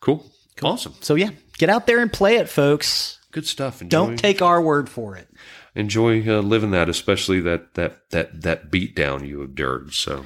Cool. 0.00 0.30
Awesome. 0.62 0.94
so. 1.00 1.14
Yeah, 1.14 1.30
get 1.58 1.68
out 1.68 1.86
there 1.86 2.00
and 2.00 2.12
play 2.12 2.36
it, 2.36 2.48
folks. 2.48 3.18
Good 3.32 3.46
stuff. 3.46 3.82
Enjoy, 3.82 3.96
Don't 3.96 4.16
take 4.16 4.40
our 4.42 4.62
word 4.62 4.88
for 4.88 5.16
it. 5.16 5.28
enjoy 5.74 6.20
uh, 6.28 6.40
living 6.40 6.70
that, 6.70 6.88
especially 6.88 7.40
that 7.40 7.74
that 7.74 8.10
that 8.10 8.42
that 8.42 8.70
beat 8.70 8.94
down 8.94 9.24
you 9.26 9.42
endured. 9.42 9.92
So 9.92 10.24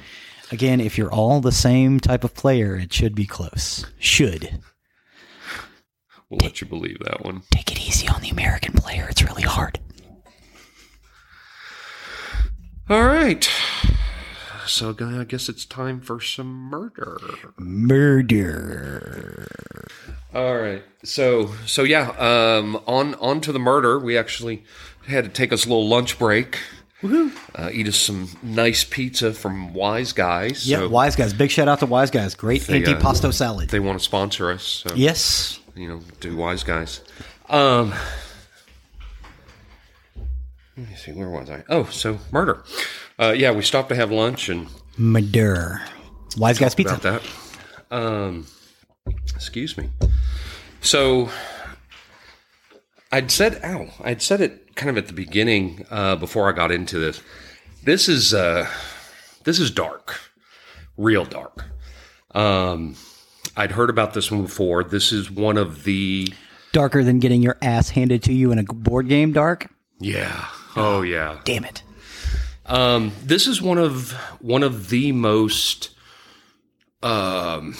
Again, 0.51 0.81
if 0.81 0.97
you're 0.97 1.11
all 1.11 1.41
the 1.41 1.51
same 1.51 1.99
type 1.99 2.23
of 2.23 2.33
player, 2.33 2.75
it 2.75 2.91
should 2.91 3.15
be 3.15 3.25
close. 3.25 3.85
Should 3.99 4.59
we'll 6.29 6.39
let 6.41 6.61
you 6.61 6.67
believe 6.67 6.99
that 6.99 7.23
one. 7.23 7.41
take 7.51 7.71
it 7.71 7.79
easy 7.79 8.07
on 8.07 8.21
the 8.21 8.29
American 8.29 8.73
player. 8.73 9.07
It's 9.09 9.23
really 9.23 9.43
hard. 9.43 9.79
All 12.89 13.03
right. 13.03 13.49
So 14.65 14.93
guy, 14.93 15.19
I 15.19 15.23
guess 15.23 15.49
it's 15.49 15.65
time 15.65 15.99
for 15.99 16.21
some 16.21 16.47
murder. 16.69 17.17
Murder. 17.57 19.47
All 20.33 20.57
right. 20.57 20.83
So 21.03 21.51
so 21.65 21.83
yeah, 21.83 22.09
um 22.17 22.79
on 22.87 23.15
on 23.15 23.41
to 23.41 23.51
the 23.51 23.59
murder. 23.59 23.99
We 23.99 24.17
actually 24.17 24.63
had 25.07 25.23
to 25.25 25.29
take 25.29 25.51
us 25.51 25.65
a 25.65 25.69
little 25.69 25.87
lunch 25.87 26.19
break. 26.19 26.59
Uh, 27.01 27.69
eat 27.71 27.87
us 27.87 27.95
some 27.95 28.29
nice 28.43 28.83
pizza 28.83 29.33
from 29.33 29.73
Wise 29.73 30.11
Guys. 30.11 30.67
Yeah, 30.67 30.79
So 30.79 30.89
Wise 30.89 31.15
Guys. 31.15 31.33
Big 31.33 31.49
shout 31.49 31.67
out 31.69 31.79
to 31.79 31.85
Wise 31.85 32.11
Guys. 32.11 32.35
Great 32.35 32.61
They, 32.63 32.83
uh, 32.83 33.31
salad. 33.31 33.69
they 33.69 33.79
want 33.79 33.97
to 33.99 34.03
sponsor 34.03 34.51
us. 34.51 34.63
So 34.63 34.93
yes. 34.95 35.59
you 35.75 35.87
know, 35.87 36.01
do 36.19 36.35
Wise 36.35 36.63
Guys. 36.63 37.01
Um 37.49 37.93
let 40.77 40.89
me 40.89 40.95
see, 40.95 41.11
where 41.11 41.29
was 41.29 41.49
I? 41.49 41.63
Oh, 41.69 41.85
so 41.85 42.19
murder. 42.31 42.63
Uh, 43.17 43.33
yeah, 43.35 43.51
we 43.51 43.61
stopped 43.61 43.89
to 43.89 43.95
have 43.95 44.11
lunch 44.11 44.47
and 44.47 44.67
Murder. 44.97 45.81
Wise 46.37 46.57
Guys 46.57 46.73
Pizza. 46.73 46.95
about 46.95 47.21
that. 47.89 47.95
Um, 47.95 48.45
excuse 49.35 49.77
me. 49.77 49.89
So 50.81 51.29
I'd 53.11 53.31
said, 53.31 53.59
ow, 53.63 53.89
I'd 54.01 54.21
said 54.21 54.41
it 54.41 54.75
kind 54.75 54.89
of 54.89 54.97
at 54.97 55.07
the 55.07 55.13
beginning 55.13 55.85
uh, 55.89 56.15
before 56.15 56.47
I 56.47 56.51
got 56.51 56.71
into 56.71 56.99
this. 56.99 57.21
This 57.83 58.07
is 58.07 58.33
uh, 58.33 58.69
this 59.45 59.59
is 59.59 59.71
dark, 59.71 60.19
real 60.97 61.25
dark. 61.25 61.65
Um, 62.35 62.95
I'd 63.55 63.71
heard 63.71 63.89
about 63.89 64.13
this 64.13 64.29
one 64.29 64.43
before. 64.43 64.83
This 64.83 65.11
is 65.11 65.31
one 65.31 65.57
of 65.57 65.83
the 65.83 66.31
Darker 66.71 67.03
than 67.03 67.19
getting 67.19 67.41
your 67.41 67.57
ass 67.63 67.89
handed 67.89 68.21
to 68.23 68.33
you 68.33 68.51
in 68.51 68.59
a 68.59 68.63
board 68.63 69.07
game, 69.07 69.33
Dark? 69.33 69.71
yeah, 69.99 70.47
oh 70.75 71.01
yeah. 71.01 71.39
Damn 71.45 71.65
it. 71.65 71.81
Um, 72.65 73.11
this 73.23 73.47
is 73.47 73.61
one 73.61 73.79
of 73.79 74.11
one 74.39 74.61
of 74.61 74.89
the 74.89 75.11
most. 75.13 75.89
Um, 77.01 77.75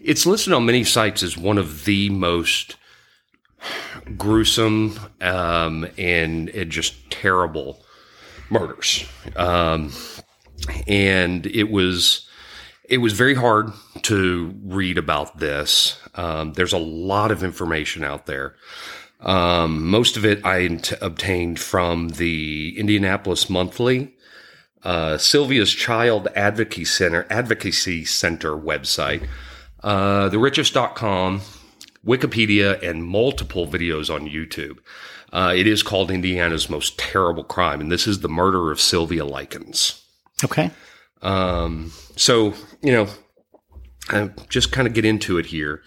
it's 0.00 0.26
listed 0.26 0.52
on 0.52 0.66
many 0.66 0.82
sites 0.82 1.22
as 1.22 1.36
one 1.36 1.58
of 1.58 1.84
the 1.84 2.10
most 2.10 2.76
gruesome 4.16 4.98
um, 5.20 5.86
and, 5.96 6.48
and 6.50 6.70
just 6.70 7.10
terrible 7.10 7.82
murders. 8.50 9.04
Um, 9.36 9.92
and 10.86 11.46
it 11.46 11.70
was 11.70 12.28
it 12.88 12.98
was 12.98 13.12
very 13.12 13.34
hard 13.34 13.70
to 14.02 14.54
read 14.64 14.96
about 14.96 15.38
this. 15.38 16.00
Um, 16.14 16.54
there's 16.54 16.72
a 16.72 16.78
lot 16.78 17.30
of 17.30 17.44
information 17.44 18.02
out 18.02 18.26
there. 18.26 18.56
Um, 19.20 19.86
most 19.86 20.16
of 20.16 20.24
it 20.24 20.44
I 20.44 20.80
obtained 21.00 21.60
from 21.60 22.10
the 22.10 22.78
Indianapolis 22.78 23.50
Monthly, 23.50 24.14
uh, 24.84 25.18
Sylvia's 25.18 25.72
Child 25.72 26.28
Advocacy 26.34 26.84
Center 26.84 27.26
Advocacy 27.28 28.04
Center 28.04 28.56
website, 28.56 29.26
uh, 29.82 30.30
therichest.com, 30.30 31.40
Wikipedia, 32.06 32.82
and 32.82 33.04
multiple 33.04 33.66
videos 33.66 34.12
on 34.12 34.28
YouTube. 34.28 34.78
Uh, 35.32 35.52
it 35.54 35.66
is 35.66 35.82
called 35.82 36.10
Indiana's 36.10 36.70
most 36.70 36.98
terrible 36.98 37.44
crime, 37.44 37.80
and 37.80 37.92
this 37.92 38.06
is 38.06 38.20
the 38.20 38.28
murder 38.28 38.70
of 38.70 38.80
Sylvia 38.80 39.24
Likens. 39.24 40.04
Okay. 40.44 40.70
Um, 41.20 41.92
so, 42.16 42.54
you 42.80 42.92
know, 42.92 43.08
I 44.08 44.30
just 44.48 44.72
kind 44.72 44.88
of 44.88 44.94
get 44.94 45.04
into 45.04 45.38
it 45.38 45.46
here. 45.46 45.82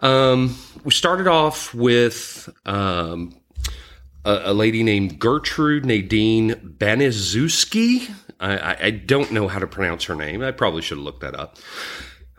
Um, 0.00 0.56
we 0.84 0.92
started 0.92 1.26
off 1.26 1.74
with 1.74 2.48
um, 2.66 3.34
a, 4.24 4.42
a 4.46 4.54
lady 4.54 4.82
named 4.82 5.18
Gertrude 5.18 5.86
Nadine 5.86 6.50
Baniszewski. 6.78 8.10
I, 8.38 8.58
I, 8.58 8.76
I 8.82 8.90
don't 8.90 9.32
know 9.32 9.48
how 9.48 9.58
to 9.58 9.66
pronounce 9.66 10.04
her 10.04 10.14
name. 10.14 10.42
I 10.42 10.50
probably 10.50 10.82
should 10.82 10.98
have 10.98 11.04
looked 11.04 11.22
that 11.22 11.34
up. 11.34 11.56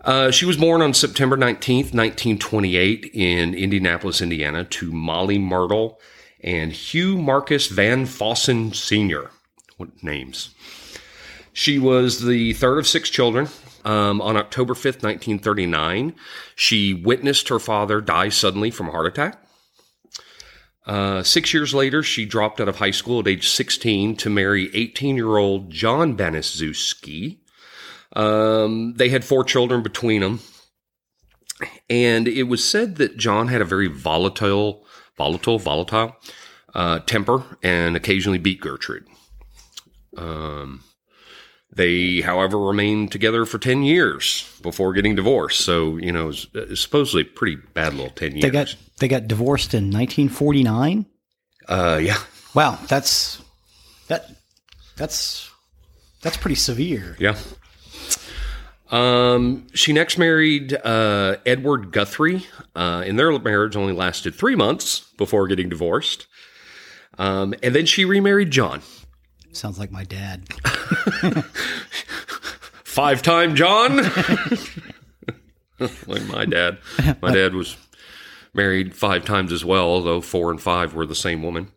Uh, 0.07 0.31
she 0.31 0.45
was 0.45 0.55
born 0.55 0.81
on 0.81 0.93
September 0.93 1.35
19th, 1.35 1.93
1928, 1.93 3.11
in 3.13 3.53
Indianapolis, 3.53 4.21
Indiana, 4.21 4.63
to 4.63 4.89
Molly 4.93 5.37
Myrtle 5.37 5.99
and 6.39 6.71
Hugh 6.71 7.17
Marcus 7.17 7.67
Van 7.67 8.05
Fossen 8.05 8.73
Sr. 8.73 9.31
What 9.75 10.01
names? 10.01 10.55
She 11.51 11.77
was 11.77 12.23
the 12.23 12.53
third 12.53 12.77
of 12.77 12.87
six 12.87 13.09
children. 13.09 13.49
Um, 13.83 14.21
on 14.21 14.37
October 14.37 14.75
5th, 14.75 15.03
1939, 15.03 16.15
she 16.55 16.93
witnessed 16.93 17.49
her 17.49 17.59
father 17.59 17.99
die 17.99 18.29
suddenly 18.29 18.71
from 18.71 18.87
a 18.87 18.91
heart 18.91 19.07
attack. 19.07 19.43
Uh, 20.85 21.21
six 21.21 21.53
years 21.53 21.73
later, 21.73 22.01
she 22.01 22.25
dropped 22.25 22.61
out 22.61 22.69
of 22.69 22.77
high 22.77 22.91
school 22.91 23.19
at 23.19 23.27
age 23.27 23.49
16 23.49 24.15
to 24.15 24.29
marry 24.29 24.73
18 24.73 25.17
year 25.17 25.35
old 25.35 25.69
John 25.69 26.15
Baniszewski. 26.15 27.39
Um, 28.17 28.93
they 28.95 29.09
had 29.09 29.23
four 29.23 29.43
children 29.43 29.83
between 29.83 30.21
them. 30.21 30.39
And 31.89 32.27
it 32.27 32.43
was 32.43 32.63
said 32.63 32.97
that 32.97 33.17
John 33.17 33.47
had 33.47 33.61
a 33.61 33.65
very 33.65 33.87
volatile, 33.87 34.85
volatile, 35.17 35.59
volatile 35.59 36.15
uh, 36.73 36.99
temper 36.99 37.43
and 37.63 37.95
occasionally 37.95 38.37
beat 38.39 38.59
Gertrude. 38.59 39.07
Um, 40.17 40.83
they, 41.71 42.21
however, 42.21 42.57
remained 42.59 43.11
together 43.11 43.45
for 43.45 43.59
10 43.59 43.83
years 43.83 44.51
before 44.61 44.93
getting 44.93 45.15
divorced. 45.15 45.61
So, 45.61 45.97
you 45.97 46.11
know, 46.11 46.29
it's, 46.29 46.47
it's 46.53 46.81
supposedly 46.81 47.21
a 47.21 47.25
pretty 47.25 47.57
bad 47.73 47.93
little 47.93 48.11
10 48.11 48.31
years. 48.31 48.41
They 48.41 48.49
got 48.49 48.75
they 48.99 49.07
got 49.07 49.27
divorced 49.27 49.73
in 49.75 49.85
1949. 49.91 51.05
uh, 51.69 51.99
yeah. 52.01 52.17
Wow, 52.55 52.79
that's 52.87 53.41
that 54.07 54.31
that's 54.95 55.51
that's 56.21 56.37
pretty 56.37 56.55
severe. 56.55 57.15
Yeah. 57.19 57.37
Um, 58.89 59.67
she 59.73 59.91
next 59.93 60.17
married 60.17 60.73
uh, 60.73 61.37
Edward 61.45 61.91
Guthrie, 61.91 62.45
uh, 62.75 63.03
and 63.05 63.19
their 63.19 63.37
marriage 63.39 63.75
only 63.75 63.93
lasted 63.93 64.35
three 64.35 64.55
months 64.55 65.11
before 65.17 65.47
getting 65.47 65.69
divorced. 65.69 66.27
Um, 67.17 67.53
and 67.63 67.73
then 67.75 67.85
she 67.85 68.05
remarried 68.05 68.51
John, 68.51 68.81
Sounds 69.57 69.79
like 69.79 69.91
my 69.91 70.03
dad. 70.03 70.47
five 72.83 73.23
time 73.23 73.55
John. 73.55 73.97
like 76.05 76.25
my 76.27 76.45
dad. 76.45 76.77
My 77.23 77.33
dad 77.33 77.55
was 77.55 77.75
married 78.53 78.95
five 78.95 79.25
times 79.25 79.51
as 79.51 79.65
well, 79.65 79.85
although 79.85 80.21
four 80.21 80.51
and 80.51 80.61
five 80.61 80.93
were 80.93 81.07
the 81.07 81.15
same 81.15 81.41
woman. 81.41 81.71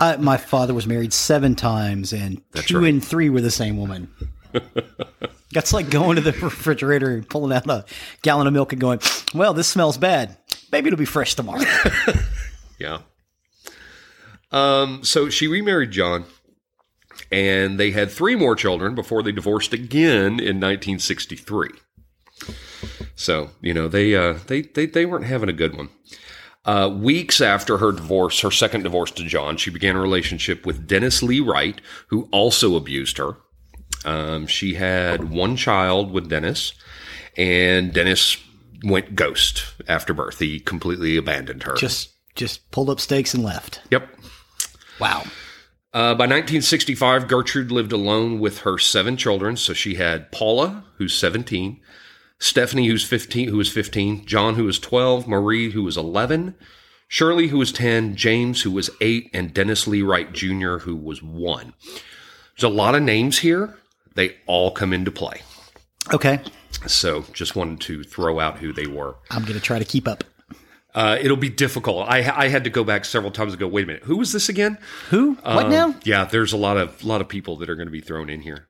Uh, 0.00 0.16
my 0.18 0.36
father 0.36 0.74
was 0.74 0.84
married 0.84 1.12
seven 1.12 1.54
times, 1.54 2.12
and 2.12 2.42
two 2.54 2.80
right. 2.80 2.88
and 2.88 3.04
three 3.04 3.30
were 3.30 3.40
the 3.40 3.52
same 3.52 3.76
woman. 3.76 4.12
That's 5.52 5.72
like 5.72 5.90
going 5.90 6.16
to 6.16 6.22
the 6.22 6.32
refrigerator 6.42 7.10
and 7.10 7.28
pulling 7.28 7.56
out 7.56 7.68
a 7.68 7.84
gallon 8.22 8.46
of 8.46 8.52
milk 8.52 8.72
and 8.72 8.80
going, 8.80 9.00
"Well, 9.34 9.54
this 9.54 9.68
smells 9.68 9.98
bad. 9.98 10.36
Maybe 10.70 10.88
it'll 10.88 10.98
be 10.98 11.04
fresh 11.04 11.34
tomorrow." 11.34 11.64
Yeah. 12.78 12.98
Um, 14.50 15.04
so 15.04 15.28
she 15.28 15.46
remarried 15.46 15.92
John, 15.92 16.24
and 17.30 17.78
they 17.78 17.92
had 17.92 18.10
three 18.10 18.34
more 18.34 18.56
children 18.56 18.96
before 18.96 19.22
they 19.22 19.30
divorced 19.30 19.72
again 19.72 20.40
in 20.40 20.58
1963. 20.58 21.70
So 23.14 23.50
you 23.60 23.72
know 23.72 23.86
they 23.86 24.16
uh, 24.16 24.38
they, 24.48 24.62
they 24.62 24.86
they 24.86 25.06
weren't 25.06 25.26
having 25.26 25.48
a 25.48 25.52
good 25.52 25.76
one. 25.76 25.90
Uh, 26.64 26.90
weeks 26.92 27.40
after 27.40 27.78
her 27.78 27.92
divorce, 27.92 28.40
her 28.40 28.50
second 28.50 28.82
divorce 28.82 29.10
to 29.12 29.24
John, 29.24 29.56
she 29.56 29.70
began 29.70 29.96
a 29.96 30.00
relationship 30.00 30.66
with 30.66 30.86
Dennis 30.86 31.22
Lee 31.22 31.40
Wright, 31.40 31.80
who 32.08 32.28
also 32.32 32.76
abused 32.76 33.18
her. 33.18 33.36
Um, 34.04 34.46
she 34.46 34.74
had 34.74 35.30
one 35.30 35.56
child 35.56 36.10
with 36.10 36.28
Dennis, 36.28 36.72
and 37.36 37.92
Dennis 37.92 38.36
went 38.84 39.14
ghost 39.14 39.64
after 39.88 40.12
birth. 40.12 40.38
He 40.38 40.58
completely 40.60 41.16
abandoned 41.16 41.62
her. 41.64 41.74
just 41.74 42.10
just 42.34 42.70
pulled 42.70 42.88
up 42.88 42.98
stakes 43.00 43.34
and 43.34 43.44
left. 43.44 43.80
yep. 43.90 44.08
Wow. 44.98 45.24
Uh, 45.94 46.14
by 46.14 46.24
1965, 46.24 47.28
Gertrude 47.28 47.70
lived 47.70 47.92
alone 47.92 48.40
with 48.40 48.60
her 48.60 48.78
seven 48.78 49.16
children. 49.18 49.56
So 49.56 49.74
she 49.74 49.96
had 49.96 50.32
Paula, 50.32 50.84
who's 50.96 51.14
17, 51.14 51.80
Stephanie, 52.38 52.86
who's 52.86 53.04
15, 53.04 53.48
who 53.48 53.58
was 53.58 53.70
15, 53.70 54.24
John, 54.24 54.54
who 54.54 54.64
was 54.64 54.78
12, 54.78 55.28
Marie, 55.28 55.70
who 55.70 55.82
was 55.82 55.98
11, 55.98 56.54
Shirley, 57.08 57.48
who 57.48 57.58
was 57.58 57.72
10, 57.72 58.16
James, 58.16 58.62
who 58.62 58.70
was 58.70 58.88
8, 59.02 59.28
and 59.34 59.52
Dennis 59.52 59.86
Lee 59.86 60.00
Wright 60.00 60.32
Jr., 60.32 60.78
who 60.78 60.96
was 60.96 61.22
1. 61.22 61.74
There's 62.56 62.62
a 62.62 62.74
lot 62.74 62.94
of 62.94 63.02
names 63.02 63.40
here. 63.40 63.76
They 64.14 64.36
all 64.46 64.70
come 64.70 64.92
into 64.92 65.10
play. 65.10 65.42
Okay. 66.12 66.40
So 66.86 67.24
just 67.32 67.54
wanted 67.56 67.80
to 67.82 68.02
throw 68.02 68.40
out 68.40 68.58
who 68.58 68.72
they 68.72 68.86
were. 68.86 69.14
I'm 69.30 69.42
going 69.42 69.54
to 69.54 69.60
try 69.60 69.78
to 69.78 69.84
keep 69.84 70.08
up. 70.08 70.24
Uh, 70.94 71.16
it'll 71.20 71.36
be 71.38 71.48
difficult. 71.48 72.06
I, 72.08 72.18
I 72.44 72.48
had 72.48 72.64
to 72.64 72.70
go 72.70 72.84
back 72.84 73.04
several 73.06 73.30
times 73.32 73.52
and 73.52 73.60
go, 73.60 73.66
wait 73.68 73.84
a 73.84 73.86
minute, 73.86 74.02
who 74.02 74.16
was 74.18 74.32
this 74.32 74.48
again? 74.50 74.76
Who? 75.08 75.34
What 75.34 75.64
Um, 75.66 75.70
now? 75.70 75.94
Yeah, 76.04 76.24
there's 76.24 76.52
a 76.52 76.56
lot 76.58 76.76
of 76.76 77.02
lot 77.02 77.20
of 77.22 77.28
people 77.28 77.56
that 77.58 77.70
are 77.70 77.76
going 77.76 77.86
to 77.86 77.92
be 77.92 78.00
thrown 78.02 78.28
in 78.28 78.42
here. 78.42 78.68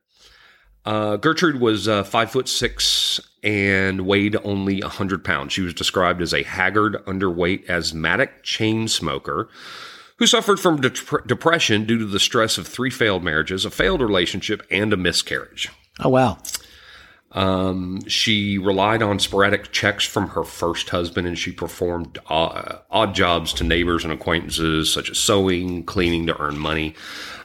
Uh, 0.85 1.15
Gertrude 1.17 1.59
was 1.59 1.87
uh, 1.87 2.03
five 2.03 2.31
foot 2.31 2.47
six 2.47 3.19
and 3.43 4.01
weighed 4.05 4.37
only 4.45 4.79
hundred 4.81 5.23
pounds. 5.25 5.51
She 5.53 5.61
was 5.61 5.73
described 5.73 6.21
as 6.21 6.33
a 6.33 6.43
haggard, 6.43 7.03
underweight, 7.05 7.67
asthmatic 7.69 8.43
chain 8.43 8.87
smoker 8.87 9.49
who 10.23 10.27
suffered 10.27 10.57
from 10.57 10.79
dep- 10.79 11.27
depression 11.27 11.83
due 11.83 11.97
to 11.97 12.05
the 12.05 12.19
stress 12.19 12.57
of 12.57 12.65
three 12.65 12.89
failed 12.89 13.25
marriages, 13.25 13.65
a 13.65 13.69
failed 13.69 14.01
relationship, 14.01 14.65
and 14.71 14.93
a 14.93 14.97
miscarriage. 14.97 15.69
Oh, 15.99 16.07
wow. 16.07 16.37
Um, 17.33 17.99
she 18.07 18.57
relied 18.57 19.01
on 19.01 19.19
sporadic 19.19 19.73
checks 19.73 20.05
from 20.05 20.29
her 20.29 20.45
first 20.45 20.89
husband, 20.89 21.27
and 21.27 21.37
she 21.37 21.51
performed 21.51 22.19
uh, 22.29 22.77
odd 22.89 23.15
jobs 23.15 23.51
to 23.53 23.65
neighbors 23.65 24.05
and 24.05 24.13
acquaintances, 24.13 24.93
such 24.93 25.09
as 25.09 25.17
sewing, 25.17 25.83
cleaning, 25.83 26.27
to 26.27 26.39
earn 26.39 26.57
money. 26.57 26.95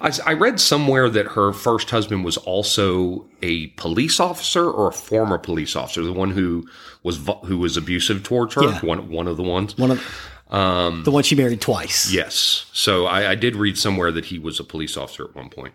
I, 0.01 0.13
I 0.25 0.33
read 0.35 0.61
somewhere 0.61 1.11
that 1.11 1.29
her 1.29 1.53
first 1.53 1.91
husband 1.91 2.25
was 2.25 2.37
also 2.37 3.27
a 3.43 3.69
police 3.69 4.21
officer 4.21 4.71
or 4.71 4.89
a 4.89 4.93
former 4.93 5.39
police 5.39 5.75
officer, 5.75 6.05
the 6.05 6.13
one 6.13 6.31
who 6.31 6.69
was 7.03 7.19
who 7.45 7.59
was 7.59 7.77
abusive 7.77 8.23
towards 8.23 8.55
her. 8.55 8.65
Yeah. 8.65 8.81
One 8.81 9.09
one 9.09 9.27
of 9.27 9.37
the 9.37 9.43
ones. 9.43 9.77
One 9.77 9.91
of 9.91 10.01
Um, 10.51 11.05
the 11.05 11.11
one 11.11 11.25
she 11.25 11.35
married 11.35 11.61
twice. 11.61 12.13
Yes. 12.13 12.67
So 12.73 13.07
I, 13.07 13.33
I 13.33 13.35
did 13.35 13.55
read 13.55 13.79
somewhere 13.79 14.11
that 14.13 14.27
he 14.27 14.39
was 14.39 14.59
a 14.59 14.65
police 14.65 14.97
officer 14.97 15.25
at 15.25 15.35
one 15.35 15.51
point. 15.51 15.75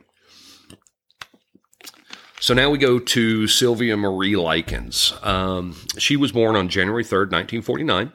So 2.40 2.54
now 2.54 2.70
we 2.70 2.78
go 2.78 3.00
to 3.00 3.48
Sylvia 3.48 3.96
Marie 3.96 4.36
Likens. 4.36 5.14
Um, 5.22 5.78
she 5.98 6.18
was 6.18 6.34
born 6.34 6.58
on 6.58 6.68
January 6.68 7.04
3rd, 7.04 7.32
1949. 7.32 8.12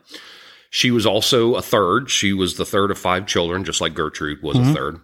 She 0.71 0.91
was 0.91 1.07
also 1.07 1.55
a 1.55 1.63
third. 1.63 2.11
She 2.11 2.35
was 2.35 2.57
the 2.57 2.67
third 2.67 2.91
of 2.91 2.99
five 2.99 3.27
children, 3.27 3.65
just 3.65 3.81
like 3.81 3.95
Gertrude 3.95 4.43
was 4.43 4.59
a 4.59 4.75
third. 4.75 5.01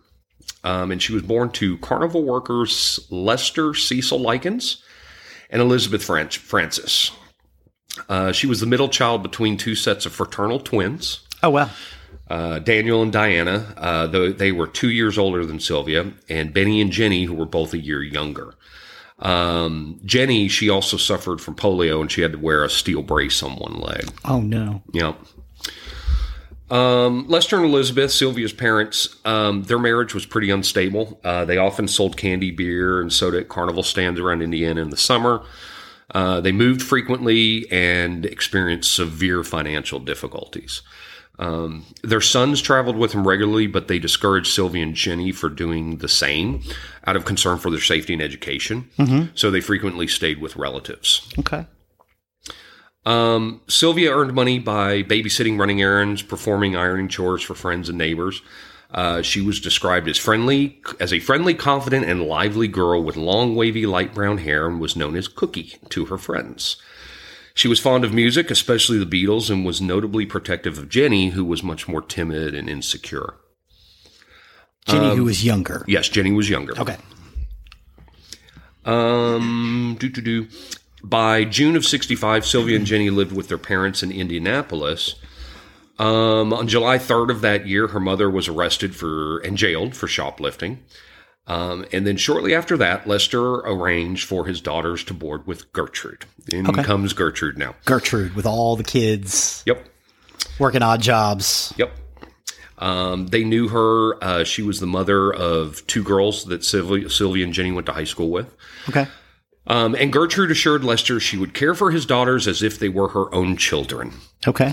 Um, 0.62 0.90
and 0.90 1.00
she 1.02 1.14
was 1.14 1.22
born 1.22 1.50
to 1.52 1.78
carnival 1.78 2.22
workers 2.22 3.00
Lester 3.10 3.72
Cecil 3.72 4.18
Likens 4.18 4.82
and 5.48 5.62
Elizabeth 5.62 6.04
French, 6.04 6.36
Francis. 6.36 7.10
Uh, 8.08 8.32
she 8.32 8.46
was 8.46 8.60
the 8.60 8.66
middle 8.66 8.88
child 8.88 9.22
between 9.22 9.56
two 9.56 9.74
sets 9.74 10.04
of 10.04 10.12
fraternal 10.12 10.60
twins 10.60 11.23
Oh, 11.44 11.50
wow. 11.50 11.68
uh, 12.30 12.58
Daniel 12.58 13.02
and 13.02 13.12
Diana, 13.12 13.74
uh, 13.76 14.06
though 14.06 14.32
they 14.32 14.50
were 14.50 14.66
two 14.66 14.90
years 14.90 15.18
older 15.18 15.44
than 15.44 15.60
Sylvia, 15.60 16.10
and 16.28 16.54
Benny 16.54 16.80
and 16.80 16.90
Jenny, 16.90 17.24
who 17.24 17.34
were 17.34 17.44
both 17.44 17.74
a 17.74 17.78
year 17.78 18.02
younger. 18.02 18.54
Um, 19.18 20.00
Jenny, 20.06 20.48
she 20.48 20.70
also 20.70 20.96
suffered 20.96 21.40
from 21.40 21.54
polio, 21.54 22.00
and 22.00 22.10
she 22.10 22.22
had 22.22 22.32
to 22.32 22.38
wear 22.38 22.64
a 22.64 22.70
steel 22.70 23.02
brace 23.02 23.42
on 23.42 23.56
one 23.56 23.78
leg. 23.78 24.08
Oh, 24.24 24.40
no. 24.40 24.82
Yeah. 24.92 25.14
Um, 26.70 27.28
Lester 27.28 27.56
and 27.56 27.66
Elizabeth, 27.66 28.10
Sylvia's 28.10 28.54
parents, 28.54 29.16
um, 29.26 29.64
their 29.64 29.78
marriage 29.78 30.14
was 30.14 30.24
pretty 30.24 30.48
unstable. 30.50 31.20
Uh, 31.22 31.44
they 31.44 31.58
often 31.58 31.86
sold 31.86 32.16
candy, 32.16 32.50
beer, 32.50 33.02
and 33.02 33.12
soda 33.12 33.40
at 33.40 33.50
carnival 33.50 33.82
stands 33.82 34.18
around 34.18 34.40
Indiana 34.40 34.80
in 34.80 34.88
the 34.88 34.96
summer. 34.96 35.44
Uh, 36.14 36.40
they 36.40 36.52
moved 36.52 36.82
frequently 36.82 37.70
and 37.70 38.24
experienced 38.26 38.94
severe 38.94 39.44
financial 39.44 39.98
difficulties. 40.00 40.82
Um, 41.38 41.84
their 42.02 42.20
sons 42.20 42.62
traveled 42.62 42.96
with 42.96 43.12
them 43.12 43.26
regularly, 43.26 43.66
but 43.66 43.88
they 43.88 43.98
discouraged 43.98 44.52
Sylvia 44.52 44.84
and 44.84 44.94
Jenny 44.94 45.32
for 45.32 45.48
doing 45.48 45.98
the 45.98 46.08
same 46.08 46.62
out 47.06 47.16
of 47.16 47.24
concern 47.24 47.58
for 47.58 47.70
their 47.70 47.80
safety 47.80 48.12
and 48.12 48.22
education. 48.22 48.88
So 49.34 49.50
they 49.50 49.60
frequently 49.60 50.06
stayed 50.06 50.40
with 50.40 50.54
relatives. 50.56 51.28
Okay. 51.40 51.66
Um, 53.04 53.60
Sylvia 53.68 54.12
earned 54.12 54.32
money 54.34 54.58
by 54.58 55.02
babysitting, 55.02 55.58
running 55.58 55.82
errands, 55.82 56.22
performing 56.22 56.76
ironing 56.76 57.08
chores 57.08 57.42
for 57.42 57.54
friends 57.54 57.88
and 57.88 57.98
neighbors. 57.98 58.40
Uh, 58.92 59.20
she 59.22 59.40
was 59.40 59.58
described 59.60 60.08
as 60.08 60.16
friendly, 60.16 60.80
as 61.00 61.12
a 61.12 61.18
friendly, 61.18 61.52
confident, 61.52 62.04
and 62.06 62.22
lively 62.22 62.68
girl 62.68 63.02
with 63.02 63.16
long, 63.16 63.56
wavy, 63.56 63.86
light 63.86 64.14
brown 64.14 64.38
hair, 64.38 64.68
and 64.68 64.80
was 64.80 64.94
known 64.94 65.16
as 65.16 65.26
Cookie 65.26 65.74
to 65.88 66.06
her 66.06 66.16
friends. 66.16 66.76
She 67.54 67.68
was 67.68 67.78
fond 67.78 68.04
of 68.04 68.12
music, 68.12 68.50
especially 68.50 68.98
the 68.98 69.06
Beatles, 69.06 69.48
and 69.48 69.64
was 69.64 69.80
notably 69.80 70.26
protective 70.26 70.76
of 70.76 70.88
Jenny, 70.88 71.30
who 71.30 71.44
was 71.44 71.62
much 71.62 71.86
more 71.86 72.02
timid 72.02 72.54
and 72.54 72.68
insecure. 72.68 73.34
Jenny, 74.86 75.14
who 75.16 75.24
was 75.24 75.44
younger. 75.44 75.84
Yes, 75.86 76.08
Jenny 76.08 76.32
was 76.32 76.50
younger. 76.50 76.78
Okay. 76.78 76.96
Um, 78.84 79.96
do 79.98 80.08
do 80.08 80.20
do. 80.20 80.48
By 81.02 81.44
June 81.44 81.76
of 81.76 81.86
'65, 81.86 82.44
Sylvia 82.44 82.76
and 82.76 82.86
Jenny 82.86 83.08
lived 83.10 83.32
with 83.32 83.48
their 83.48 83.58
parents 83.58 84.02
in 84.02 84.10
Indianapolis. 84.10 85.14
Um, 85.98 86.52
on 86.52 86.66
July 86.66 86.98
3rd 86.98 87.30
of 87.30 87.40
that 87.42 87.68
year, 87.68 87.86
her 87.88 88.00
mother 88.00 88.28
was 88.28 88.48
arrested 88.48 88.96
for 88.96 89.38
and 89.38 89.56
jailed 89.56 89.96
for 89.96 90.08
shoplifting. 90.08 90.82
Um, 91.46 91.84
and 91.92 92.06
then 92.06 92.16
shortly 92.16 92.54
after 92.54 92.76
that, 92.78 93.06
Lester 93.06 93.56
arranged 93.56 94.26
for 94.26 94.46
his 94.46 94.60
daughters 94.62 95.04
to 95.04 95.14
board 95.14 95.46
with 95.46 95.70
Gertrude. 95.74 96.24
In 96.48 96.66
Okay. 96.68 96.82
comes 96.82 97.12
Gertrude 97.12 97.58
now. 97.58 97.74
Gertrude 97.84 98.34
with 98.34 98.46
all 98.46 98.76
the 98.76 98.84
kids 98.84 99.62
Yep. 99.66 99.86
working 100.58 100.82
odd 100.82 101.02
jobs. 101.02 101.74
Yep. 101.76 101.94
Um, 102.78 103.26
they 103.28 103.44
knew 103.44 103.68
her. 103.68 104.22
Uh, 104.24 104.44
she 104.44 104.62
was 104.62 104.80
the 104.80 104.86
mother 104.86 105.32
of 105.32 105.86
two 105.86 106.02
girls 106.02 106.44
that 106.46 106.64
Sylvia, 106.64 107.08
Sylvia 107.10 107.44
and 107.44 107.52
Jenny 107.52 107.72
went 107.72 107.86
to 107.86 107.92
high 107.92 108.04
school 108.04 108.30
with. 108.30 108.54
Okay. 108.88 109.06
Um, 109.66 109.94
and 109.94 110.12
Gertrude 110.12 110.50
assured 110.50 110.82
Lester 110.82 111.20
she 111.20 111.36
would 111.38 111.54
care 111.54 111.74
for 111.74 111.90
his 111.90 112.04
daughters 112.04 112.46
as 112.48 112.62
if 112.62 112.78
they 112.78 112.88
were 112.88 113.08
her 113.08 113.32
own 113.34 113.56
children. 113.56 114.12
Okay. 114.46 114.72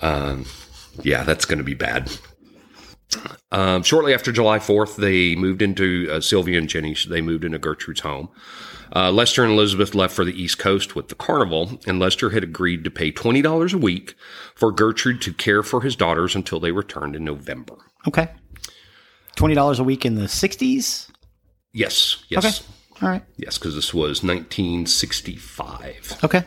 Um, 0.00 0.46
yeah, 1.02 1.22
that's 1.24 1.44
going 1.44 1.58
to 1.58 1.64
be 1.64 1.74
bad. 1.74 2.10
Um, 3.52 3.82
shortly 3.82 4.12
after 4.14 4.32
July 4.32 4.58
4th, 4.58 4.96
they 4.96 5.36
moved 5.36 5.62
into 5.62 6.08
uh, 6.10 6.20
Sylvia 6.20 6.58
and 6.58 6.68
Jenny. 6.68 6.96
They 7.08 7.20
moved 7.20 7.44
into 7.44 7.58
Gertrude's 7.58 8.00
home. 8.00 8.28
Uh, 8.94 9.10
Lester 9.10 9.42
and 9.42 9.52
Elizabeth 9.52 9.94
left 9.94 10.14
for 10.14 10.24
the 10.24 10.40
East 10.40 10.58
Coast 10.58 10.94
with 10.94 11.08
the 11.08 11.14
carnival, 11.14 11.80
and 11.86 11.98
Lester 11.98 12.30
had 12.30 12.42
agreed 12.44 12.84
to 12.84 12.90
pay 12.90 13.10
$20 13.10 13.74
a 13.74 13.78
week 13.78 14.14
for 14.54 14.70
Gertrude 14.70 15.20
to 15.22 15.32
care 15.32 15.62
for 15.62 15.80
his 15.80 15.96
daughters 15.96 16.34
until 16.36 16.60
they 16.60 16.70
returned 16.72 17.16
in 17.16 17.24
November. 17.24 17.76
Okay. 18.06 18.28
Twenty 19.36 19.54
dollars 19.56 19.80
a 19.80 19.84
week 19.84 20.04
in 20.06 20.14
the 20.14 20.28
sixties. 20.28 21.10
Yes, 21.72 22.22
yes, 22.28 22.44
Okay. 22.44 22.54
All 23.04 23.08
right. 23.08 23.24
yes, 23.36 23.58
because 23.58 23.74
this 23.74 23.92
was 23.92 24.22
1965. 24.22 26.18
Okay. 26.22 26.44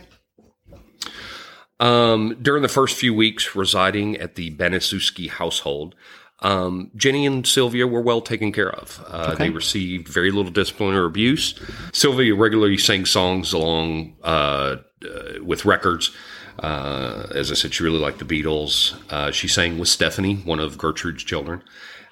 Um, 1.79 2.37
during 2.41 2.61
the 2.63 2.69
first 2.69 2.95
few 2.95 3.13
weeks 3.13 3.55
residing 3.55 4.15
at 4.17 4.35
the 4.35 4.55
Benisuski 4.55 5.29
household, 5.29 5.95
um, 6.39 6.91
Jenny 6.95 7.25
and 7.25 7.45
Sylvia 7.47 7.87
were 7.87 8.01
well 8.01 8.21
taken 8.21 8.51
care 8.51 8.71
of. 8.71 9.03
Uh, 9.07 9.31
Okay. 9.33 9.45
They 9.45 9.49
received 9.49 10.07
very 10.07 10.31
little 10.31 10.51
discipline 10.51 10.93
or 10.95 11.05
abuse. 11.05 11.55
Sylvia 11.93 12.35
regularly 12.35 12.77
sang 12.77 13.05
songs 13.05 13.53
along 13.53 14.15
uh, 14.23 14.77
uh, 15.03 15.43
with 15.43 15.65
records. 15.65 16.11
Uh, 16.59 17.27
as 17.35 17.51
I 17.51 17.55
said, 17.55 17.73
she 17.73 17.83
really 17.83 17.99
liked 17.99 18.19
the 18.19 18.25
Beatles. 18.25 18.95
Uh, 19.11 19.31
she 19.31 19.47
sang 19.47 19.77
with 19.77 19.89
Stephanie, 19.89 20.35
one 20.37 20.59
of 20.59 20.77
Gertrude's 20.77 21.23
children, 21.23 21.61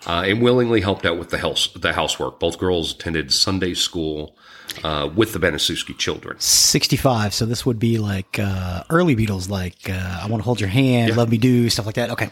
uh, 0.05 0.23
and 0.25 0.39
willingly 0.41 0.81
helped 0.81 1.05
out 1.05 1.17
with 1.17 1.29
the 1.29 1.39
house 1.39 1.67
the 1.75 1.93
housework. 1.93 2.39
Both 2.39 2.59
girls 2.59 2.93
attended 2.93 3.33
Sunday 3.33 3.73
school 3.73 4.37
uh, 4.83 5.09
with 5.15 5.33
the 5.33 5.39
Benisuski 5.39 5.97
children. 5.97 6.39
Sixty-five. 6.39 7.33
So 7.33 7.47
this 7.47 7.65
would 7.65 7.79
be 7.79 7.97
like 7.97 8.37
uh, 8.37 8.83
early 8.91 9.15
Beatles, 9.15 9.49
like 9.49 9.89
uh, 9.89 10.19
"I 10.23 10.27
Want 10.27 10.41
to 10.41 10.45
Hold 10.45 10.59
Your 10.59 10.69
Hand," 10.69 11.15
"Love 11.15 11.31
Me 11.31 11.37
Do," 11.39 11.67
stuff 11.71 11.87
like 11.87 11.95
that. 11.95 12.11
Okay. 12.11 12.29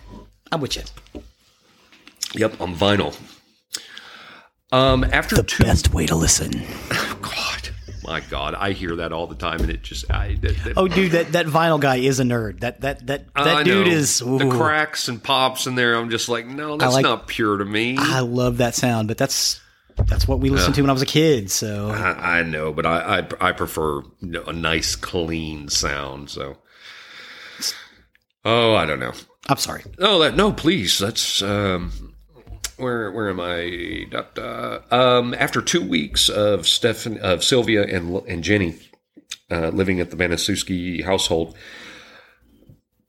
I'm 0.51 0.61
with 0.61 0.75
you. 0.75 0.83
Yep, 2.33 2.59
on 2.61 2.75
vinyl. 2.75 3.15
Um, 4.71 5.03
after 5.03 5.35
The 5.35 5.43
two, 5.43 5.63
best 5.63 5.93
way 5.93 6.05
to 6.07 6.15
listen. 6.15 6.51
Oh 6.91 7.19
God, 7.21 7.69
my 8.03 8.19
God, 8.21 8.53
I 8.55 8.71
hear 8.73 8.95
that 8.97 9.13
all 9.13 9.27
the 9.27 9.35
time, 9.35 9.61
and 9.61 9.69
it 9.69 9.81
just, 9.81 10.11
I, 10.11 10.35
that, 10.41 10.57
that, 10.63 10.73
Oh, 10.77 10.87
dude, 10.87 11.11
that, 11.13 11.31
that 11.33 11.45
vinyl 11.45 11.79
guy 11.79 11.97
is 11.97 12.19
a 12.19 12.23
nerd. 12.23 12.59
That 12.59 12.81
that 12.81 13.05
that 13.07 13.33
that 13.35 13.47
I 13.47 13.63
dude 13.63 13.87
know. 13.87 13.93
is. 13.93 14.19
the 14.19 14.49
cracks 14.51 15.07
and 15.07 15.23
pops 15.23 15.67
in 15.67 15.75
there. 15.75 15.95
I'm 15.95 16.09
just 16.09 16.27
like, 16.27 16.45
no, 16.45 16.75
that's 16.77 16.93
like- 16.93 17.03
not 17.03 17.27
pure 17.27 17.57
to 17.57 17.65
me. 17.65 17.95
I 17.97 18.19
love 18.19 18.57
that 18.57 18.75
sound, 18.75 19.07
but 19.07 19.17
that's 19.17 19.61
that's 20.07 20.27
what 20.27 20.39
we 20.39 20.49
listened 20.49 20.75
to 20.75 20.81
when 20.81 20.89
I 20.89 20.93
was 20.93 21.01
a 21.03 21.05
kid. 21.07 21.49
So 21.51 21.89
I, 21.91 22.39
I 22.39 22.43
know, 22.43 22.73
but 22.73 22.85
I, 22.85 23.19
I, 23.19 23.49
I 23.49 23.51
prefer 23.51 24.01
a 24.47 24.51
nice, 24.53 24.95
clean 24.95 25.69
sound. 25.69 26.29
So, 26.31 26.57
oh, 28.43 28.75
I 28.75 28.85
don't 28.85 28.99
know. 28.99 29.13
I'm 29.49 29.57
sorry. 29.57 29.83
Oh, 29.99 30.19
that 30.19 30.35
no, 30.35 30.51
please. 30.51 30.97
That's 30.99 31.41
um, 31.41 32.12
where 32.77 33.11
where 33.11 33.29
am 33.29 33.39
I? 33.39 34.05
Da, 34.09 34.23
da. 34.33 34.79
Um, 34.91 35.33
after 35.33 35.61
two 35.61 35.81
weeks 35.87 36.29
of 36.29 36.67
Stephan 36.67 37.17
of 37.19 37.43
Sylvia 37.43 37.83
and 37.83 38.15
and 38.27 38.43
Jenny 38.43 38.77
uh, 39.51 39.69
living 39.69 39.99
at 39.99 40.09
the 40.09 40.15
Baniszewski 40.17 41.03
household. 41.03 41.55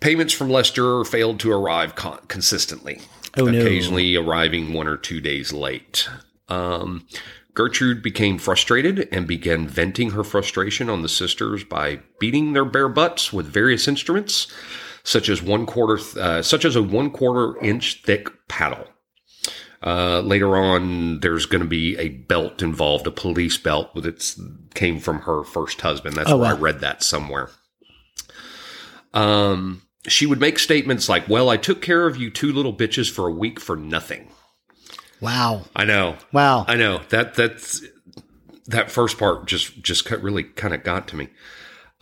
Payments 0.01 0.35
from 0.35 0.51
Lester 0.51 1.03
failed 1.05 1.41
to 1.41 1.51
arrive 1.51 1.95
con- 1.95 2.19
consistently, 2.29 3.01
Oh, 3.39 3.47
no. 3.47 3.59
occasionally 3.59 4.17
arriving 4.17 4.75
one 4.75 4.87
or 4.87 4.99
two 4.99 5.19
days 5.21 5.51
late. 5.53 6.09
Um, 6.49 7.07
Gertrude 7.55 8.03
became 8.03 8.37
frustrated 8.39 9.09
and 9.11 9.27
began 9.27 9.67
venting 9.67 10.11
her 10.11 10.23
frustration 10.25 10.91
on 10.91 11.01
the 11.01 11.09
sisters 11.09 11.65
by 11.65 12.01
beating 12.21 12.53
their 12.53 12.67
bare 12.67 12.89
butts 12.91 13.33
with 13.33 13.47
various 13.47 13.89
instruments, 13.89 14.47
such 15.05 15.31
as 15.31 15.41
one 15.41 15.65
quarter, 15.65 15.99
uh, 16.21 16.43
such 16.43 16.67
as 16.67 16.77
a 16.77 16.83
one 16.83 17.11
quarter 17.11 17.59
inch 17.65 18.03
thick 18.05 18.29
paddle. 18.49 18.87
Uh, 19.85 20.21
later 20.21 20.57
on, 20.57 21.21
there's 21.21 21.45
going 21.45 21.61
to 21.63 21.69
be 21.69 21.95
a 21.99 22.09
belt 22.09 22.63
involved, 22.63 23.07
a 23.07 23.11
police 23.11 23.59
belt, 23.59 23.91
its 24.07 24.41
came 24.75 24.99
from 24.99 25.21
her 25.21 25.45
first 25.45 25.83
husband. 25.83 26.17
That's 26.17 26.31
Oh, 26.31 26.39
where 26.39 26.55
I 26.55 26.59
read 26.59 26.81
that 26.81 27.03
somewhere. 27.03 27.51
Um, 29.13 29.83
she 30.09 30.27
would 30.27 30.41
make 30.41 30.59
statements 30.59 31.09
like, 31.09 31.29
"Well, 31.29 31.51
I 31.51 31.57
took 31.57 31.83
care 31.83 32.07
of 32.07 32.17
you 32.17 32.31
two 32.31 32.53
little 32.53 32.75
bitches 32.75 33.11
for 33.11 33.29
a 33.29 33.33
week 33.33 33.61
for 33.61 33.77
nothing." 33.77 34.31
Wow. 35.21 35.65
I 35.77 35.85
know, 35.85 36.17
Wow. 36.33 36.65
I 36.69 36.77
know 36.77 37.01
that 37.11 37.35
that's 37.35 37.83
that 38.67 38.91
first 38.91 39.19
part 39.19 39.47
just 39.47 39.83
just 39.83 40.11
really 40.11 40.43
kind 40.45 40.75
of 40.75 40.83
got 40.83 41.09
to 41.09 41.17
me. 41.17 41.29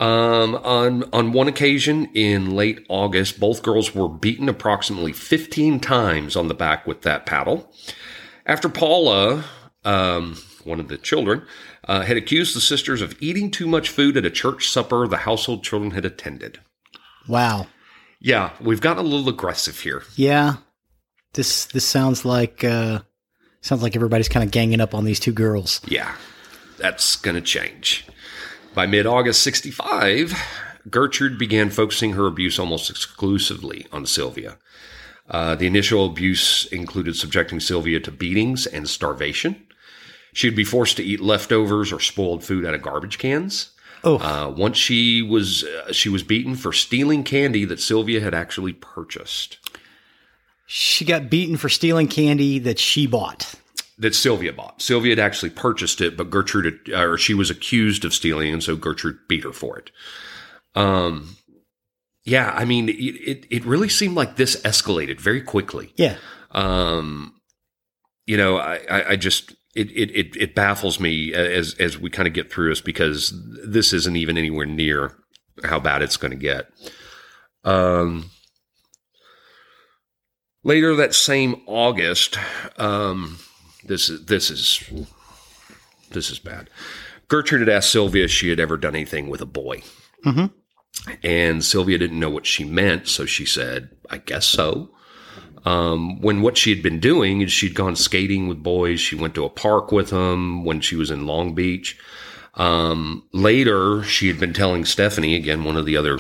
Um, 0.03 0.57
on 0.57 1.05
on 1.13 1.31
one 1.31 1.47
occasion 1.47 2.07
in 2.13 2.57
late 2.57 2.85
August, 2.89 3.39
both 3.39 3.63
girls 3.63 3.95
were 3.95 4.09
beaten 4.09 4.49
approximately 4.49 5.13
15 5.13 5.79
times 5.79 6.35
on 6.35 6.49
the 6.49 6.55
back 6.55 6.89
with 6.89 7.03
that 7.03 7.25
paddle. 7.25 7.73
After 8.45 8.69
Paula, 8.69 9.45
um, 9.85 10.37
one 10.65 10.81
of 10.81 10.89
the 10.89 10.99
children, 10.99 11.47
uh, 11.87 12.01
had 12.01 12.17
accused 12.17 12.57
the 12.57 12.61
sisters 12.61 13.01
of 13.01 13.15
eating 13.21 13.49
too 13.49 13.69
much 13.69 13.91
food 13.91 14.17
at 14.17 14.27
a 14.27 14.31
church 14.31 14.69
supper 14.69 15.07
the 15.07 15.19
household 15.19 15.63
children 15.63 15.93
had 15.93 16.05
attended. 16.05 16.59
wow. 17.29 17.69
Yeah, 18.19 18.51
we've 18.61 18.81
gotten 18.81 19.05
a 19.05 19.09
little 19.09 19.29
aggressive 19.29 19.79
here. 19.79 20.03
Yeah. 20.17 20.55
This 21.35 21.67
this 21.67 21.87
sounds 21.87 22.25
like 22.25 22.65
uh 22.65 23.01
sounds 23.61 23.85
like 23.85 23.95
everybody's 23.95 24.29
kind 24.29 24.45
of 24.45 24.51
ganging 24.51 24.81
up 24.81 24.97
on 24.97 25.05
these 25.05 25.21
two 25.21 25.33
girls. 25.33 25.81
Yeah, 25.87 26.17
that's 26.79 27.15
going 27.15 27.37
to 27.37 27.41
change. 27.41 28.05
By 28.75 28.87
mid 28.87 29.07
August 29.07 29.43
65, 29.43 30.35
Gertrude 30.91 31.39
began 31.39 31.69
focusing 31.69 32.15
her 32.15 32.27
abuse 32.27 32.59
almost 32.59 32.89
exclusively 32.89 33.87
on 33.93 34.07
Sylvia. 34.07 34.57
Uh, 35.29 35.55
the 35.55 35.67
initial 35.67 36.07
abuse 36.07 36.65
included 36.67 37.15
subjecting 37.17 37.61
Sylvia 37.61 38.01
to 38.01 38.11
beatings 38.11 38.67
and 38.67 38.89
starvation. 38.89 39.67
She 40.33 40.47
would 40.47 40.57
be 40.57 40.65
forced 40.65 40.97
to 40.97 41.05
eat 41.05 41.21
leftovers 41.21 41.93
or 41.93 42.01
spoiled 42.01 42.45
food 42.45 42.65
out 42.65 42.75
of 42.75 42.81
garbage 42.83 43.19
cans. 43.19 43.73
Oh. 44.05 44.19
Uh, 44.19 44.51
once 44.51 44.79
she 44.79 45.21
was 45.21 45.65
uh, 45.65 45.93
she 45.93 46.09
was 46.09 46.23
beaten 46.23 46.57
for 46.57 46.73
stealing 46.73 47.25
candy 47.25 47.65
that 47.67 47.79
Sylvia 47.81 48.21
had 48.21 48.35
actually 48.35 48.73
purchased. 48.73 49.59
She 50.67 51.05
got 51.05 51.29
beaten 51.29 51.59
for 51.59 51.69
stealing 51.69 52.09
candy 52.09 52.59
that 52.61 52.79
she 52.79 53.07
bought. 53.07 53.55
That 53.99 54.15
Sylvia 54.15 54.53
bought. 54.53 54.81
Sylvia 54.81 55.13
had 55.13 55.19
actually 55.19 55.51
purchased 55.51 56.01
it, 56.01 56.17
but 56.17 56.31
Gertrude, 56.31 56.81
had, 56.87 56.95
or 56.95 57.19
she 57.19 57.35
was 57.35 57.51
accused 57.51 58.05
of 58.05 58.15
stealing, 58.15 58.53
and 58.53 58.63
so 58.63 58.77
Gertrude 58.77 59.19
beat 59.29 59.45
her 59.45 59.53
for 59.53 59.79
it. 59.79 59.91
Um, 60.75 61.37
yeah, 62.25 62.53
I 62.55 62.65
mean, 62.65 62.89
it, 62.89 62.93
it, 62.93 63.47
it 63.51 63.65
really 63.65 63.89
seemed 63.89 64.17
like 64.17 64.37
this 64.37 64.61
escalated 64.63 65.21
very 65.21 65.43
quickly. 65.43 65.93
Yeah. 65.97 66.17
Um, 66.53 67.35
you 68.27 68.37
know, 68.37 68.57
I, 68.57 68.81
I, 68.89 69.09
I 69.11 69.17
just, 69.17 69.53
it, 69.75 69.91
it, 69.91 70.11
it, 70.11 70.37
it 70.37 70.55
baffles 70.55 71.01
me 71.01 71.35
as, 71.35 71.75
as 71.75 71.99
we 71.99 72.11
kind 72.11 72.29
of 72.29 72.35
get 72.35 72.51
through 72.53 72.69
this 72.69 72.81
because 72.81 73.35
this 73.67 73.93
isn't 73.93 74.17
even 74.17 74.39
anywhere 74.39 74.67
near 74.67 75.13
how 75.65 75.81
bad 75.81 76.03
it's 76.03 76.17
going 76.17 76.31
to 76.31 76.37
get. 76.37 76.67
Um, 77.65 78.31
later 80.65 80.95
that 80.97 81.15
same 81.15 81.63
August, 81.67 82.39
um, 82.79 83.39
this 83.85 84.09
is 84.09 84.25
this 84.27 84.51
is 84.51 84.83
this 86.11 86.31
is 86.31 86.39
bad. 86.39 86.69
Gertrude 87.29 87.61
had 87.61 87.69
asked 87.69 87.91
Sylvia 87.91 88.25
if 88.25 88.31
she 88.31 88.51
had 88.51 88.61
ever 88.61 88.77
done 88.77 88.95
anything 88.95 89.29
with 89.29 89.41
a 89.41 89.47
boy, 89.47 89.83
Mhm. 90.25 90.51
and 91.23 91.65
Sylvia 91.65 91.99
didn't 91.99 92.21
know 92.21 92.31
what 92.31 92.47
she 92.47 92.65
meant, 92.65 93.09
so 93.09 93.25
she 93.27 93.47
said, 93.47 93.89
"I 94.11 94.19
guess 94.19 94.47
so." 94.47 94.91
Um, 95.65 96.21
when 96.21 96.43
what 96.43 96.59
she 96.59 96.71
had 96.71 96.83
been 96.83 96.99
doing 96.99 97.41
is 97.41 97.53
she'd 97.53 97.75
gone 97.75 97.95
skating 97.97 98.49
with 98.49 98.63
boys. 98.63 99.01
She 99.01 99.15
went 99.15 99.35
to 99.37 99.45
a 99.45 99.49
park 99.49 99.93
with 99.93 100.11
them 100.11 100.65
when 100.65 100.81
she 100.81 100.97
was 100.97 101.11
in 101.11 101.27
Long 101.27 101.55
Beach. 101.55 101.97
Um, 102.55 103.23
later, 103.33 104.03
she 104.03 104.27
had 104.27 104.39
been 104.41 104.53
telling 104.53 104.85
Stephanie 104.85 105.37
again, 105.37 105.65
one 105.65 105.77
of 105.77 105.87
the 105.87 105.97
other, 105.97 106.19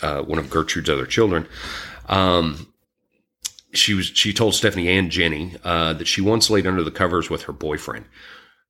uh, 0.00 0.22
one 0.22 0.38
of 0.38 0.48
Gertrude's 0.50 0.88
other 0.90 1.06
children. 1.06 1.46
Um, 2.08 2.66
she 3.72 3.94
was 3.94 4.06
she 4.06 4.32
told 4.32 4.54
Stephanie 4.54 4.88
and 4.88 5.10
Jenny 5.10 5.56
uh, 5.64 5.92
that 5.94 6.06
she 6.06 6.20
once 6.20 6.50
laid 6.50 6.66
under 6.66 6.82
the 6.82 6.90
covers 6.90 7.30
with 7.30 7.42
her 7.42 7.52
boyfriend. 7.52 8.04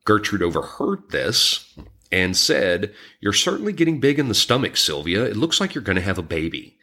Gertrude 0.04 0.42
overheard 0.42 1.10
this 1.10 1.76
and 2.10 2.36
said, 2.36 2.94
"You're 3.20 3.32
certainly 3.32 3.72
getting 3.72 4.00
big 4.00 4.18
in 4.18 4.28
the 4.28 4.34
stomach, 4.34 4.76
Sylvia. 4.76 5.24
It 5.24 5.36
looks 5.36 5.60
like 5.60 5.74
you're 5.74 5.82
going 5.82 5.96
to 5.96 6.02
have 6.02 6.18
a 6.18 6.22
baby." 6.22 6.78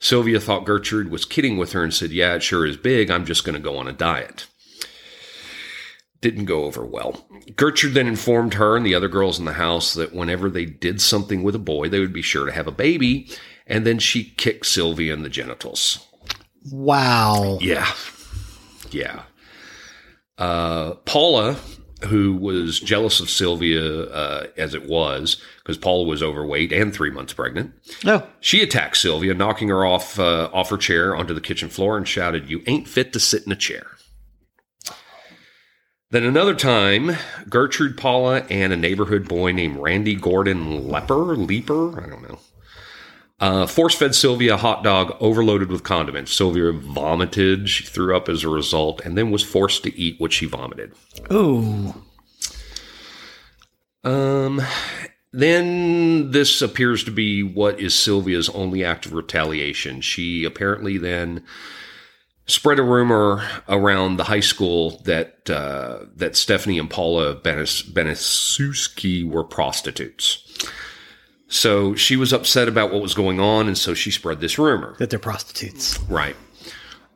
Sylvia 0.00 0.38
thought 0.38 0.64
Gertrude 0.64 1.10
was 1.10 1.24
kidding 1.24 1.56
with 1.58 1.72
her 1.72 1.82
and 1.82 1.92
said, 1.92 2.10
"Yeah, 2.10 2.34
it 2.34 2.42
sure 2.42 2.64
is 2.64 2.76
big. 2.76 3.10
I'm 3.10 3.26
just 3.26 3.44
going 3.44 3.56
to 3.56 3.60
go 3.60 3.76
on 3.76 3.88
a 3.88 3.92
diet." 3.92 4.46
Didn't 6.20 6.46
go 6.46 6.64
over 6.64 6.84
well. 6.84 7.28
Gertrude 7.54 7.94
then 7.94 8.08
informed 8.08 8.54
her 8.54 8.76
and 8.76 8.84
the 8.84 8.94
other 8.94 9.06
girls 9.06 9.38
in 9.38 9.44
the 9.44 9.52
house 9.52 9.94
that 9.94 10.12
whenever 10.12 10.50
they 10.50 10.64
did 10.64 11.00
something 11.00 11.44
with 11.44 11.54
a 11.54 11.60
boy, 11.60 11.88
they 11.88 12.00
would 12.00 12.12
be 12.12 12.22
sure 12.22 12.44
to 12.44 12.52
have 12.52 12.66
a 12.66 12.72
baby, 12.72 13.30
and 13.68 13.86
then 13.86 14.00
she 14.00 14.24
kicked 14.24 14.66
Sylvia 14.66 15.12
in 15.12 15.22
the 15.22 15.28
genitals. 15.28 16.07
Wow. 16.70 17.58
Yeah. 17.60 17.90
Yeah. 18.90 19.22
Uh, 20.36 20.94
Paula, 21.04 21.56
who 22.06 22.34
was 22.36 22.78
jealous 22.80 23.18
of 23.20 23.28
Sylvia 23.28 24.04
uh, 24.04 24.46
as 24.56 24.74
it 24.74 24.86
was, 24.88 25.42
because 25.58 25.76
Paula 25.76 26.04
was 26.06 26.22
overweight 26.22 26.72
and 26.72 26.92
three 26.94 27.10
months 27.10 27.32
pregnant, 27.32 27.72
Oh. 28.06 28.26
she 28.40 28.62
attacked 28.62 28.96
Sylvia, 28.96 29.34
knocking 29.34 29.68
her 29.68 29.84
off 29.84 30.18
uh, 30.18 30.48
off 30.52 30.70
her 30.70 30.76
chair 30.76 31.16
onto 31.16 31.34
the 31.34 31.40
kitchen 31.40 31.68
floor 31.68 31.96
and 31.96 32.06
shouted, 32.06 32.48
"You 32.48 32.62
ain't 32.66 32.86
fit 32.88 33.12
to 33.14 33.20
sit 33.20 33.44
in 33.46 33.52
a 33.52 33.56
chair." 33.56 33.86
Then 36.10 36.24
another 36.24 36.54
time, 36.54 37.16
Gertrude 37.50 37.98
Paula 37.98 38.46
and 38.48 38.72
a 38.72 38.76
neighborhood 38.76 39.28
boy 39.28 39.52
named 39.52 39.76
Randy 39.78 40.14
Gordon 40.14 40.88
Lepper, 40.88 41.36
Leaper, 41.36 42.02
I 42.02 42.08
don't 42.08 42.22
know, 42.22 42.38
uh, 43.40 43.66
force 43.66 43.94
fed 43.94 44.14
Sylvia 44.14 44.54
a 44.54 44.56
hot 44.56 44.82
dog 44.82 45.16
overloaded 45.20 45.70
with 45.70 45.84
condiments. 45.84 46.32
Sylvia 46.32 46.72
vomited. 46.72 47.68
She 47.68 47.84
threw 47.84 48.16
up 48.16 48.28
as 48.28 48.44
a 48.44 48.48
result 48.48 49.00
and 49.04 49.16
then 49.16 49.30
was 49.30 49.44
forced 49.44 49.84
to 49.84 49.96
eat 49.98 50.20
what 50.20 50.32
she 50.32 50.46
vomited. 50.46 50.92
Ooh. 51.32 51.94
Um, 54.02 54.62
then 55.32 56.30
this 56.30 56.62
appears 56.62 57.04
to 57.04 57.10
be 57.10 57.42
what 57.42 57.78
is 57.78 57.94
Sylvia's 57.94 58.48
only 58.50 58.84
act 58.84 59.06
of 59.06 59.12
retaliation. 59.12 60.00
She 60.00 60.44
apparently 60.44 60.98
then 60.98 61.44
spread 62.46 62.78
a 62.78 62.82
rumor 62.82 63.46
around 63.68 64.16
the 64.16 64.24
high 64.24 64.40
school 64.40 65.00
that 65.04 65.48
uh, 65.50 66.06
that 66.16 66.34
Stephanie 66.34 66.78
and 66.78 66.90
Paula 66.90 67.34
Benes- 67.34 67.82
Benasuski 67.82 69.28
were 69.28 69.44
prostitutes. 69.44 70.44
So 71.48 71.94
she 71.94 72.16
was 72.16 72.32
upset 72.32 72.68
about 72.68 72.92
what 72.92 73.02
was 73.02 73.14
going 73.14 73.40
on, 73.40 73.66
and 73.66 73.76
so 73.76 73.94
she 73.94 74.10
spread 74.10 74.40
this 74.40 74.58
rumor. 74.58 74.94
That 74.98 75.10
they're 75.10 75.18
prostitutes. 75.18 75.98
Right. 76.02 76.36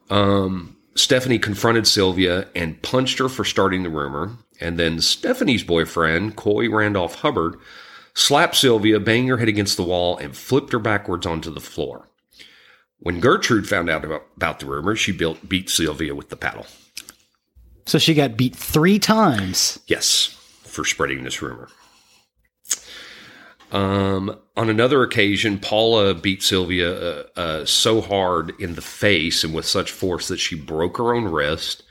Um, 0.08 0.76
Stephanie 0.94 1.38
confronted 1.38 1.86
Sylvia 1.86 2.48
and 2.54 2.80
punched 2.82 3.18
her 3.18 3.28
for 3.28 3.44
starting 3.44 3.82
the 3.82 3.90
rumor. 3.90 4.36
And 4.60 4.78
then 4.78 5.00
Stephanie's 5.00 5.64
boyfriend, 5.64 6.36
Coy 6.36 6.70
Randolph 6.70 7.16
Hubbard, 7.16 7.56
slapped 8.14 8.56
Sylvia, 8.56 9.00
banged 9.00 9.28
her 9.28 9.38
head 9.38 9.48
against 9.48 9.76
the 9.76 9.82
wall, 9.82 10.16
and 10.16 10.36
flipped 10.36 10.72
her 10.72 10.78
backwards 10.78 11.26
onto 11.26 11.52
the 11.52 11.60
floor. 11.60 12.08
When 13.00 13.20
Gertrude 13.20 13.68
found 13.68 13.90
out 13.90 14.04
about, 14.04 14.26
about 14.36 14.60
the 14.60 14.66
rumor, 14.66 14.94
she 14.94 15.12
built, 15.12 15.48
beat 15.48 15.68
Sylvia 15.68 16.14
with 16.14 16.28
the 16.28 16.36
paddle. 16.36 16.66
So 17.86 17.98
she 17.98 18.14
got 18.14 18.36
beat 18.36 18.54
three 18.54 19.00
times. 19.00 19.80
Yes, 19.88 20.26
for 20.62 20.84
spreading 20.84 21.24
this 21.24 21.42
rumor. 21.42 21.68
Um, 23.72 24.38
on 24.54 24.68
another 24.68 25.02
occasion, 25.02 25.58
Paula 25.58 26.14
beat 26.14 26.42
Sylvia 26.42 26.92
uh, 26.92 27.24
uh, 27.36 27.64
so 27.64 28.02
hard 28.02 28.52
in 28.60 28.74
the 28.74 28.82
face 28.82 29.42
and 29.42 29.54
with 29.54 29.66
such 29.66 29.90
force 29.90 30.28
that 30.28 30.38
she 30.38 30.54
broke 30.54 30.98
her 30.98 31.14
own 31.14 31.24
wrist, 31.24 31.82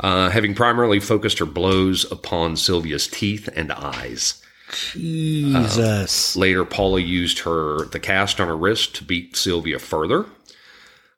uh, 0.00 0.30
having 0.30 0.54
primarily 0.54 0.98
focused 0.98 1.38
her 1.38 1.46
blows 1.46 2.10
upon 2.10 2.56
Sylvia's 2.56 3.06
teeth 3.06 3.48
and 3.54 3.70
eyes. 3.70 4.42
Jesus. 4.72 6.36
Later, 6.36 6.64
Paula 6.64 7.00
used 7.00 7.40
her 7.40 7.84
the 7.86 8.00
cast 8.00 8.40
on 8.40 8.48
her 8.48 8.56
wrist 8.56 8.94
to 8.96 9.04
beat 9.04 9.36
Sylvia 9.36 9.78
further. 9.78 10.24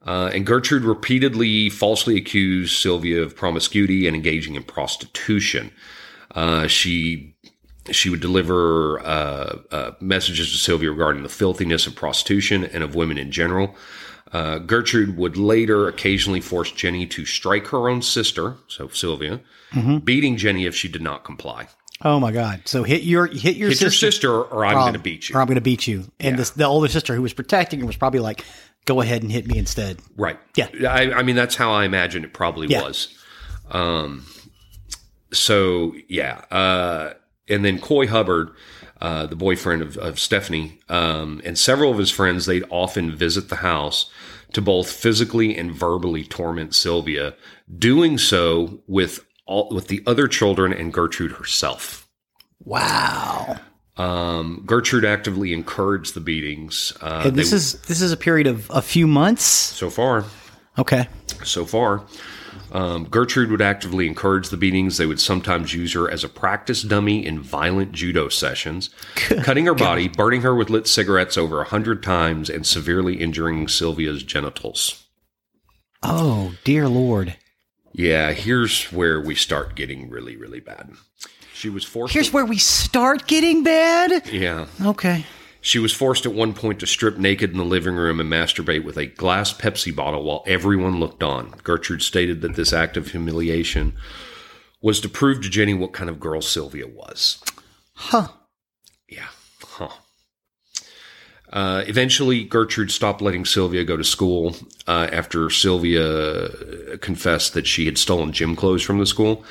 Uh, 0.05 0.31
and 0.35 0.45
Gertrude 0.45 0.83
repeatedly 0.83 1.71
falsely 1.71 2.17
accused 2.17 2.77
Sylvia 2.77 3.23
of 3.23 3.37
promiscuity 3.37 4.09
and 4.09 4.17
engaging 4.17 4.57
in 4.57 4.65
prostitution. 4.65 5.71
Uh, 6.35 6.67
she 6.67 7.37
she 7.91 8.09
would 8.11 8.21
deliver 8.21 9.01
uh, 9.01 9.59
uh, 9.71 9.91
messages 10.01 10.53
to 10.53 10.59
Sylvia 10.59 10.91
regarding 10.91 11.23
the 11.23 11.29
filthiness 11.29 11.87
of 11.87 11.95
prostitution 11.97 12.65
and 12.65 12.83
of 12.85 12.95
women 12.95 13.19
in 13.19 13.31
general. 13.33 13.75
Uh, 14.33 14.59
Gertrude 14.59 15.17
would 15.17 15.37
later 15.37 15.89
occasionally 15.89 16.41
force 16.41 16.71
Jenny 16.73 17.07
to 17.07 17.27
strike 17.27 17.67
her 17.69 17.89
own 17.89 18.01
sister, 18.01 18.57
so 18.67 18.89
Sylvia, 18.89 19.41
beating 20.05 20.37
Jenny 20.39 20.65
if 20.65 20.75
she 20.75 20.89
did 20.89 21.03
not 21.03 21.25
comply. 21.25 21.69
Oh 22.05 22.19
my 22.19 22.33
God! 22.33 22.63
So 22.65 22.83
hit 22.83 23.03
your 23.03 23.27
hit 23.27 23.57
your 23.57 23.69
Hit 23.69 23.79
sister, 23.79 23.85
your 24.07 24.13
sister, 24.13 24.43
or 24.43 24.65
I'm 24.65 24.75
going 24.75 24.95
to 24.95 24.99
beat 24.99 25.29
you. 25.29 25.37
or 25.37 25.41
I'm 25.41 25.47
going 25.47 25.55
to 25.57 25.61
beat 25.61 25.87
you. 25.87 26.01
And 26.19 26.33
Yeah. 26.33 26.37
this, 26.37 26.51
the 26.51 26.65
older 26.65 26.89
sister 26.89 27.15
who 27.15 27.23
was 27.23 27.33
protecting 27.33 27.79
her 27.81 27.87
was 27.87 27.95
probably 27.97 28.19
like, 28.21 28.45
"Go 28.87 29.01
ahead 29.03 29.23
and 29.23 29.31
hit 29.31 29.47
me 29.47 29.57
instead." 29.59 29.99
Right. 30.17 30.39
Yeah. 30.57 30.69
I, 30.89 31.13
I 31.13 31.23
mean, 31.23 31.37
that's 31.37 31.55
how 31.55 31.71
I 31.71 31.85
imagine 31.85 32.25
it 32.25 32.33
probably 32.33 32.67
Yeah. 32.69 32.83
was. 32.83 33.17
Um, 33.71 34.27
so 35.33 35.95
yeah. 36.09 36.43
Uh, 36.51 37.15
and 37.49 37.65
then 37.65 37.79
Coy 37.79 38.07
Hubbard, 38.07 38.51
uh, 39.01 39.27
the 39.27 39.37
boyfriend 39.37 39.83
of, 39.83 39.97
of 39.99 40.19
Stephanie, 40.19 40.79
um, 40.89 41.41
and 41.45 41.59
several 41.59 41.91
of 41.91 41.99
his 41.99 42.11
friends, 42.11 42.47
they'd 42.47 42.65
often 42.71 43.15
visit 43.15 43.49
the 43.49 43.57
house 43.57 44.11
to 44.53 44.61
both 44.61 44.91
physically 44.91 45.57
and 45.57 45.73
verbally 45.73 46.25
torment 46.25 46.75
Sylvia, 46.75 47.35
doing 47.79 48.19
so 48.19 48.81
with 48.87 49.25
all, 49.47 49.69
with 49.71 49.89
the 49.89 50.03
other 50.07 50.29
children 50.29 50.73
and 50.73 50.93
Gertrude 50.93 51.33
herself. 51.33 52.07
Wow! 52.65 53.59
Um, 53.97 54.63
Gertrude 54.65 55.05
actively 55.05 55.53
encouraged 55.53 56.15
the 56.15 56.21
beatings. 56.21 56.93
Uh, 57.01 57.23
And 57.27 57.37
this 57.37 57.51
they- 57.51 57.57
is 57.57 57.73
this 57.83 58.01
is 58.01 58.13
a 58.13 58.17
period 58.17 58.47
of 58.47 58.71
a 58.71 58.81
few 58.83 59.07
months. 59.07 59.43
so 59.45 59.91
far. 59.91 60.25
Okay. 60.79 61.09
so 61.45 61.67
far. 61.67 62.03
Um, 62.73 63.05
Gertrude 63.05 63.51
would 63.51 63.61
actively 63.61 64.07
encourage 64.07 64.49
the 64.49 64.57
beatings. 64.57 64.97
They 64.97 65.05
would 65.05 65.21
sometimes 65.21 65.75
use 65.75 65.93
her 65.93 66.11
as 66.11 66.25
a 66.25 66.29
practice 66.29 66.83
dummy 66.83 67.25
in 67.25 67.39
violent 67.39 67.93
judo 67.93 68.31
sessions, 68.31 68.89
cutting 69.15 69.67
her 69.67 69.75
body, 69.75 70.09
burning 70.09 70.41
her 70.41 70.55
with 70.55 70.71
lit 70.71 70.87
cigarettes 70.89 71.37
over 71.37 71.61
a 71.61 71.69
hundred 71.69 72.03
times, 72.03 72.49
and 72.49 72.67
severely 72.67 73.17
injuring 73.21 73.69
Sylvia's 73.69 74.23
genitals. 74.23 75.05
Oh 76.03 76.55
dear 76.65 76.89
Lord! 76.89 77.37
Yeah, 77.93 78.33
here's 78.33 78.85
where 78.87 79.21
we 79.21 79.35
start 79.35 79.75
getting 79.75 80.09
really, 80.09 80.37
really 80.37 80.61
bad. 80.61 80.93
She 81.53 81.69
was 81.69 81.85
forced. 81.85 82.15
Here's 82.15 82.33
where 82.33 82.47
we 82.47 82.57
start 82.59 83.27
getting 83.27 83.63
bad. 83.63 84.27
yeah, 84.33 84.67
Okay. 84.83 85.27
She 85.63 85.79
was 85.79 85.93
forced 85.93 86.27
at 86.27 86.35
one 86.35 86.53
point 86.53 86.81
to 86.81 86.87
strip 86.87 87.17
naked 87.17 87.53
in 87.53 87.57
the 87.57 87.65
living 87.65 87.95
room 87.95 88.19
and 88.19 88.31
masturbate 88.31 88.85
with 88.85 88.99
a 88.99 89.07
glass 89.07 89.55
Pepsi 89.55 89.95
bottle 89.95 90.25
while 90.25 90.43
everyone 90.45 90.99
looked 90.99 91.23
on. 91.23 91.55
Gertrude 91.63 92.03
stated 92.03 92.41
that 92.41 92.57
this 92.57 92.73
act 92.73 92.97
of 92.97 93.13
humiliation 93.13 93.95
was 94.83 95.01
to 95.01 95.09
prove 95.09 95.41
to 95.41 95.49
Jenny 95.49 95.73
what 95.73 95.93
kind 95.93 96.11
of 96.11 96.19
girl 96.19 96.43
Sylvia 96.43 96.89
was. 96.89 97.41
Huh. 97.95 98.29
Yeah. 99.09 99.29
Huh. 99.63 99.91
Uh, 101.53 101.85
eventually, 101.87 102.43
Gertrude 102.43 102.91
stopped 102.91 103.23
letting 103.23 103.45
Sylvia 103.45 103.85
go 103.85 103.97
to 103.97 104.03
school 104.03 104.57
uh, 104.89 105.09
after 105.13 105.49
Sylvia 105.49 106.49
confessed 106.99 107.55
that 107.55 107.69
she 107.69 107.87
had 107.87 107.99
stolen 107.99 108.33
gym 108.33 108.57
clothes 108.57 108.83
from 108.83 108.99
the 108.99 109.07
school. 109.07 109.45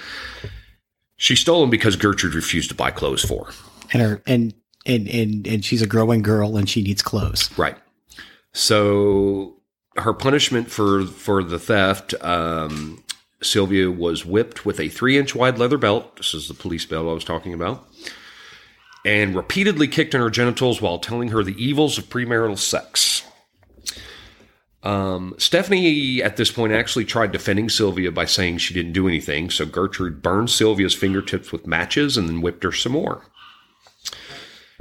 She 1.15 1.37
stole 1.37 1.61
them 1.61 1.69
because 1.69 1.95
Gertrude 1.95 2.35
refused 2.35 2.69
to 2.69 2.75
buy 2.75 2.91
clothes 2.91 3.23
for 3.23 3.45
her. 3.45 3.53
And 3.93 4.01
her 4.01 4.21
and 4.25 4.53
and 4.85 5.07
and 5.07 5.47
and 5.47 5.65
she's 5.65 5.81
a 5.81 5.87
growing 5.87 6.21
girl 6.21 6.57
and 6.57 6.69
she 6.69 6.81
needs 6.81 7.01
clothes. 7.01 7.49
Right. 7.57 7.77
So 8.53 9.57
her 9.97 10.13
punishment 10.13 10.69
for 10.69 11.05
for 11.05 11.43
the 11.43 11.59
theft, 11.59 12.13
um, 12.21 13.03
Sylvia 13.41 13.91
was 13.91 14.25
whipped 14.25 14.65
with 14.65 14.79
a 14.79 14.89
three 14.89 15.17
inch 15.17 15.35
wide 15.35 15.57
leather 15.57 15.77
belt. 15.77 16.17
This 16.17 16.33
is 16.33 16.47
the 16.47 16.53
police 16.53 16.85
belt 16.85 17.07
I 17.07 17.13
was 17.13 17.23
talking 17.23 17.53
about. 17.53 17.87
And 19.03 19.35
repeatedly 19.35 19.87
kicked 19.87 20.13
in 20.13 20.21
her 20.21 20.29
genitals 20.29 20.79
while 20.79 20.99
telling 20.99 21.29
her 21.29 21.43
the 21.43 21.61
evils 21.63 21.97
of 21.97 22.05
premarital 22.09 22.59
sex. 22.59 23.23
Um, 24.83 25.35
Stephanie, 25.37 26.21
at 26.21 26.37
this 26.37 26.51
point, 26.51 26.73
actually 26.73 27.05
tried 27.05 27.31
defending 27.31 27.69
Sylvia 27.69 28.11
by 28.11 28.25
saying 28.25 28.59
she 28.59 28.73
didn't 28.73 28.93
do 28.93 29.07
anything. 29.07 29.49
So 29.49 29.65
Gertrude 29.65 30.21
burned 30.21 30.49
Sylvia's 30.49 30.93
fingertips 30.93 31.51
with 31.51 31.67
matches 31.67 32.17
and 32.17 32.27
then 32.27 32.41
whipped 32.41 32.63
her 32.63 32.71
some 32.71 32.93
more. 32.93 33.25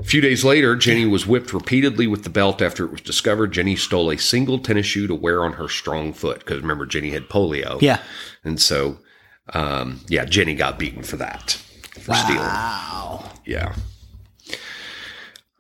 A 0.01 0.03
few 0.03 0.23
days 0.23 0.45
later, 0.45 0.77
Jenny 0.77 1.05
was 1.05 1.27
whipped 1.27 1.53
repeatedly 1.53 2.07
with 2.07 2.25
the 2.25 2.31
belt 2.31 2.63
after 2.63 2.87
it 2.87 2.91
was 2.91 3.03
discovered 3.03 3.53
Jenny 3.53 3.77
stole 3.77 4.11
a 4.11 4.17
single 4.17 4.59
tennis 4.59 4.87
shoe 4.87 5.07
to 5.07 5.15
wear 5.15 5.45
on 5.45 5.53
her 5.55 5.69
strong 5.69 6.15
foot. 6.15 6.39
Because 6.39 6.63
remember, 6.63 6.87
Jenny 6.87 7.11
had 7.11 7.29
polio. 7.29 7.81
Yeah. 7.83 8.01
And 8.43 8.61
so, 8.61 8.99
um, 9.53 10.01
yeah, 10.09 10.25
Jenny 10.25 10.55
got 10.55 10.79
beaten 10.79 11.03
for 11.03 11.19
that, 11.19 11.53
for 12.01 12.15
stealing. 12.15 12.39
Wow. 12.39 13.31
Yeah. 13.45 13.75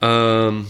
Um, 0.00 0.68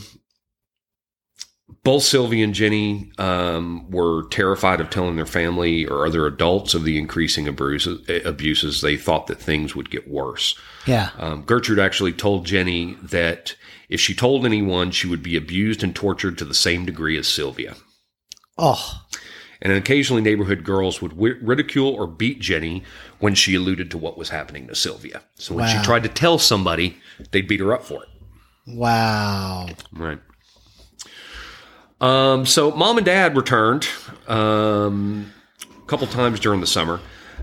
both 1.82 2.02
Sylvie 2.02 2.42
and 2.42 2.52
Jenny 2.54 3.10
um, 3.18 3.90
were 3.90 4.28
terrified 4.28 4.80
of 4.80 4.90
telling 4.90 5.16
their 5.16 5.24
family 5.26 5.86
or 5.86 6.06
other 6.06 6.26
adults 6.26 6.74
of 6.74 6.84
the 6.84 6.98
increasing 6.98 7.48
abuses. 7.48 8.06
abuses. 8.24 8.80
They 8.82 8.96
thought 8.96 9.26
that 9.28 9.38
things 9.40 9.74
would 9.74 9.90
get 9.90 10.08
worse. 10.08 10.58
Yeah. 10.86 11.10
Um, 11.18 11.42
Gertrude 11.42 11.78
actually 11.78 12.12
told 12.12 12.44
Jenny 12.46 12.96
that 13.02 13.54
if 13.88 14.00
she 14.00 14.14
told 14.14 14.44
anyone, 14.44 14.90
she 14.90 15.06
would 15.08 15.22
be 15.22 15.36
abused 15.36 15.82
and 15.82 15.94
tortured 15.96 16.36
to 16.38 16.44
the 16.44 16.54
same 16.54 16.84
degree 16.84 17.16
as 17.18 17.26
Sylvia. 17.28 17.74
Oh. 18.58 19.02
And 19.62 19.72
occasionally, 19.72 20.22
neighborhood 20.22 20.64
girls 20.64 21.02
would 21.02 21.12
wi- 21.12 21.38
ridicule 21.42 21.88
or 21.94 22.06
beat 22.06 22.40
Jenny 22.40 22.82
when 23.18 23.34
she 23.34 23.54
alluded 23.54 23.90
to 23.90 23.98
what 23.98 24.16
was 24.18 24.30
happening 24.30 24.66
to 24.68 24.74
Sylvia. 24.74 25.22
So 25.34 25.54
when 25.54 25.64
Wow. 25.64 25.70
she 25.78 25.84
tried 25.84 26.02
to 26.04 26.08
tell 26.08 26.38
somebody, 26.38 26.96
they'd 27.30 27.48
beat 27.48 27.60
her 27.60 27.72
up 27.74 27.84
for 27.84 28.02
it. 28.02 28.08
Wow. 28.66 29.68
Right. 29.92 30.18
Um, 32.00 32.46
so 32.46 32.70
mom 32.70 32.96
and 32.96 33.04
dad 33.04 33.36
returned 33.36 33.86
um, 34.26 35.32
a 35.62 35.86
couple 35.86 36.06
times 36.06 36.40
during 36.40 36.60
the 36.60 36.66
summer. 36.66 37.00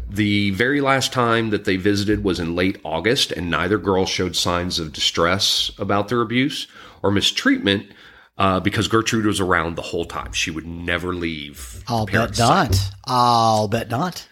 The 0.09 0.51
very 0.51 0.79
last 0.79 1.11
time 1.11 1.49
that 1.49 1.65
they 1.65 1.75
visited 1.75 2.23
was 2.23 2.39
in 2.39 2.55
late 2.55 2.79
August, 2.85 3.31
and 3.31 3.49
neither 3.49 3.77
girl 3.77 4.05
showed 4.05 4.35
signs 4.35 4.79
of 4.79 4.93
distress 4.93 5.69
about 5.77 6.07
their 6.07 6.21
abuse 6.21 6.67
or 7.03 7.11
mistreatment 7.11 7.91
uh, 8.37 8.59
because 8.59 8.87
Gertrude 8.87 9.25
was 9.25 9.39
around 9.39 9.75
the 9.75 9.81
whole 9.81 10.05
time. 10.05 10.31
She 10.31 10.49
would 10.49 10.65
never 10.65 11.13
leave. 11.13 11.83
I'll 11.87 12.05
bet 12.05 12.13
parents' 12.13 12.37
side. 12.37 12.71
not. 12.71 12.91
I'll 13.05 13.67
bet 13.67 13.89
not. 13.89 14.27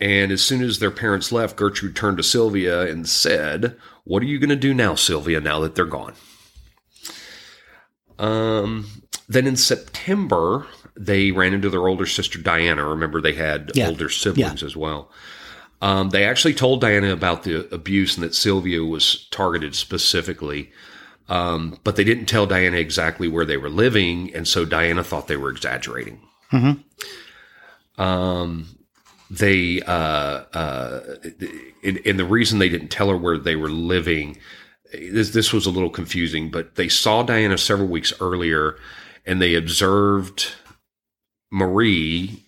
And 0.00 0.30
as 0.30 0.42
soon 0.42 0.62
as 0.62 0.78
their 0.78 0.90
parents 0.90 1.32
left, 1.32 1.56
Gertrude 1.56 1.96
turned 1.96 2.18
to 2.18 2.22
Sylvia 2.22 2.82
and 2.82 3.08
said, 3.08 3.76
What 4.04 4.22
are 4.22 4.26
you 4.26 4.38
going 4.38 4.50
to 4.50 4.56
do 4.56 4.74
now, 4.74 4.94
Sylvia, 4.94 5.40
now 5.40 5.60
that 5.60 5.74
they're 5.74 5.86
gone? 5.86 6.14
Um, 8.18 8.86
then 9.28 9.46
in 9.46 9.56
September, 9.56 10.66
they 10.96 11.30
ran 11.32 11.52
into 11.54 11.68
their 11.70 11.86
older 11.88 12.06
sister, 12.06 12.38
Diana. 12.38 12.84
Remember, 12.84 13.20
they 13.20 13.34
had 13.34 13.72
Yeah. 13.74 13.88
older 13.88 14.08
siblings 14.08 14.62
as 14.62 14.76
well. 14.76 15.10
Um, 15.82 16.10
they 16.10 16.24
actually 16.24 16.54
told 16.54 16.80
Diana 16.80 17.12
about 17.12 17.42
the 17.42 17.72
abuse 17.74 18.16
and 18.16 18.24
that 18.24 18.34
Sylvia 18.34 18.82
was 18.82 19.26
targeted 19.30 19.74
specifically. 19.74 20.70
Um, 21.28 21.78
but 21.84 21.96
they 21.96 22.04
didn't 22.04 22.26
tell 22.26 22.46
Diana 22.46 22.76
exactly 22.78 23.28
where 23.28 23.44
they 23.44 23.56
were 23.56 23.68
living. 23.68 24.32
And 24.34 24.46
so 24.46 24.64
Diana 24.64 25.02
thought 25.04 25.26
they 25.28 25.36
were 25.36 25.50
exaggerating. 25.50 26.20
Um, 27.98 28.68
they 29.30 29.80
uh, 29.82 29.90
uh, 30.52 31.00
and, 31.82 32.00
and 32.06 32.18
the 32.18 32.24
reason 32.24 32.58
they 32.58 32.68
didn't 32.68 32.88
tell 32.88 33.08
her 33.08 33.16
where 33.16 33.38
they 33.38 33.56
were 33.56 33.68
living 33.70 34.38
this 34.92 35.30
this 35.30 35.52
was 35.52 35.66
a 35.66 35.70
little 35.70 35.90
confusing 35.90 36.48
but 36.48 36.76
they 36.76 36.88
saw 36.88 37.24
diana 37.24 37.58
several 37.58 37.88
weeks 37.88 38.12
earlier 38.20 38.76
and 39.26 39.42
they 39.42 39.54
observed 39.54 40.54
marie. 41.50 42.44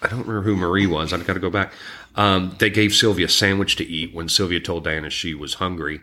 I 0.00 0.08
don't 0.08 0.26
remember 0.26 0.42
who 0.42 0.56
marie 0.56 0.86
was. 0.86 1.12
I've 1.12 1.26
got 1.26 1.34
to 1.34 1.40
go 1.40 1.50
back. 1.50 1.72
Um, 2.14 2.54
they 2.58 2.70
gave 2.70 2.92
sylvia 2.92 3.26
a 3.26 3.30
sandwich 3.30 3.76
to 3.76 3.86
eat 3.86 4.14
when 4.14 4.28
sylvia 4.28 4.60
told 4.60 4.84
diana 4.84 5.08
she 5.08 5.32
was 5.32 5.54
hungry. 5.54 6.00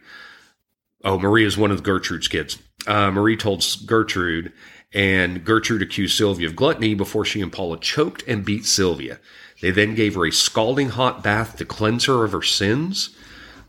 Oh 1.03 1.20
marie 1.20 1.45
is 1.45 1.57
one 1.57 1.72
of 1.72 1.84
gertrude's 1.84 2.28
kids. 2.28 2.57
Uh, 2.88 3.12
marie 3.12 3.38
told 3.38 3.64
gertrude 3.86 4.51
and 4.91 5.45
gertrude 5.45 5.84
accused 5.84 6.18
sylvia 6.18 6.47
of 6.47 6.55
gluttony 6.55 6.95
before 6.95 7.26
she 7.26 7.41
and 7.41 7.51
paula 7.51 7.80
choked 7.80 8.24
and 8.28 8.43
beat 8.43 8.66
sylvia. 8.66 9.20
They 9.62 9.72
then 9.72 9.93
gave 9.93 10.16
her 10.16 10.26
a 10.26 10.32
scalding 10.32 10.89
hot 10.89 11.24
bath 11.24 11.57
to 11.57 11.66
cleanse 11.66 12.05
her 12.05 12.24
of 12.24 12.32
her 12.32 12.41
sins. 12.41 13.16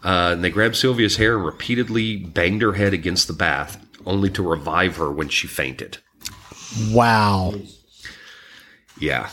Uh, 0.03 0.31
and 0.33 0.45
they 0.45 0.51
grabbed 0.51 0.77
Sylvia's 0.77 1.17
hair 1.17 1.37
and 1.37 1.45
repeatedly 1.45 2.17
banged 2.17 2.63
her 2.63 2.73
head 2.73 2.95
against 2.95 3.27
the 3.27 3.35
bath, 3.35 3.85
only 4.07 4.31
to 4.31 4.49
revive 4.49 4.97
her 4.97 5.11
when 5.11 5.29
she 5.29 5.47
fainted. 5.47 5.99
Wow. 6.91 7.55
Yeah. 8.99 9.31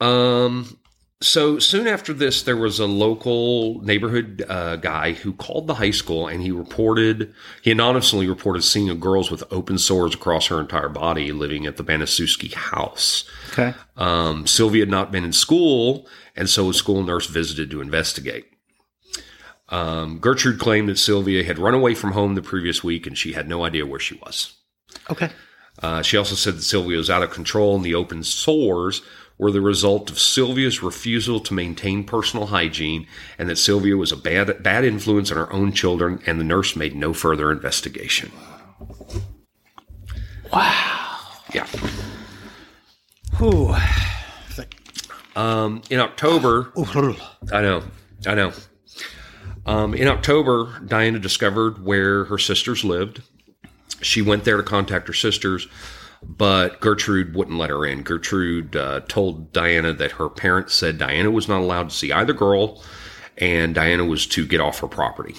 Um. 0.00 0.76
So 1.22 1.58
soon 1.58 1.86
after 1.86 2.14
this, 2.14 2.44
there 2.44 2.56
was 2.56 2.78
a 2.78 2.86
local 2.86 3.82
neighborhood 3.82 4.42
uh, 4.48 4.76
guy 4.76 5.12
who 5.12 5.34
called 5.34 5.66
the 5.66 5.74
high 5.74 5.90
school 5.90 6.26
and 6.26 6.40
he 6.42 6.50
reported, 6.50 7.34
he 7.60 7.70
anonymously 7.70 8.26
reported 8.26 8.62
seeing 8.62 8.88
a 8.88 8.94
girl 8.94 9.28
with 9.30 9.44
open 9.50 9.76
sores 9.76 10.14
across 10.14 10.46
her 10.46 10.58
entire 10.58 10.88
body 10.88 11.30
living 11.30 11.66
at 11.66 11.76
the 11.76 11.84
Banasuski 11.84 12.54
house. 12.54 13.28
Okay. 13.52 13.74
Um, 13.98 14.46
Sylvia 14.46 14.80
had 14.80 14.88
not 14.88 15.12
been 15.12 15.24
in 15.24 15.34
school, 15.34 16.08
and 16.34 16.48
so 16.48 16.70
a 16.70 16.74
school 16.74 17.02
nurse 17.02 17.26
visited 17.26 17.70
to 17.70 17.82
investigate. 17.82 18.46
Um, 19.68 20.20
Gertrude 20.20 20.58
claimed 20.58 20.88
that 20.88 20.98
Sylvia 20.98 21.44
had 21.44 21.58
run 21.58 21.74
away 21.74 21.94
from 21.94 22.12
home 22.12 22.34
the 22.34 22.40
previous 22.40 22.82
week 22.82 23.06
and 23.06 23.16
she 23.16 23.34
had 23.34 23.46
no 23.46 23.64
idea 23.64 23.84
where 23.84 24.00
she 24.00 24.16
was. 24.24 24.56
Okay. 25.10 25.30
Uh, 25.82 26.02
she 26.02 26.16
also 26.16 26.34
said 26.34 26.56
that 26.56 26.62
Sylvia 26.62 26.98
was 26.98 27.10
out 27.10 27.22
of 27.22 27.30
control 27.30 27.76
and 27.76 27.84
the 27.84 27.94
open 27.94 28.22
sores 28.22 29.02
were 29.38 29.50
the 29.50 29.60
result 29.60 30.10
of 30.10 30.18
Sylvia's 30.18 30.82
refusal 30.82 31.40
to 31.40 31.54
maintain 31.54 32.04
personal 32.04 32.46
hygiene 32.46 33.06
and 33.38 33.48
that 33.48 33.56
Sylvia 33.56 33.96
was 33.96 34.12
a 34.12 34.16
bad, 34.16 34.62
bad 34.62 34.84
influence 34.84 35.30
on 35.30 35.38
her 35.38 35.50
own 35.52 35.72
children 35.72 36.20
and 36.26 36.38
the 36.38 36.44
nurse 36.44 36.76
made 36.76 36.94
no 36.94 37.14
further 37.14 37.50
investigation. 37.50 38.30
Wow. 40.52 41.20
Yeah. 41.54 41.66
Whew. 43.38 43.74
Um, 45.36 45.80
in 45.88 46.00
October, 46.00 46.72
I 47.52 47.62
know, 47.62 47.82
I 48.26 48.34
know. 48.34 48.52
Um, 49.64 49.94
in 49.94 50.08
October, 50.08 50.80
Diana 50.86 51.18
discovered 51.18 51.84
where 51.84 52.24
her 52.24 52.38
sisters 52.38 52.84
lived. 52.84 53.22
She 54.02 54.22
went 54.22 54.44
there 54.44 54.56
to 54.56 54.62
contact 54.62 55.06
her 55.08 55.14
sisters, 55.14 55.68
but 56.22 56.80
Gertrude 56.80 57.34
wouldn't 57.34 57.58
let 57.58 57.70
her 57.70 57.84
in. 57.84 58.02
Gertrude 58.02 58.76
uh, 58.76 59.00
told 59.08 59.52
Diana 59.52 59.92
that 59.92 60.12
her 60.12 60.28
parents 60.28 60.74
said 60.74 60.98
Diana 60.98 61.30
was 61.30 61.48
not 61.48 61.60
allowed 61.60 61.90
to 61.90 61.96
see 61.96 62.12
either 62.12 62.32
girl, 62.32 62.82
and 63.38 63.74
Diana 63.74 64.04
was 64.04 64.26
to 64.28 64.46
get 64.46 64.60
off 64.60 64.80
her 64.80 64.88
property. 64.88 65.34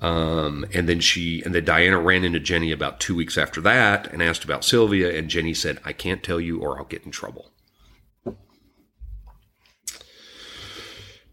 Um, 0.00 0.64
and 0.72 0.88
then 0.88 1.00
she 1.00 1.42
and 1.42 1.54
then 1.54 1.64
Diana 1.64 1.98
ran 1.98 2.22
into 2.22 2.38
Jenny 2.38 2.70
about 2.70 3.00
two 3.00 3.16
weeks 3.16 3.36
after 3.36 3.60
that 3.62 4.12
and 4.12 4.22
asked 4.22 4.44
about 4.44 4.64
Sylvia, 4.64 5.16
and 5.16 5.28
Jenny 5.28 5.54
said, 5.54 5.80
"I 5.84 5.92
can't 5.92 6.22
tell 6.22 6.40
you, 6.40 6.60
or 6.60 6.78
I'll 6.78 6.84
get 6.84 7.04
in 7.04 7.10
trouble." 7.10 7.50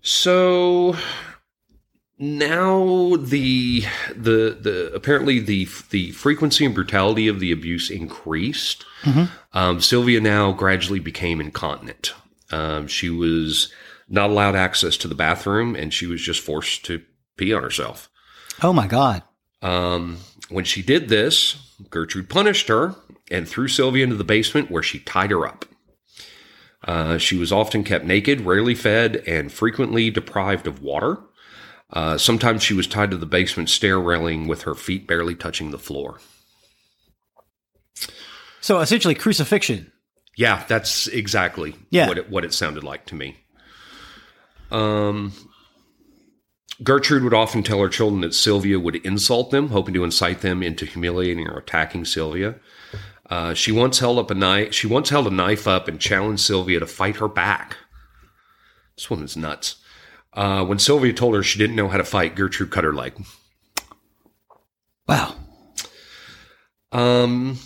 So 0.02 0.96
now 2.18 3.16
the 3.18 3.82
the 4.16 4.58
the 4.60 4.92
apparently 4.94 5.40
the 5.40 5.68
the 5.90 6.12
frequency 6.12 6.66
and 6.66 6.74
brutality 6.74 7.28
of 7.28 7.40
the 7.40 7.52
abuse 7.52 7.90
increased. 7.90 8.86
Um, 9.54 9.82
Sylvia 9.82 10.20
now 10.20 10.52
gradually 10.52 11.00
became 11.00 11.42
incontinent. 11.42 12.14
Um, 12.52 12.88
she 12.88 13.10
was 13.10 13.72
not 14.08 14.30
allowed 14.30 14.56
access 14.56 14.98
to 14.98 15.08
the 15.08 15.16
bathroom, 15.16 15.76
and 15.76 15.94
she 15.94 16.06
was 16.06 16.22
just 16.22 16.42
forced 16.42 16.86
to 16.86 17.02
pee 17.38 17.54
on 17.54 17.64
herself. 17.64 18.10
Oh 18.64 18.74
my 18.74 18.88
God. 18.88 19.24
Um, 19.62 20.18
when 20.50 20.64
she 20.64 20.82
did 20.82 21.10
this, 21.10 21.56
Gertrude 21.90 22.30
punished 22.30 22.68
her 22.68 22.96
and 23.32 23.48
threw 23.48 23.68
Sylvia 23.68 24.04
into 24.04 24.16
the 24.16 24.24
basement 24.24 24.70
where 24.70 24.84
she 24.84 25.00
tied 25.00 25.32
her 25.32 25.46
up. 25.46 25.66
Uh, 26.84 27.18
she 27.18 27.36
was 27.36 27.52
often 27.52 27.84
kept 27.84 28.06
naked, 28.06 28.42
rarely 28.42 28.76
fed, 28.76 29.18
and 29.28 29.52
frequently 29.52 30.12
deprived 30.12 30.68
of 30.68 30.82
water. 30.84 31.18
Uh, 31.96 32.18
sometimes 32.18 32.62
she 32.62 32.74
was 32.74 32.86
tied 32.88 33.10
to 33.10 33.18
the 33.18 33.26
basement 33.26 33.70
stair 33.70 33.98
railing 34.00 34.48
with 34.48 34.64
her 34.64 34.76
feet 34.76 35.08
barely 35.08 35.34
touching 35.34 35.72
the 35.72 35.80
floor. 35.80 36.20
So 38.62 38.80
essentially 38.82 39.16
crucifixion. 39.16 39.92
Yeah, 40.36 40.66
that's 40.68 41.08
exactly 41.08 41.76
Yeah. 41.92 42.08
what 42.08 42.18
it, 42.18 42.30
what 42.30 42.44
it 42.44 42.54
sounded 42.54 42.84
like 42.84 43.06
to 43.08 43.16
me. 43.16 43.38
Um, 44.72 45.32
Gertrude 46.84 47.24
would 47.24 47.34
often 47.34 47.64
tell 47.64 47.80
her 47.80 47.88
children 47.88 48.20
that 48.22 48.34
Sylvia 48.34 48.78
would 48.80 48.98
insult 48.98 49.52
them, 49.52 49.70
hoping 49.70 49.94
to 49.94 50.04
incite 50.04 50.42
them 50.42 50.62
into 50.62 50.86
humiliating 50.86 51.48
or 51.48 51.58
attacking 51.58 52.04
Sylvia. 52.04 52.56
Uh, 53.30 53.54
she 53.54 53.72
once 53.72 54.00
held 54.00 54.20
up 54.20 54.30
a 54.30 54.36
knife. 54.36 54.74
She 54.74 54.88
once 54.88 55.10
held 55.10 55.28
a 55.28 55.32
knife 55.32 55.68
up 55.68 55.88
and 55.88 56.00
challenged 56.00 56.44
Sylvia 56.44 56.80
to 56.82 56.86
fight 56.86 57.16
her 57.18 57.30
back. 57.30 57.78
This 58.98 59.10
woman's 59.10 59.38
nuts. 59.38 59.78
Uh, 60.36 60.66
when 60.66 60.80
Sylvia 60.80 61.14
told 61.14 61.34
her 61.34 61.42
she 61.42 61.58
didn't 61.58 61.78
know 61.78 61.88
how 61.88 61.98
to 61.98 62.04
fight, 62.04 62.36
Gertrude 62.36 62.70
cut 62.70 62.84
her 62.84 62.94
leg. 62.94 63.14
Wow. 65.08 65.36
Um, 66.92 67.58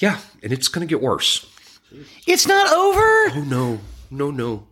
yeah, 0.00 0.18
and 0.42 0.52
it's 0.52 0.68
going 0.68 0.86
to 0.86 0.90
get 0.90 1.02
worse. 1.02 1.46
It's 2.26 2.46
not 2.46 2.72
over. 2.72 3.38
Oh 3.38 3.44
no, 3.46 3.80
no, 4.10 4.30
no. 4.30 4.66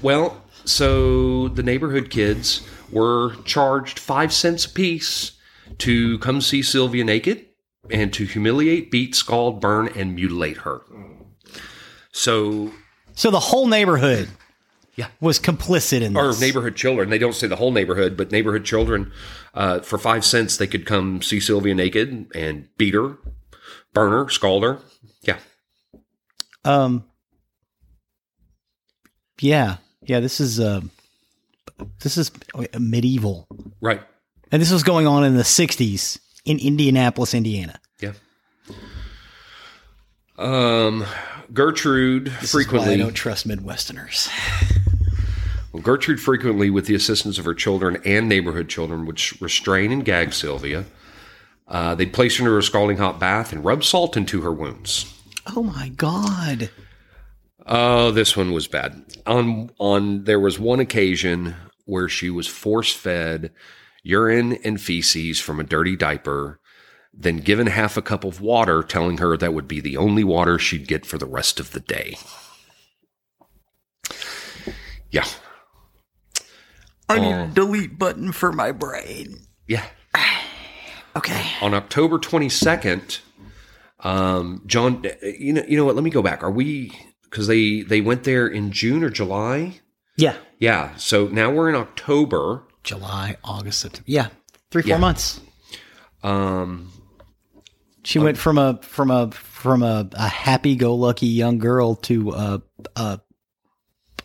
Well, 0.00 0.42
so 0.64 1.48
the 1.48 1.62
neighborhood 1.62 2.08
kids 2.10 2.66
were 2.90 3.34
charged 3.44 3.98
five 3.98 4.32
cents 4.32 4.64
apiece 4.64 5.32
to 5.78 6.18
come 6.20 6.40
see 6.40 6.62
Sylvia 6.62 7.04
naked 7.04 7.46
and 7.90 8.12
to 8.14 8.24
humiliate, 8.24 8.90
beat, 8.90 9.14
scald, 9.14 9.60
burn, 9.60 9.88
and 9.94 10.14
mutilate 10.14 10.58
her. 10.58 10.82
So, 12.12 12.72
So 13.14 13.30
the 13.30 13.40
whole 13.40 13.66
neighborhood 13.66 14.28
Yeah. 14.98 15.06
was 15.20 15.38
complicit 15.38 16.00
in 16.02 16.14
this. 16.14 16.20
or 16.20 16.26
this. 16.28 16.40
neighborhood 16.40 16.74
children, 16.74 17.08
they 17.08 17.18
don't 17.18 17.32
say 17.32 17.46
the 17.46 17.54
whole 17.54 17.70
neighborhood, 17.70 18.16
but 18.16 18.32
neighborhood 18.32 18.64
children, 18.64 19.12
uh, 19.54 19.78
for 19.78 19.96
five 19.96 20.24
cents, 20.24 20.56
they 20.56 20.66
could 20.66 20.86
come 20.86 21.22
see 21.22 21.38
Sylvia 21.38 21.72
naked 21.72 22.26
and 22.34 22.66
beat 22.78 22.94
her, 22.94 23.16
burn 23.94 24.10
her, 24.10 24.28
scald 24.28 24.64
her. 24.64 24.80
Yeah. 25.22 25.38
Um. 26.64 27.04
Yeah, 29.40 29.76
yeah. 30.02 30.18
This 30.18 30.40
is 30.40 30.58
uh, 30.58 30.80
this 32.00 32.18
is 32.18 32.32
medieval, 32.76 33.46
Right. 33.80 34.02
and 34.50 34.60
this 34.60 34.72
was 34.72 34.82
going 34.82 35.06
on 35.06 35.22
in 35.22 35.36
the 35.36 35.44
'60s 35.44 36.18
in 36.44 36.58
Indianapolis, 36.58 37.34
Indiana. 37.34 37.78
Yeah. 38.00 38.14
Um, 40.36 41.04
Gertrude 41.52 42.26
This 42.40 42.52
is 42.52 42.54
why 42.54 42.60
I 42.60 42.64
frequently, 42.64 42.96
don't 42.96 43.14
trust 43.14 43.46
Midwesterners. 43.46 44.28
well, 45.72 45.82
Gertrude 45.82 46.20
frequently, 46.20 46.70
with 46.70 46.86
the 46.86 46.94
assistance 46.94 47.38
of 47.38 47.44
her 47.44 47.54
children 47.54 48.00
and 48.04 48.28
neighborhood 48.28 48.68
children, 48.68 49.06
would 49.06 49.20
restrain 49.40 49.92
and 49.92 50.04
gag 50.04 50.32
Sylvia. 50.32 50.84
Uh, 51.66 51.94
they'd 51.94 52.12
place 52.12 52.38
her 52.38 52.44
into 52.44 52.56
a 52.56 52.62
scalding 52.62 52.96
hot 52.96 53.20
bath 53.20 53.52
and 53.52 53.64
rub 53.64 53.84
salt 53.84 54.16
into 54.16 54.40
her 54.40 54.52
wounds. 54.52 55.14
Oh 55.54 55.62
my 55.62 55.90
god! 55.90 56.70
Oh, 57.66 58.10
this 58.10 58.36
one 58.36 58.52
was 58.52 58.66
bad. 58.66 59.02
On 59.26 59.70
on 59.78 60.24
there 60.24 60.40
was 60.40 60.58
one 60.58 60.80
occasion 60.80 61.54
where 61.84 62.08
she 62.08 62.30
was 62.30 62.46
force 62.46 62.92
fed 62.92 63.50
urine 64.02 64.54
and 64.64 64.80
feces 64.80 65.38
from 65.38 65.60
a 65.60 65.64
dirty 65.64 65.96
diaper, 65.96 66.60
then 67.12 67.38
given 67.38 67.66
half 67.66 67.96
a 67.96 68.02
cup 68.02 68.24
of 68.24 68.40
water, 68.40 68.82
telling 68.82 69.18
her 69.18 69.36
that 69.36 69.52
would 69.52 69.68
be 69.68 69.80
the 69.80 69.96
only 69.98 70.24
water 70.24 70.58
she'd 70.58 70.88
get 70.88 71.04
for 71.04 71.18
the 71.18 71.26
rest 71.26 71.60
of 71.60 71.72
the 71.72 71.80
day. 71.80 72.16
Yeah, 75.10 75.26
I 77.08 77.18
need 77.20 77.32
a 77.32 77.46
delete 77.54 77.98
button 77.98 78.32
for 78.32 78.52
my 78.52 78.72
brain. 78.72 79.38
yeah. 79.66 79.84
Okay. 81.16 81.44
On 81.62 81.74
October 81.74 82.18
twenty 82.18 82.48
second, 82.48 83.18
um, 84.00 84.62
John, 84.66 85.04
you 85.22 85.52
know, 85.52 85.64
you 85.66 85.76
know 85.76 85.84
what? 85.84 85.96
Let 85.96 86.04
me 86.04 86.10
go 86.10 86.22
back. 86.22 86.44
Are 86.44 86.50
we? 86.50 86.92
Because 87.24 87.48
they 87.48 87.80
they 87.82 88.00
went 88.00 88.22
there 88.22 88.46
in 88.46 88.70
June 88.70 89.02
or 89.02 89.10
July. 89.10 89.80
Yeah. 90.16 90.36
Yeah. 90.60 90.94
So 90.96 91.26
now 91.26 91.50
we're 91.50 91.70
in 91.70 91.74
October. 91.74 92.62
July, 92.84 93.36
August, 93.42 93.80
September. 93.80 94.04
Yeah, 94.06 94.28
three, 94.70 94.82
four 94.82 94.90
Yeah. 94.90 94.98
months. 94.98 95.40
Um, 96.22 96.92
She 98.04 98.20
went 98.20 98.38
from 98.38 98.56
a 98.58 98.78
from 98.82 99.10
a 99.10 99.30
from 99.32 99.82
a, 99.82 100.08
a 100.12 100.28
happy-go-lucky 100.28 101.26
young 101.26 101.58
girl 101.58 101.96
to 101.96 102.30
a 102.30 102.62
a, 102.94 103.20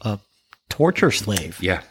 a 0.01 0.19
torture 0.69 1.11
slave. 1.11 1.57
Yeah. 1.59 1.81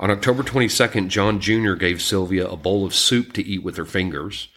On 0.00 0.10
October 0.10 0.42
22nd, 0.42 1.08
John 1.08 1.40
Jr. 1.40 1.74
gave 1.74 2.00
Sylvia 2.00 2.46
a 2.48 2.56
bowl 2.56 2.86
of 2.86 2.94
soup 2.94 3.32
to 3.32 3.44
eat 3.44 3.62
with 3.64 3.76
her 3.76 3.84
fingers. 3.84 4.48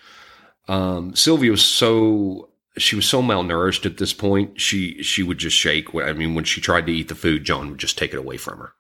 Um, 0.68 1.16
Sylvia 1.16 1.52
was 1.52 1.66
so 1.66 2.50
she 2.78 2.96
was 2.96 3.06
so 3.06 3.22
malnourished 3.22 3.86
at 3.86 3.98
this 3.98 4.14
point. 4.14 4.62
She 4.62 5.02
she 5.04 5.24
would 5.24 5.40
just 5.40 5.58
shake. 5.58 5.94
I 5.96 6.14
mean, 6.14 6.36
when 6.36 6.44
she 6.46 6.62
tried 6.62 6.86
to 6.86 6.94
eat 6.94 7.08
the 7.08 7.16
food, 7.16 7.44
John 7.44 7.72
would 7.72 7.80
just 7.80 7.98
take 7.98 8.14
it 8.14 8.18
away 8.20 8.38
from 8.38 8.60
her. 8.60 8.74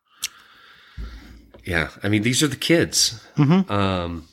Yeah, 1.65 1.89
I 2.03 2.09
mean, 2.09 2.21
these 2.23 2.41
are 2.43 2.47
the 2.47 2.55
kids. 2.55 3.23
Mhm. 3.37 3.69
Um, 3.69 4.27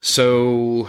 so 0.00 0.88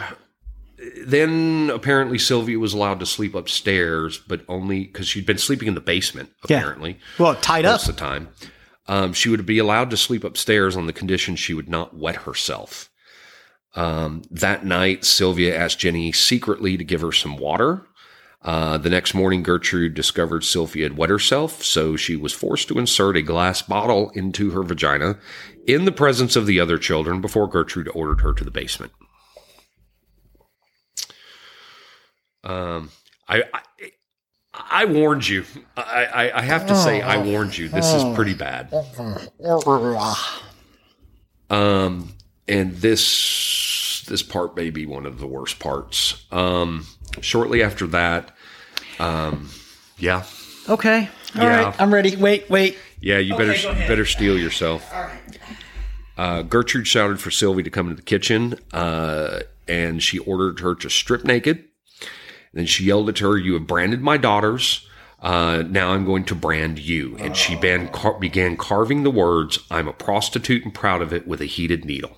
then 1.06 1.70
apparently 1.74 2.18
Sylvia 2.18 2.58
was 2.60 2.74
allowed 2.74 3.00
to 3.02 3.06
sleep 3.06 3.36
upstairs, 3.36 4.18
but 4.18 4.42
only 4.48 4.86
because 4.86 5.08
she'd 5.08 5.26
been 5.26 5.38
sleeping 5.38 5.68
in 5.68 5.76
the 5.76 5.82
basement. 5.82 6.30
Yeah. 6.50 6.58
Apparently, 6.58 7.00
Well, 7.20 7.36
tied 7.36 7.66
up. 7.66 7.74
most 7.74 7.88
of 7.90 7.96
the 7.96 8.00
time. 8.02 8.30
Um, 8.92 9.14
she 9.14 9.30
would 9.30 9.46
be 9.46 9.58
allowed 9.58 9.90
to 9.92 9.98
sleep 9.98 10.26
upstairs 10.26 10.76
on 10.76 10.86
the 10.86 10.92
condition 10.92 11.38
she 11.38 11.54
would 11.54 11.70
not 11.70 11.96
wet 11.96 12.18
herself. 12.18 12.90
Um, 13.74 14.24
that 14.30 14.66
night, 14.66 15.06
Sylvia 15.06 15.58
asked 15.58 15.80
Jenny 15.80 16.12
secretly 16.12 16.76
to 16.76 16.84
give 16.84 17.00
her 17.00 17.14
some 17.14 17.38
water. 17.38 17.88
Uh, 18.42 18.78
the 18.78 18.90
next 18.90 19.14
morning, 19.14 19.44
Gertrude 19.44 19.94
discovered 19.94 20.44
Sylvia 20.44 20.84
had 20.84 20.98
wet 20.98 21.10
herself, 21.10 21.64
so 21.64 21.96
she 21.96 22.18
was 22.18 22.34
forced 22.34 22.68
to 22.68 22.80
insert 22.80 23.16
a 23.16 23.22
glass 23.22 23.62
bottle 23.62 24.10
into 24.10 24.52
her 24.52 24.62
vagina 24.62 25.18
in 25.66 25.86
the 25.86 25.94
presence 25.94 26.36
of 26.36 26.46
the 26.46 26.60
other 26.60 26.78
children 26.78 27.22
before 27.22 27.48
Gertrude 27.48 27.90
ordered 27.96 28.20
her 28.20 28.34
to 28.34 28.44
the 28.44 28.52
basement. 28.52 28.92
Um, 32.44 32.92
I, 33.26 33.44
I 33.54 33.62
I 34.70 34.86
warned 34.86 35.28
you. 35.28 35.46
I, 35.78 36.06
I, 36.06 36.38
I 36.40 36.42
have 36.42 36.68
to 36.68 36.76
say, 36.76 37.02
I 37.02 37.18
warned 37.18 37.58
you. 37.58 37.70
This 37.70 37.94
is 37.94 38.04
pretty 38.16 38.34
bad. 38.34 38.72
Um, 41.50 42.14
and 42.48 42.76
this 42.78 44.04
this 44.08 44.24
part 44.24 44.56
may 44.56 44.70
be 44.70 44.86
one 44.86 45.06
of 45.06 45.20
the 45.20 45.28
worst 45.28 45.60
parts. 45.60 46.26
Um, 46.32 46.86
shortly 47.22 47.62
after 47.64 47.88
that, 47.88 48.36
um, 49.00 49.50
yeah, 49.98 50.24
Okay. 50.70 51.10
all 51.36 51.48
right. 51.48 51.62
Yeah. 51.62 51.76
I'm 51.80 51.94
ready. 51.94 52.16
Wait, 52.16 52.50
wait. 52.50 52.78
yeah, 53.00 53.18
you 53.18 53.36
better 53.36 53.54
better 53.88 54.06
steel 54.06 54.38
yourself. 54.38 54.90
All 54.94 55.02
right. 55.04 55.40
Uh, 56.18 56.42
Gertrude 56.44 56.88
shouted 56.88 57.20
for 57.20 57.32
Sylvie 57.32 57.64
to 57.64 57.70
come 57.70 57.88
into 57.90 57.96
the 57.98 58.02
kitchen, 58.06 58.56
uh, 58.74 59.40
and 59.68 60.02
she 60.04 60.20
ordered 60.20 60.60
her 60.60 60.76
to 60.76 60.90
strip 60.90 61.24
naked. 61.26 61.66
Then 62.54 62.66
she 62.66 62.86
yelled 62.86 63.10
at 63.10 63.20
her, 63.20 63.38
"You 63.38 63.54
have 63.54 63.68
branded 63.68 64.02
my 64.02 64.18
daughters. 64.18 64.88
Uh, 65.22 65.64
now 65.68 65.92
I'm 65.92 66.06
going 66.06 66.26
to 66.26 66.36
brand 66.36 66.80
you." 66.80 67.16
And 67.20 67.36
she 67.36 67.56
began, 67.56 67.88
car- 67.90 68.20
began 68.20 68.58
carving 68.58 69.04
the 69.04 69.12
words, 69.12 69.60
"I'm 69.70 69.88
a 69.88 69.94
prostitute 69.94 70.64
and 70.64 70.74
proud 70.74 71.02
of 71.02 71.14
it," 71.14 71.28
with 71.28 71.42
a 71.42 71.46
heated 71.46 71.86
needle. 71.86 72.18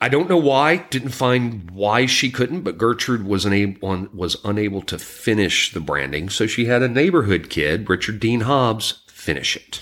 I 0.00 0.08
don't 0.08 0.28
know 0.28 0.36
why. 0.36 0.84
Didn't 0.90 1.10
find 1.10 1.70
why 1.70 2.06
she 2.06 2.30
couldn't, 2.30 2.60
but 2.60 2.78
Gertrude 2.78 3.26
was 3.26 3.44
unable 3.44 4.08
was 4.12 4.36
unable 4.44 4.82
to 4.82 4.98
finish 4.98 5.72
the 5.72 5.80
branding, 5.80 6.28
so 6.28 6.46
she 6.46 6.66
had 6.66 6.82
a 6.82 6.88
neighborhood 6.88 7.48
kid, 7.48 7.88
Richard 7.88 8.20
Dean 8.20 8.40
Hobbs, 8.42 9.02
finish 9.08 9.56
it 9.56 9.80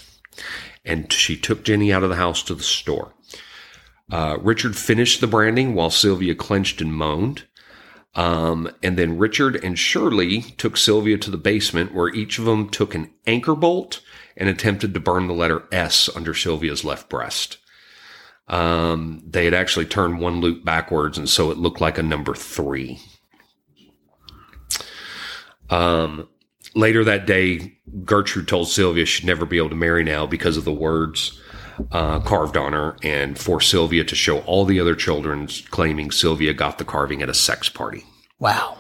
and 0.85 1.13
she 1.13 1.37
took 1.37 1.65
Jenny 1.65 1.93
out 1.93 2.03
of 2.03 2.11
the 2.11 2.17
house 2.17 2.43
to 2.45 2.55
the 2.55 2.63
store. 2.63 3.15
Uh, 4.11 4.37
Richard 4.41 4.77
finished 4.77 5.21
the 5.21 5.27
branding 5.27 5.75
while 5.75 5.91
Sylvia 5.91 6.35
clenched 6.35 6.81
and 6.81 6.93
moaned. 6.93 7.45
Um, 8.15 8.71
and 8.83 8.99
then 8.99 9.19
Richard 9.19 9.57
and 9.65 9.79
Shirley 9.79 10.43
took 10.43 10.77
Sylvia 10.77 11.17
to 11.19 11.31
the 11.31 11.39
basement 11.39 11.95
where 11.95 12.15
each 12.15 12.39
of 12.39 12.45
them 12.45 12.69
took 12.69 12.95
an 12.95 13.11
anchor 13.27 13.55
bolt 13.55 14.03
and 14.37 14.49
attempted 14.49 14.93
to 14.95 15.01
burn 15.01 15.29
the 15.29 15.35
letter 15.35 15.65
S 15.73 16.11
under 16.15 16.35
Sylvia's 16.35 16.85
left 16.85 17.09
breast. 17.09 17.59
Um, 18.49 19.23
they 19.27 19.45
had 19.45 19.55
actually 19.55 19.87
turned 19.87 20.21
one 20.21 20.41
loop 20.41 20.65
backwards, 20.65 21.17
and 21.17 21.29
so 21.29 21.51
it 21.51 21.57
looked 21.57 21.81
like 21.81 21.97
a 21.97 22.03
number 22.03 22.35
three. 22.35 22.99
Um, 25.71 26.29
later 26.75 27.05
that 27.05 27.27
day, 27.27 27.79
Gertrude 28.05 28.49
told 28.49 28.69
Sylvia 28.69 29.07
she'd 29.07 29.27
never 29.27 29.47
be 29.47 29.57
able 29.57 29.71
to 29.71 29.75
marry 29.75 30.05
now 30.05 30.27
because 30.27 30.59
of 30.59 30.65
the 30.65 30.73
words 30.73 31.41
uh, 31.91 32.21
carved 32.21 32.57
on 32.57 32.73
her, 32.73 32.97
and 33.03 33.39
for 33.39 33.61
Sylvia 33.61 34.05
to 34.05 34.15
show 34.15 34.41
all 34.41 34.65
the 34.65 34.81
other 34.81 34.95
children 34.95 35.49
claiming 35.71 36.11
Sylvia 36.11 36.55
got 36.55 36.79
the 36.79 36.85
carving 36.85 37.23
at 37.23 37.29
a 37.29 37.35
sex 37.35 37.69
party. 37.69 38.05
Wow. 38.39 38.79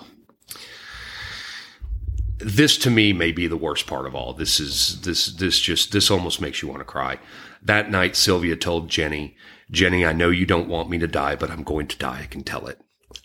This 2.38 2.76
to 2.78 2.90
me 2.90 3.12
may 3.12 3.32
be 3.32 3.46
the 3.46 3.57
worst 3.57 3.86
part 3.86 4.07
of 4.07 4.14
all. 4.14 4.32
This 4.32 4.59
is 4.59 5.00
this 5.03 5.26
this 5.26 5.61
just 5.61 5.92
this 5.92 6.11
almost 6.11 6.40
makes 6.40 6.61
you 6.61 6.68
want 6.68 6.80
to 6.80 6.84
cry. 6.84 7.18
That 7.62 7.90
night, 7.90 8.16
Sylvia 8.16 8.57
told 8.57 8.88
Jenny, 8.88 9.36
"Jenny, 9.70 10.05
I 10.05 10.12
know 10.12 10.30
you 10.30 10.44
don't 10.44 10.68
want 10.68 10.90
me 10.90 10.98
to 10.98 11.07
die, 11.07 11.36
but 11.36 11.50
I'm 11.50 11.62
going 11.62 11.86
to 11.86 11.98
die. 11.98 12.20
I 12.22 12.26
can 12.26 12.42
tell 12.42 12.66
it." 12.66 12.80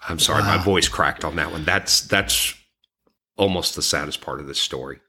I'm 0.08 0.20
sorry, 0.20 0.44
my 0.44 0.58
voice 0.58 0.88
cracked 0.88 1.26
on 1.26 1.36
that 1.38 1.52
one. 1.52 1.66
That's 1.66 2.02
that's 2.02 2.54
almost 3.38 3.76
the 3.76 3.82
saddest 3.82 4.22
part 4.22 4.40
of 4.40 4.48
this 4.48 4.60
story. 4.60 5.00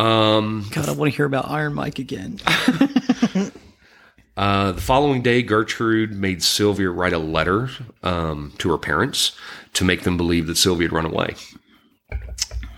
Um, 0.00 0.66
God, 0.70 0.88
I 0.88 0.92
want 0.92 1.12
to 1.12 1.16
hear 1.16 1.26
about 1.26 1.50
Iron 1.50 1.74
Mike 1.74 1.98
again. 1.98 2.38
Uh, 4.36 4.72
the 4.72 4.80
following 4.80 5.20
day, 5.20 5.42
Gertrude 5.42 6.12
made 6.12 6.42
Sylvia 6.42 6.88
write 6.88 7.12
a 7.12 7.18
letter 7.18 7.68
um, 8.02 8.54
to 8.56 8.70
her 8.70 8.78
parents 8.78 9.36
to 9.74 9.84
make 9.84 10.02
them 10.04 10.16
believe 10.16 10.46
that 10.46 10.56
Sylvia 10.56 10.88
had 10.88 10.94
run 10.94 11.04
away. 11.04 11.34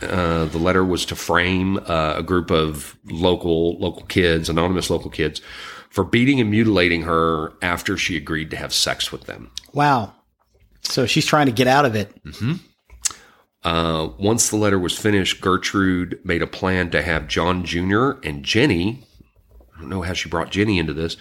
Uh, 0.00 0.46
the 0.46 0.58
letter 0.58 0.84
was 0.84 1.06
to 1.06 1.14
frame 1.14 1.78
uh, 1.86 2.14
a 2.16 2.22
group 2.24 2.50
of 2.50 2.96
local 3.04 3.78
local 3.78 4.02
kids, 4.06 4.48
anonymous 4.48 4.90
local 4.90 5.08
kids, 5.08 5.40
for 5.88 6.02
beating 6.02 6.40
and 6.40 6.50
mutilating 6.50 7.02
her 7.02 7.52
after 7.62 7.96
she 7.96 8.16
agreed 8.16 8.50
to 8.50 8.56
have 8.56 8.72
sex 8.72 9.12
with 9.12 9.26
them. 9.26 9.48
Wow. 9.72 10.14
So 10.82 11.06
she's 11.06 11.26
trying 11.26 11.46
to 11.46 11.52
get 11.52 11.68
out 11.68 11.84
of 11.84 11.94
it. 11.94 12.12
Uh, 13.64 14.10
once 14.18 14.50
the 14.50 14.56
letter 14.56 14.78
was 14.78 14.98
finished, 14.98 15.40
Gertrude 15.40 16.18
made 16.24 16.42
a 16.42 16.46
plan 16.46 16.90
to 16.90 17.02
have 17.02 17.28
John 17.28 17.64
Jr. 17.64 18.12
and 18.22 18.44
Jenny, 18.44 19.04
I 19.76 19.80
don't 19.80 19.88
know 19.88 20.02
how 20.02 20.14
she 20.14 20.28
brought 20.28 20.50
Jenny 20.50 20.78
into 20.78 20.92
this, 20.92 21.16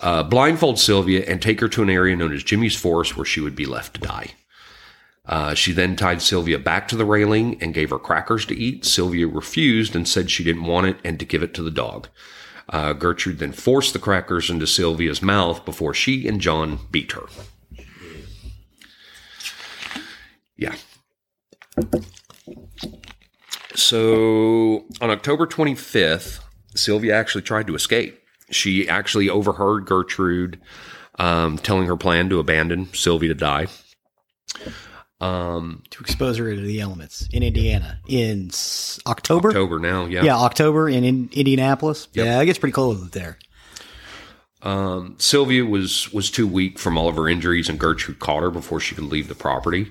uh, 0.00 0.22
blindfold 0.22 0.78
Sylvia 0.78 1.24
and 1.26 1.40
take 1.40 1.60
her 1.60 1.68
to 1.68 1.82
an 1.82 1.90
area 1.90 2.16
known 2.16 2.32
as 2.32 2.42
Jimmy's 2.42 2.76
Forest 2.76 3.16
where 3.16 3.24
she 3.24 3.40
would 3.40 3.56
be 3.56 3.66
left 3.66 3.94
to 3.94 4.00
die. 4.00 4.32
Uh, 5.24 5.54
she 5.54 5.72
then 5.72 5.94
tied 5.94 6.20
Sylvia 6.20 6.58
back 6.58 6.88
to 6.88 6.96
the 6.96 7.04
railing 7.04 7.60
and 7.62 7.74
gave 7.74 7.90
her 7.90 7.98
crackers 7.98 8.44
to 8.46 8.56
eat. 8.56 8.84
Sylvia 8.84 9.28
refused 9.28 9.94
and 9.94 10.06
said 10.06 10.30
she 10.30 10.42
didn't 10.42 10.64
want 10.64 10.88
it 10.88 10.96
and 11.04 11.18
to 11.20 11.24
give 11.24 11.42
it 11.42 11.54
to 11.54 11.62
the 11.62 11.70
dog. 11.70 12.08
Uh, 12.68 12.92
Gertrude 12.92 13.38
then 13.38 13.52
forced 13.52 13.92
the 13.92 13.98
crackers 13.98 14.50
into 14.50 14.66
Sylvia's 14.66 15.22
mouth 15.22 15.64
before 15.64 15.94
she 15.94 16.26
and 16.26 16.40
John 16.40 16.80
beat 16.90 17.12
her. 17.12 17.26
Yeah. 20.56 20.74
So 23.74 24.84
on 25.00 25.10
October 25.10 25.46
25th, 25.46 26.40
Sylvia 26.74 27.16
actually 27.16 27.42
tried 27.42 27.66
to 27.66 27.74
escape. 27.74 28.18
She 28.50 28.88
actually 28.88 29.28
overheard 29.28 29.86
Gertrude 29.86 30.60
um, 31.18 31.58
telling 31.58 31.86
her 31.86 31.96
plan 31.96 32.28
to 32.30 32.38
abandon 32.38 32.92
Sylvia 32.92 33.28
to 33.28 33.34
die. 33.34 33.66
Um, 35.20 35.84
To 35.90 36.00
expose 36.02 36.36
her 36.38 36.54
to 36.54 36.60
the 36.60 36.80
elements 36.80 37.28
in 37.32 37.42
Indiana 37.42 38.00
in 38.08 38.48
s- 38.48 38.98
October. 39.06 39.48
October 39.50 39.78
now, 39.78 40.04
yeah. 40.06 40.24
Yeah, 40.24 40.36
October 40.36 40.88
in, 40.88 41.04
in 41.04 41.30
Indianapolis. 41.32 42.08
Yep. 42.12 42.26
Yeah, 42.26 42.40
it 42.40 42.46
gets 42.46 42.58
pretty 42.58 42.72
cold 42.72 43.12
there. 43.12 43.38
Um, 44.62 45.14
Sylvia 45.18 45.64
was 45.64 46.12
was 46.12 46.30
too 46.30 46.46
weak 46.46 46.78
from 46.78 46.96
all 46.98 47.08
of 47.08 47.16
her 47.16 47.28
injuries, 47.28 47.68
and 47.68 47.78
Gertrude 47.78 48.18
caught 48.18 48.42
her 48.42 48.50
before 48.50 48.80
she 48.80 48.94
could 48.94 49.04
leave 49.04 49.28
the 49.28 49.34
property. 49.34 49.90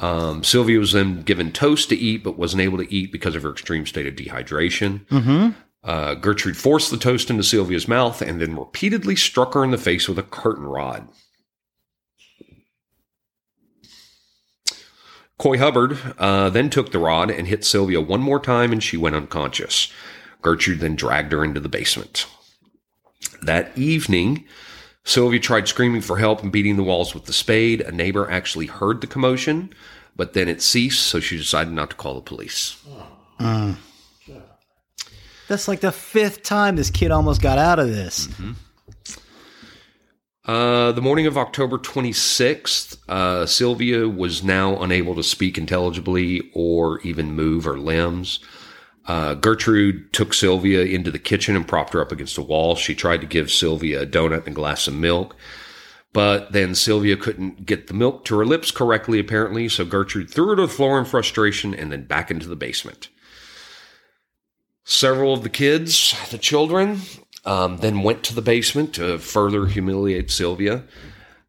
Um, 0.00 0.42
Sylvia 0.42 0.78
was 0.78 0.92
then 0.92 1.22
given 1.22 1.52
toast 1.52 1.90
to 1.90 1.96
eat, 1.96 2.24
but 2.24 2.38
wasn't 2.38 2.62
able 2.62 2.78
to 2.78 2.92
eat 2.92 3.12
because 3.12 3.36
of 3.36 3.42
her 3.42 3.50
extreme 3.50 3.86
state 3.86 4.06
of 4.06 4.14
dehydration. 4.14 5.06
Mm-hmm. 5.06 5.50
Uh, 5.82 6.14
Gertrude 6.14 6.56
forced 6.56 6.90
the 6.90 6.96
toast 6.96 7.30
into 7.30 7.42
Sylvia's 7.42 7.88
mouth 7.88 8.20
and 8.20 8.40
then 8.40 8.56
repeatedly 8.56 9.16
struck 9.16 9.54
her 9.54 9.64
in 9.64 9.70
the 9.70 9.78
face 9.78 10.08
with 10.08 10.18
a 10.18 10.22
curtain 10.22 10.64
rod. 10.64 11.08
Coy 15.38 15.56
Hubbard 15.56 15.98
uh, 16.18 16.50
then 16.50 16.68
took 16.68 16.92
the 16.92 16.98
rod 16.98 17.30
and 17.30 17.46
hit 17.46 17.64
Sylvia 17.64 17.98
one 17.98 18.20
more 18.20 18.40
time, 18.40 18.72
and 18.72 18.82
she 18.82 18.98
went 18.98 19.16
unconscious. 19.16 19.90
Gertrude 20.42 20.80
then 20.80 20.96
dragged 20.96 21.32
her 21.32 21.42
into 21.42 21.60
the 21.60 21.68
basement. 21.68 22.26
That 23.40 23.76
evening, 23.76 24.44
Sylvia 25.10 25.40
tried 25.40 25.66
screaming 25.66 26.02
for 26.02 26.18
help 26.18 26.40
and 26.40 26.52
beating 26.52 26.76
the 26.76 26.84
walls 26.84 27.14
with 27.14 27.24
the 27.24 27.32
spade. 27.32 27.80
A 27.80 27.90
neighbor 27.90 28.30
actually 28.30 28.66
heard 28.66 29.00
the 29.00 29.08
commotion, 29.08 29.74
but 30.14 30.34
then 30.34 30.48
it 30.48 30.62
ceased, 30.62 31.04
so 31.04 31.18
she 31.18 31.36
decided 31.36 31.72
not 31.72 31.90
to 31.90 31.96
call 31.96 32.14
the 32.14 32.20
police. 32.20 32.80
That's 35.48 35.66
like 35.66 35.80
the 35.80 35.90
fifth 35.90 36.44
time 36.44 36.76
this 36.76 36.90
kid 36.90 37.10
almost 37.10 37.42
got 37.42 37.58
out 37.58 37.80
of 37.80 37.88
this. 37.88 38.28
Uh, 40.44 40.92
the 40.92 41.02
morning 41.02 41.26
of 41.26 41.36
October 41.36 41.76
26th, 41.76 42.98
uh, 43.08 43.46
Sylvia 43.46 44.08
was 44.08 44.44
now 44.44 44.80
unable 44.80 45.16
to 45.16 45.24
speak 45.24 45.58
intelligibly 45.58 46.48
or 46.54 47.00
even 47.00 47.32
move 47.32 47.64
her 47.64 47.78
limbs. 47.78 48.38
Uh, 49.10 49.34
Gertrude 49.34 50.12
took 50.12 50.32
Sylvia 50.32 50.84
into 50.84 51.10
the 51.10 51.18
kitchen 51.18 51.56
and 51.56 51.66
propped 51.66 51.94
her 51.94 52.00
up 52.00 52.12
against 52.12 52.38
a 52.38 52.42
wall. 52.42 52.76
She 52.76 52.94
tried 52.94 53.20
to 53.22 53.26
give 53.26 53.50
Sylvia 53.50 54.02
a 54.02 54.06
donut 54.06 54.46
and 54.46 54.48
a 54.48 54.52
glass 54.52 54.86
of 54.86 54.94
milk, 54.94 55.34
but 56.12 56.52
then 56.52 56.76
Sylvia 56.76 57.16
couldn't 57.16 57.66
get 57.66 57.88
the 57.88 57.94
milk 57.94 58.24
to 58.26 58.38
her 58.38 58.46
lips 58.46 58.70
correctly, 58.70 59.18
apparently, 59.18 59.68
so 59.68 59.84
Gertrude 59.84 60.30
threw 60.30 60.50
her 60.50 60.54
to 60.54 60.62
the 60.62 60.68
floor 60.68 60.96
in 60.96 61.04
frustration 61.04 61.74
and 61.74 61.90
then 61.90 62.04
back 62.04 62.30
into 62.30 62.46
the 62.46 62.54
basement. 62.54 63.08
Several 64.84 65.34
of 65.34 65.42
the 65.42 65.48
kids, 65.48 66.14
the 66.30 66.38
children, 66.38 67.00
um, 67.44 67.78
then 67.78 68.04
went 68.04 68.22
to 68.22 68.34
the 68.36 68.42
basement 68.42 68.94
to 68.94 69.18
further 69.18 69.66
humiliate 69.66 70.30
Sylvia. 70.30 70.84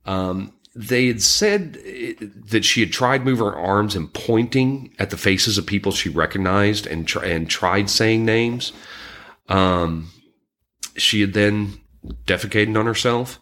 Um, 0.08 0.54
they 0.74 1.08
had 1.08 1.22
said 1.22 1.78
eh, 1.86 2.14
that 2.20 2.64
she 2.64 2.80
had 2.80 2.92
tried 2.92 3.26
moving 3.26 3.46
her 3.46 3.56
arms 3.56 3.96
and 3.96 4.14
pointing 4.14 4.94
at 5.00 5.10
the 5.10 5.18
faces 5.18 5.58
of 5.58 5.66
people 5.66 5.92
she 5.92 6.10
recognized 6.10 6.88
and 6.88 7.08
tr- 7.08 7.24
and 7.24 7.50
tried 7.50 7.90
saying 7.90 8.26
names. 8.26 8.72
Um, 9.50 10.12
she 10.96 11.22
had 11.22 11.34
then 11.34 11.80
defecated 12.26 12.78
on 12.78 12.86
herself, 12.86 13.40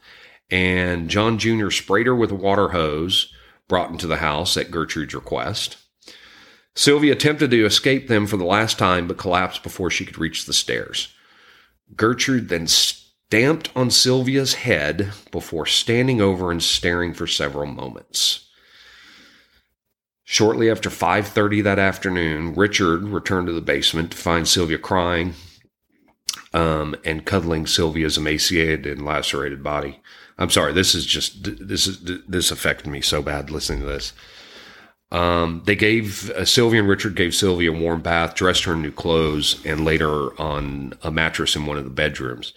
and 0.50 1.10
John 1.10 1.38
Jr. 1.38 1.70
sprayed 1.70 2.08
her 2.08 2.16
with 2.16 2.32
a 2.32 2.36
water 2.36 2.70
hose 2.70 3.32
brought 3.68 3.92
into 3.92 4.08
the 4.08 4.18
house 4.18 4.58
at 4.58 4.72
Gertrude's 4.72 5.14
request. 5.14 5.78
Sylvia 6.76 7.14
attempted 7.14 7.52
to 7.52 7.66
escape 7.66 8.08
them 8.08 8.26
for 8.26 8.38
the 8.38 8.46
last 8.46 8.80
time, 8.80 9.08
but 9.08 9.18
collapsed 9.18 9.64
before 9.64 9.92
she 9.92 10.06
could 10.06 10.18
reach 10.18 10.46
the 10.46 10.54
stairs. 10.54 11.14
Gertrude 11.96 12.50
then 12.50 12.68
stamped 13.30 13.70
on 13.76 13.92
Sylvia's 13.92 14.56
head 14.56 15.12
before 15.32 15.68
standing 15.68 16.20
over 16.20 16.50
and 16.50 16.64
staring 16.64 17.14
for 17.14 17.28
several 17.28 17.68
moments. 17.68 18.48
Shortly 20.24 20.68
after 20.68 20.90
5:30 20.90 21.62
that 21.62 21.78
afternoon, 21.78 22.56
Richard 22.56 23.04
returned 23.04 23.46
to 23.46 23.54
the 23.54 23.62
basement 23.62 24.10
to 24.12 24.18
find 24.18 24.48
Sylvia 24.48 24.80
crying 24.80 25.36
um, 26.56 26.96
and 27.06 27.24
cuddling 27.24 27.68
Sylvia's 27.68 28.18
emaciated 28.18 28.88
and 28.88 29.06
lacerated 29.06 29.62
body. 29.62 30.02
I'm 30.40 30.50
sorry, 30.50 30.74
this 30.74 30.96
is 30.96 31.06
just 31.06 31.44
this 31.44 31.86
is 31.86 32.00
this 32.28 32.50
affected 32.50 32.88
me 32.88 33.02
so 33.02 33.22
bad 33.22 33.52
listening 33.52 33.82
to 33.82 33.86
this. 33.86 34.12
Um, 35.12 35.62
they 35.66 35.76
gave 35.76 36.32
uh, 36.32 36.46
Sylvia 36.46 36.80
and 36.80 36.90
Richard 36.90 37.16
gave 37.16 37.36
Sylvia 37.36 37.72
a 37.72 37.80
warm 37.80 38.02
bath, 38.02 38.34
dressed 38.34 38.64
her 38.64 38.74
in 38.74 38.82
new 38.82 38.92
clothes, 38.92 39.64
and 39.64 39.86
laid 39.86 40.02
her 40.02 40.40
on 40.42 40.94
a 41.04 41.12
mattress 41.12 41.56
in 41.56 41.68
one 41.68 41.78
of 41.78 41.84
the 41.84 41.92
bedrooms. 41.92 42.54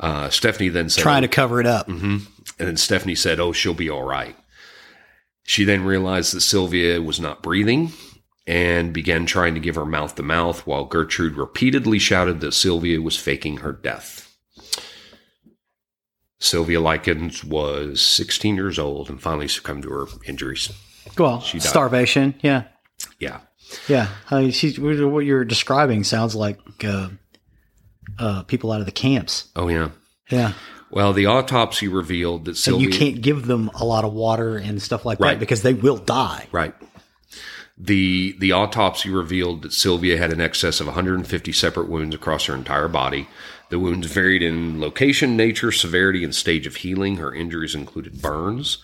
Uh, 0.00 0.30
Stephanie 0.30 0.70
then 0.70 0.88
said, 0.88 1.02
Trying 1.02 1.22
to 1.22 1.28
cover 1.28 1.60
it 1.60 1.66
up. 1.66 1.86
hmm 1.86 2.18
And 2.58 2.68
then 2.68 2.76
Stephanie 2.78 3.14
said, 3.14 3.38
Oh, 3.38 3.52
she'll 3.52 3.74
be 3.74 3.90
all 3.90 4.02
right. 4.02 4.34
She 5.44 5.64
then 5.64 5.84
realized 5.84 6.32
that 6.34 6.40
Sylvia 6.40 7.02
was 7.02 7.20
not 7.20 7.42
breathing 7.42 7.92
and 8.46 8.92
began 8.94 9.26
trying 9.26 9.54
to 9.54 9.60
give 9.60 9.74
her 9.74 9.84
mouth 9.84 10.14
to 10.14 10.22
mouth 10.22 10.66
while 10.66 10.84
Gertrude 10.86 11.36
repeatedly 11.36 11.98
shouted 11.98 12.40
that 12.40 12.54
Sylvia 12.54 13.00
was 13.02 13.16
faking 13.18 13.58
her 13.58 13.72
death. 13.72 14.34
Sylvia 16.38 16.80
Likens 16.80 17.44
was 17.44 18.00
16 18.00 18.54
years 18.56 18.78
old 18.78 19.10
and 19.10 19.20
finally 19.20 19.48
succumbed 19.48 19.82
to 19.82 19.90
her 19.90 20.06
injuries. 20.26 20.72
Well, 21.18 21.40
she 21.42 21.58
died. 21.58 21.68
starvation. 21.68 22.34
Yeah. 22.40 22.64
Yeah. 23.18 23.40
Yeah. 23.88 24.08
Uh, 24.30 24.50
she's, 24.50 24.80
what 24.80 25.24
you're 25.26 25.44
describing 25.44 26.02
sounds 26.04 26.34
like 26.34 26.58
uh, 26.82 27.08
uh, 28.18 28.42
people 28.44 28.72
out 28.72 28.80
of 28.80 28.86
the 28.86 28.92
camps. 28.92 29.48
Oh, 29.56 29.68
yeah. 29.68 29.90
Yeah. 30.30 30.52
Well, 30.90 31.12
the 31.12 31.26
autopsy 31.26 31.86
revealed 31.88 32.44
that 32.46 32.50
And 32.52 32.58
Sylvia. 32.58 32.88
you 32.88 32.92
can't 32.92 33.20
give 33.22 33.46
them 33.46 33.70
a 33.74 33.84
lot 33.84 34.04
of 34.04 34.12
water 34.12 34.56
and 34.56 34.82
stuff 34.82 35.04
like 35.04 35.20
Right. 35.20 35.34
that 35.34 35.40
because 35.40 35.62
they 35.62 35.74
will 35.74 35.96
die. 35.98 36.46
Right. 36.52 36.74
The 37.82 38.36
the 38.38 38.52
autopsy 38.52 39.08
revealed 39.08 39.62
that 39.62 39.72
Sylvia 39.72 40.18
had 40.18 40.32
an 40.32 40.40
excess 40.40 40.80
of 40.80 40.86
150 40.86 41.52
separate 41.52 41.88
wounds 41.88 42.14
across 42.14 42.44
her 42.46 42.54
entire 42.54 42.88
body. 42.88 43.26
The 43.70 43.78
wounds 43.78 44.06
varied 44.08 44.42
in 44.42 44.80
location, 44.80 45.36
nature, 45.36 45.72
severity, 45.72 46.22
and 46.22 46.34
stage 46.34 46.66
of 46.66 46.76
healing. 46.76 47.16
Her 47.16 47.32
injuries 47.34 47.74
included 47.74 48.20
burns, 48.20 48.78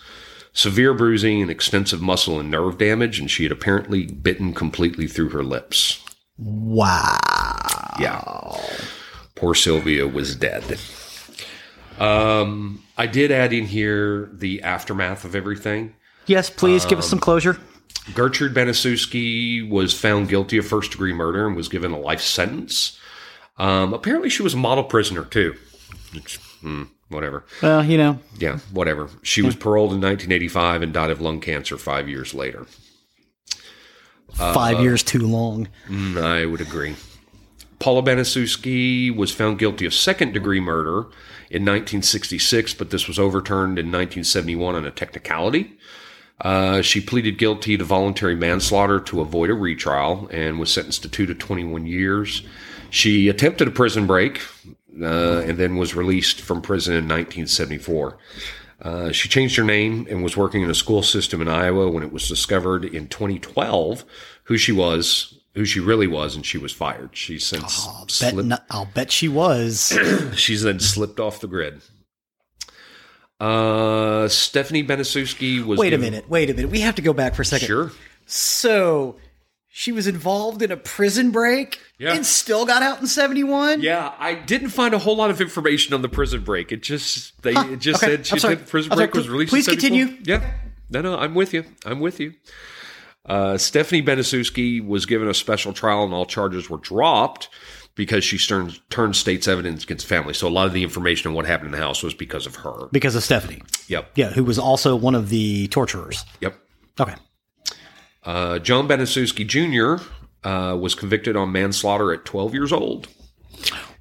severe 0.53 0.93
bruising, 0.95 1.41
and 1.43 1.51
extensive 1.51 2.01
muscle 2.01 2.39
and 2.39 2.49
nerve 2.49 2.77
damage, 2.79 3.19
and 3.19 3.29
she 3.29 3.43
had 3.43 3.51
apparently 3.51 4.07
bitten 4.07 4.53
completely 4.53 5.05
through 5.07 5.29
her 5.29 5.43
lips. 5.43 6.03
Wow. 6.39 7.17
Yeah. 7.99 8.23
Poor 9.37 9.53
Sylvia 9.55 10.07
was 10.07 10.35
dead. 10.35 10.79
Um, 11.99 12.83
I 12.97 13.07
did 13.07 13.31
add 13.31 13.53
in 13.53 13.65
here 13.65 14.29
the 14.33 14.61
aftermath 14.63 15.25
of 15.25 15.35
everything. 15.35 15.95
Yes, 16.25 16.49
please 16.49 16.85
give 16.85 16.99
us 16.99 17.09
some 17.09 17.19
closure. 17.19 17.57
Gertrude 18.13 18.53
Baniszewski 18.53 19.67
was 19.69 19.93
found 19.93 20.29
guilty 20.29 20.57
of 20.57 20.65
first 20.67 20.91
degree 20.91 21.13
murder 21.13 21.47
and 21.47 21.55
was 21.55 21.67
given 21.69 21.91
a 21.91 21.99
life 21.99 22.21
sentence. 22.21 22.99
Um, 23.57 23.93
apparently, 23.93 24.29
she 24.29 24.43
was 24.43 24.53
a 24.53 24.57
model 24.57 24.83
prisoner 24.83 25.23
too. 25.23 25.55
Which, 26.13 26.37
hmm, 26.61 26.83
whatever. 27.09 27.45
Well, 27.61 27.83
you 27.83 27.97
know, 27.97 28.19
Yeah, 28.37 28.59
whatever. 28.71 29.09
She 29.23 29.41
was 29.41 29.55
paroled 29.55 29.91
in 29.91 30.01
1985 30.01 30.81
and 30.81 30.93
died 30.93 31.09
of 31.09 31.21
lung 31.21 31.39
cancer 31.41 31.77
five 31.77 32.07
years 32.09 32.33
later. 32.33 32.65
five 34.33 34.79
years 34.81 35.03
too 35.03 35.25
long. 35.25 35.67
Mm, 35.87 36.21
I 36.21 36.45
would 36.45 36.61
agree. 36.61 36.95
Paula 37.79 38.01
Baniszewski 38.01 39.15
was 39.15 39.31
found 39.31 39.59
guilty 39.59 39.85
of 39.85 39.93
second 39.93 40.33
degree 40.33 40.59
murder 40.59 41.07
in 41.49 41.63
1966, 41.63 42.73
but 42.73 42.89
this 42.89 43.07
was 43.07 43.19
overturned 43.19 43.77
in 43.77 43.87
1971 43.87 44.75
on 44.75 44.85
a 44.85 44.91
technicality. 44.91 45.77
Uh, 46.41 46.81
she 46.81 47.01
pleaded 47.01 47.37
guilty 47.37 47.77
to 47.77 47.83
voluntary 47.83 48.35
manslaughter 48.35 48.99
to 48.99 49.21
avoid 49.21 49.49
a 49.49 49.53
retrial 49.53 50.27
and 50.31 50.59
was 50.59 50.71
sentenced 50.71 51.01
to 51.01 51.09
two 51.09 51.25
to 51.25 51.33
21 51.33 51.85
years. 51.85 52.43
She 52.89 53.27
attempted 53.27 53.67
a 53.67 53.71
prison 53.71 54.05
break 54.05 54.41
uh, 55.01 55.39
and 55.39 55.57
then 55.57 55.77
was 55.77 55.95
released 55.95 56.41
from 56.41 56.61
prison 56.61 56.93
in 56.93 57.05
1974. 57.05 58.17
Uh, 58.81 59.11
she 59.11 59.27
changed 59.27 59.55
her 59.55 59.63
name 59.63 60.05
and 60.09 60.23
was 60.23 60.37
working 60.37 60.61
in 60.61 60.69
a 60.69 60.75
school 60.75 61.01
system 61.01 61.41
in 61.41 61.47
Iowa 61.47 61.89
when 61.89 62.03
it 62.03 62.11
was 62.11 62.27
discovered 62.27 62.85
in 62.85 63.07
2012 63.07 64.05
who 64.43 64.57
she 64.57 64.71
was, 64.71 65.36
who 65.57 65.65
she 65.65 65.79
really 65.79 66.07
was, 66.07 66.35
and 66.35 66.45
she 66.45 66.57
was 66.57 66.71
fired. 66.71 67.09
She's 67.13 67.45
since 67.45 67.85
Bet 67.87 68.11
slipped, 68.11 68.47
not, 68.47 68.65
I'll 68.69 68.85
bet 68.85 69.11
she 69.11 69.27
was. 69.27 69.97
she's 70.35 70.61
then 70.63 70.79
slipped 70.79 71.19
off 71.19 71.39
the 71.39 71.47
grid. 71.47 71.81
Uh, 73.39 74.27
Stephanie 74.27 74.83
Baniszewski 74.83 75.63
was. 75.63 75.77
wait 75.77 75.93
a 75.93 75.97
minute. 75.97 76.29
Wait 76.29 76.49
a 76.49 76.53
minute. 76.53 76.71
We 76.71 76.79
have 76.81 76.95
to 76.95 77.01
go 77.01 77.13
back 77.13 77.35
for 77.35 77.41
a 77.41 77.45
second. 77.45 77.67
Sure. 77.67 77.91
So 78.25 79.17
she 79.67 79.91
was 79.91 80.07
involved 80.07 80.61
in 80.61 80.71
a 80.71 80.77
prison 80.77 81.29
break 81.29 81.79
Yeah. 81.99 82.13
and 82.15 82.25
still 82.25 82.65
got 82.65 82.81
out 82.81 82.99
in 82.99 83.05
71? 83.07 83.81
Yeah, 83.81 84.11
I 84.17 84.33
didn't 84.33 84.69
find 84.69 84.93
a 84.93 84.97
whole 84.97 85.15
lot 85.15 85.29
of 85.29 85.39
information 85.39 85.93
on 85.93 86.01
the 86.01 86.09
prison 86.09 86.43
break. 86.43 86.71
It 86.71 86.81
just 86.81 87.39
they 87.43 87.51
it 87.53 87.77
just 87.77 88.03
okay. 88.03 88.15
said 88.15 88.25
she 88.25 88.39
said 88.39 88.67
prison 88.67 88.91
I'm 88.91 88.97
sorry. 88.97 89.07
break 89.07 89.15
was 89.15 89.29
released. 89.29 89.51
Please 89.51 89.67
in 89.67 89.73
continue. 89.75 90.17
Yeah, 90.23 90.51
no, 90.89 91.01
no, 91.01 91.17
I'm 91.17 91.35
with 91.35 91.53
you. 91.53 91.63
I'm 91.85 91.99
with 91.99 92.19
you. 92.19 92.33
Uh, 93.27 93.57
Stephanie 93.57 94.01
Baniszewski 94.01 94.85
was 94.85 95.05
given 95.05 95.27
a 95.27 95.33
special 95.33 95.73
trial, 95.73 96.03
and 96.03 96.13
all 96.13 96.25
charges 96.25 96.69
were 96.69 96.77
dropped 96.77 97.49
because 97.95 98.23
she 98.23 98.37
turned 98.37 98.79
turned 98.89 99.15
state's 99.15 99.47
evidence 99.47 99.83
against 99.83 100.05
family. 100.05 100.33
So 100.33 100.47
a 100.47 100.49
lot 100.49 100.67
of 100.67 100.73
the 100.73 100.83
information 100.83 101.29
on 101.29 101.33
what 101.35 101.45
happened 101.45 101.67
in 101.73 101.79
the 101.79 101.85
house 101.85 102.03
was 102.03 102.13
because 102.13 102.45
of 102.45 102.55
her. 102.57 102.87
Because 102.91 103.15
of 103.15 103.23
Stephanie. 103.23 103.61
Yep, 103.87 104.11
Yeah, 104.15 104.29
who 104.29 104.43
was 104.43 104.57
also 104.59 104.95
one 104.95 105.15
of 105.15 105.29
the 105.29 105.67
torturers. 105.69 106.23
yep. 106.41 106.55
Okay. 106.99 107.15
Uh, 108.23 108.59
John 108.59 108.87
Baniszewski 108.87 109.45
Jr. 109.47 110.03
Uh, 110.47 110.75
was 110.75 110.95
convicted 110.95 111.35
on 111.35 111.51
manslaughter 111.51 112.13
at 112.13 112.23
12 112.25 112.53
years 112.53 112.71
old. 112.71 113.07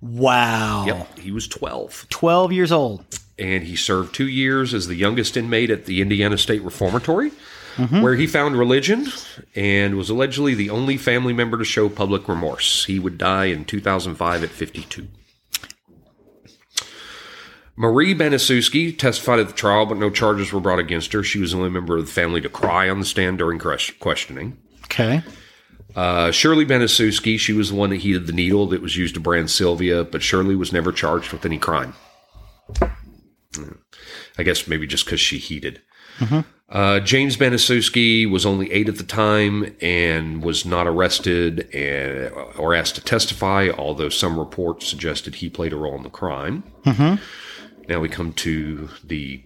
Wow. 0.01 0.85
Yep, 0.87 1.19
he 1.19 1.31
was 1.33 1.49
12. 1.49 2.07
12 2.11 2.53
years 2.53 2.73
old. 2.73 3.05
and 3.39 3.65
he 3.65 3.77
served 3.77 4.15
two 4.15 4.29
years 4.29 4.73
as 4.75 4.87
the 4.87 4.95
youngest 4.95 5.37
inmate 5.37 5.71
at 5.71 5.87
the 5.87 6.01
Indiana 6.01 6.39
State 6.39 6.63
Reformatory, 6.63 7.31
where 7.77 8.15
he 8.15 8.27
found 8.27 8.57
religion 8.57 9.07
and 9.55 9.97
was 9.97 10.09
allegedly 10.11 10.55
the 10.55 10.71
only 10.71 10.97
family 10.97 11.33
member 11.33 11.59
to 11.59 11.65
show 11.65 11.89
public 11.89 12.29
remorse. 12.29 12.85
He 12.87 12.99
would 12.99 13.19
die 13.19 13.47
in 13.47 13.65
2005 13.65 14.45
at 14.45 14.51
52. 14.51 15.09
Marie 17.77 18.15
Baniszewski 18.15 18.97
testified 18.97 19.39
at 19.39 19.49
the 19.49 19.53
trial, 19.53 19.85
but 19.85 19.99
no 19.99 20.09
charges 20.09 20.51
were 20.53 20.61
brought 20.61 20.79
against 20.79 21.13
her. 21.13 21.23
She 21.23 21.39
was 21.39 21.53
the 21.53 21.59
only 21.59 21.69
member 21.69 21.99
of 21.99 22.07
the 22.07 22.13
family 22.13 22.41
to 22.41 22.49
cry 22.49 22.89
on 22.89 22.99
the 23.01 23.05
stand 23.05 23.37
during 23.39 23.59
ques- 23.59 23.91
questioning. 24.01 24.57
Okay. 24.85 25.23
Uh, 25.95 26.31
Shirley 26.31 26.65
Baniszewski, 26.65 27.39
she 27.39 27.53
was 27.53 27.71
the 27.71 27.77
one 27.77 27.91
that 27.91 27.97
heated 27.97 28.27
the 28.27 28.33
needle 28.33 28.67
that 28.69 28.81
was 28.83 28.97
used 28.97 29.15
to 29.15 29.21
brand 29.21 29.51
Sylvia, 29.51 30.05
but 30.05 30.23
Shirley 30.23 30.57
was 30.57 30.73
never 30.73 30.91
charged 30.93 31.33
with 31.33 31.45
any 31.45 31.59
crime. 31.59 31.95
I 34.39 34.43
guess 34.43 34.67
maybe 34.67 34.87
just 34.87 35.05
because 35.05 35.21
she 35.21 35.39
heated. 35.39 35.81
Uh, 36.69 36.99
James 36.99 37.37
Baniszewski 37.37 38.29
was 38.29 38.45
only 38.45 38.71
eight 38.73 38.89
at 38.89 38.97
the 38.97 39.05
time 39.05 39.77
and 39.81 40.43
was 40.43 40.65
not 40.65 40.89
arrested 40.89 41.73
and, 41.73 42.33
or 42.59 42.75
asked 42.75 42.97
to 42.97 43.01
testify, 43.01 43.69
although 43.71 44.09
some 44.09 44.39
reports 44.39 44.87
suggested 44.87 45.37
he 45.37 45.49
played 45.49 45.73
a 45.73 45.77
role 45.77 45.95
in 45.95 46.03
the 46.03 46.11
crime. 46.11 46.65
Now 47.89 48.01
we 48.01 48.09
come 48.09 48.33
to 48.33 48.89
the 49.05 49.45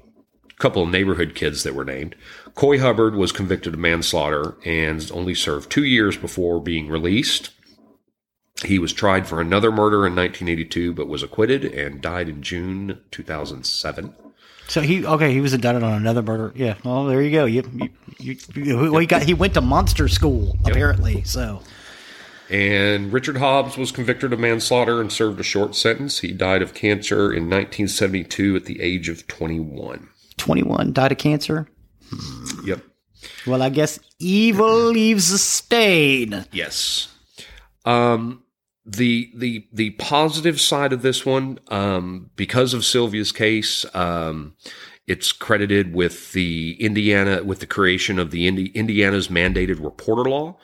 couple 0.59 0.83
of 0.83 0.89
neighborhood 0.91 1.35
kids 1.35 1.63
that 1.63 1.75
were 1.75 1.85
named. 1.85 2.15
Coy 2.55 2.79
Hubbard 2.79 3.15
was 3.15 3.33
convicted 3.33 3.75
of 3.75 3.81
manslaughter 3.81 4.57
and 4.65 5.11
only 5.13 5.35
served 5.35 5.71
two 5.71 5.85
years 5.85 6.17
before 6.17 6.61
being 6.61 6.89
released. 6.89 7.51
He 8.65 8.79
was 8.79 8.93
tried 8.93 9.27
for 9.27 9.41
another 9.41 9.71
murder 9.71 10.07
in 10.07 10.15
1982, 10.15 10.93
but 10.93 11.09
was 11.09 11.23
acquitted 11.23 11.65
and 11.65 12.03
died 12.03 12.29
in 12.29 12.43
June 12.43 13.01
2007. 13.11 14.15
So 14.71 14.83
he 14.83 15.05
okay, 15.05 15.33
he 15.33 15.41
was 15.41 15.53
indicted 15.53 15.83
on 15.83 15.95
another 15.95 16.23
murder. 16.23 16.53
Yeah. 16.55 16.77
Well, 16.85 17.07
there 17.07 17.21
you 17.21 17.33
go. 17.33 17.45
You, 17.45 17.91
you, 18.21 18.37
you, 18.55 18.77
well, 18.77 19.01
he 19.01 19.07
got 19.07 19.23
he 19.25 19.35
went 19.35 19.55
to 19.55 19.61
monster 19.61 20.07
school 20.07 20.57
apparently. 20.65 21.25
So 21.25 21.61
And 22.49 23.13
Richard 23.13 23.39
Hobbs 23.39 23.77
was 23.77 23.91
convicted 23.91 24.33
of 24.33 24.39
manslaughter 24.39 25.01
and 25.01 25.11
served 25.11 25.41
a 25.41 25.43
short 25.43 25.75
sentence. 25.75 26.21
He 26.21 26.31
died 26.31 26.63
of 26.63 26.73
cancer 26.73 27.33
in 27.33 27.51
1972 27.51 28.55
at 28.55 28.67
the 28.67 28.81
age 28.81 29.09
of 29.09 29.27
21. 29.27 30.09
21 30.37 30.93
died 30.93 31.11
of 31.11 31.19
cancer. 31.19 31.67
Yep. 32.65 32.81
Well, 33.49 33.63
I 33.63 33.71
guess 33.71 33.99
evil 34.21 34.85
leaves 34.93 35.33
a 35.33 35.39
stain. 35.39 36.47
Yes. 36.53 37.09
Um, 37.85 38.45
the 38.97 39.31
the 39.35 39.67
the 39.73 39.91
positive 39.93 40.61
side 40.61 40.93
of 40.93 41.03
this 41.03 41.25
one, 41.25 41.59
um, 41.69 42.31
because 42.37 42.75
of 42.75 42.85
Sylvia's 42.85 43.33
case, 43.33 43.87
um, 43.95 44.55
it's 45.07 45.33
credited 45.33 45.95
with 45.95 46.33
the 46.33 46.77
Indiana 46.81 47.43
with 47.45 47.61
the 47.61 47.67
creation 47.67 48.19
of 48.19 48.31
the 48.31 48.47
Indi- 48.47 48.73
Indiana's 48.75 49.29
mandated 49.29 49.83
reporter 49.83 50.29
law. 50.29 50.57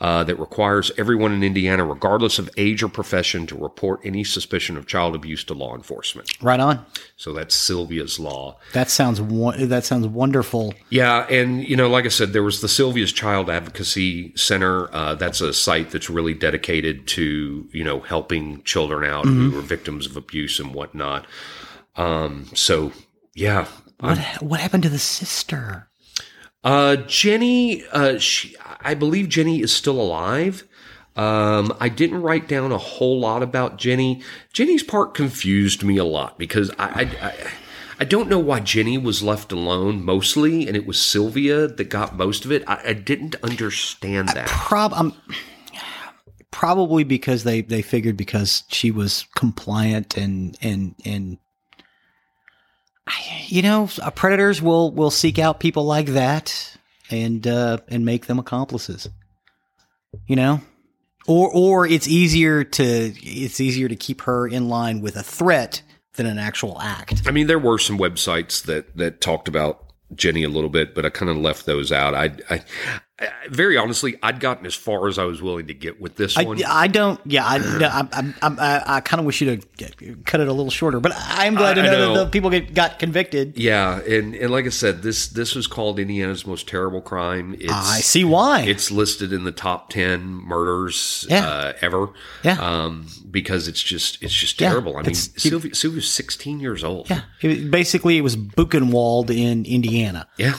Uh, 0.00 0.24
that 0.24 0.36
requires 0.36 0.90
everyone 0.98 1.32
in 1.32 1.44
Indiana, 1.44 1.84
regardless 1.84 2.38
of 2.38 2.50
age 2.56 2.82
or 2.82 2.88
profession, 2.88 3.46
to 3.46 3.56
report 3.56 4.00
any 4.04 4.24
suspicion 4.24 4.76
of 4.76 4.86
child 4.86 5.14
abuse 5.14 5.44
to 5.44 5.54
law 5.54 5.74
enforcement. 5.76 6.28
Right 6.42 6.58
on. 6.58 6.84
So 7.16 7.32
that's 7.32 7.54
Sylvia's 7.54 8.18
Law. 8.18 8.58
That 8.72 8.90
sounds 8.90 9.20
that 9.68 9.84
sounds 9.84 10.08
wonderful. 10.08 10.74
Yeah, 10.90 11.26
and 11.28 11.62
you 11.68 11.76
know, 11.76 11.88
like 11.88 12.04
I 12.04 12.08
said, 12.08 12.32
there 12.32 12.42
was 12.42 12.60
the 12.60 12.68
Sylvia's 12.68 13.12
Child 13.12 13.48
Advocacy 13.48 14.34
Center. 14.36 14.92
Uh, 14.92 15.14
that's 15.14 15.40
a 15.40 15.52
site 15.52 15.90
that's 15.90 16.10
really 16.10 16.34
dedicated 16.34 17.06
to 17.08 17.68
you 17.72 17.84
know 17.84 18.00
helping 18.00 18.62
children 18.64 19.08
out 19.08 19.24
who 19.26 19.56
are 19.56 19.62
victims 19.62 20.06
of 20.06 20.16
abuse 20.16 20.58
and 20.58 20.74
whatnot. 20.74 21.26
Um, 21.96 22.46
so 22.54 22.92
yeah, 23.34 23.66
What 24.00 24.18
what 24.42 24.60
happened 24.60 24.82
to 24.82 24.88
the 24.88 24.98
sister? 24.98 25.88
Uh, 26.64 26.96
Jenny, 26.96 27.84
uh, 27.92 28.18
she, 28.18 28.56
I 28.80 28.94
believe 28.94 29.28
Jenny 29.28 29.60
is 29.60 29.72
still 29.72 30.00
alive. 30.00 30.64
Um, 31.14 31.76
I 31.78 31.88
didn't 31.88 32.22
write 32.22 32.48
down 32.48 32.72
a 32.72 32.78
whole 32.78 33.20
lot 33.20 33.42
about 33.42 33.76
Jenny. 33.76 34.22
Jenny's 34.52 34.82
part 34.82 35.14
confused 35.14 35.84
me 35.84 35.98
a 35.98 36.04
lot 36.04 36.38
because 36.38 36.70
I, 36.78 36.86
I, 36.86 37.26
I, 37.26 37.34
I 38.00 38.04
don't 38.04 38.28
know 38.28 38.38
why 38.38 38.60
Jenny 38.60 38.96
was 38.96 39.22
left 39.22 39.52
alone 39.52 40.04
mostly, 40.04 40.66
and 40.66 40.76
it 40.76 40.86
was 40.86 40.98
Sylvia 40.98 41.68
that 41.68 41.84
got 41.90 42.16
most 42.16 42.44
of 42.44 42.52
it. 42.52 42.64
I, 42.66 42.80
I 42.86 42.92
didn't 42.94 43.36
understand 43.42 44.30
that. 44.30 44.48
Prob 44.48 44.94
um, 44.94 45.14
probably 46.50 47.04
because 47.04 47.44
they 47.44 47.60
they 47.60 47.82
figured 47.82 48.16
because 48.16 48.62
she 48.68 48.90
was 48.90 49.26
compliant 49.34 50.16
and 50.16 50.56
and 50.62 50.94
and 51.04 51.38
you 53.46 53.62
know 53.62 53.88
uh, 54.00 54.10
predators 54.10 54.62
will 54.62 54.90
will 54.90 55.10
seek 55.10 55.38
out 55.38 55.60
people 55.60 55.84
like 55.84 56.06
that 56.06 56.76
and 57.10 57.46
uh 57.46 57.78
and 57.88 58.04
make 58.04 58.26
them 58.26 58.38
accomplices. 58.38 59.08
You 60.26 60.36
know, 60.36 60.60
or 61.26 61.50
or 61.52 61.86
it's 61.86 62.06
easier 62.06 62.64
to 62.64 62.82
it's 62.84 63.60
easier 63.60 63.88
to 63.88 63.96
keep 63.96 64.22
her 64.22 64.46
in 64.46 64.68
line 64.68 65.00
with 65.00 65.16
a 65.16 65.22
threat 65.22 65.82
than 66.14 66.26
an 66.26 66.38
actual 66.38 66.80
act. 66.80 67.22
I 67.26 67.30
mean, 67.30 67.46
there 67.46 67.58
were 67.58 67.78
some 67.78 67.98
websites 67.98 68.64
that 68.64 68.96
that 68.96 69.20
talked 69.20 69.48
about 69.48 69.92
Jenny 70.14 70.42
a 70.42 70.48
little 70.48 70.70
bit, 70.70 70.94
but 70.94 71.06
I 71.06 71.10
kind 71.10 71.30
of 71.30 71.36
left 71.36 71.66
those 71.66 71.92
out. 71.92 72.14
I, 72.14 72.32
I, 72.50 72.62
I 73.11 73.11
very 73.48 73.76
honestly, 73.76 74.16
I'd 74.22 74.40
gotten 74.40 74.66
as 74.66 74.74
far 74.74 75.08
as 75.08 75.18
I 75.18 75.24
was 75.24 75.42
willing 75.42 75.66
to 75.68 75.74
get 75.74 76.00
with 76.00 76.16
this 76.16 76.36
I, 76.36 76.44
one. 76.44 76.62
I 76.64 76.86
don't. 76.86 77.20
Yeah, 77.24 77.44
I, 77.44 77.56
I, 77.56 78.08
I, 78.12 78.34
I, 78.42 78.82
I 78.96 79.00
kind 79.00 79.20
of 79.20 79.26
wish 79.26 79.40
you'd 79.40 79.64
have 79.80 80.24
cut 80.24 80.40
it 80.40 80.48
a 80.48 80.52
little 80.52 80.70
shorter, 80.70 81.00
but 81.00 81.12
I'm 81.16 81.54
glad 81.54 81.74
to 81.74 81.82
know, 81.82 81.90
know. 81.90 82.14
that 82.14 82.24
the 82.24 82.30
people 82.30 82.50
get, 82.50 82.74
got 82.74 82.98
convicted. 82.98 83.58
Yeah, 83.58 84.00
and, 84.00 84.34
and 84.34 84.50
like 84.50 84.66
I 84.66 84.70
said, 84.70 85.02
this 85.02 85.28
this 85.28 85.54
was 85.54 85.66
called 85.66 85.98
Indiana's 85.98 86.46
most 86.46 86.68
terrible 86.68 87.00
crime. 87.00 87.54
It's, 87.58 87.72
I 87.72 88.00
see 88.00 88.24
why. 88.24 88.62
It's 88.62 88.90
listed 88.90 89.32
in 89.32 89.44
the 89.44 89.52
top 89.52 89.90
ten 89.90 90.22
murders 90.26 91.26
Yeah. 91.28 91.46
uh, 91.46 91.72
ever. 91.80 92.10
Yeah. 92.42 92.58
um, 92.60 93.06
because 93.30 93.68
it's 93.68 93.82
just 93.82 94.22
it's 94.22 94.34
just 94.34 94.60
Yeah, 94.60 94.70
terrible. 94.70 94.94
I 94.94 95.02
mean, 95.02 95.10
it's- 95.12 95.30
Sylvia, 95.36 95.74
Sylvia's 95.74 96.10
sixteen 96.10 96.60
years 96.60 96.84
old. 96.84 97.08
yeah, 97.10 97.22
it, 97.40 97.70
basically, 97.70 98.18
it 98.18 98.22
was 98.22 98.36
Buchenwald 98.36 99.30
in 99.30 99.64
Indiana 99.64 100.28
yeah, 100.36 100.54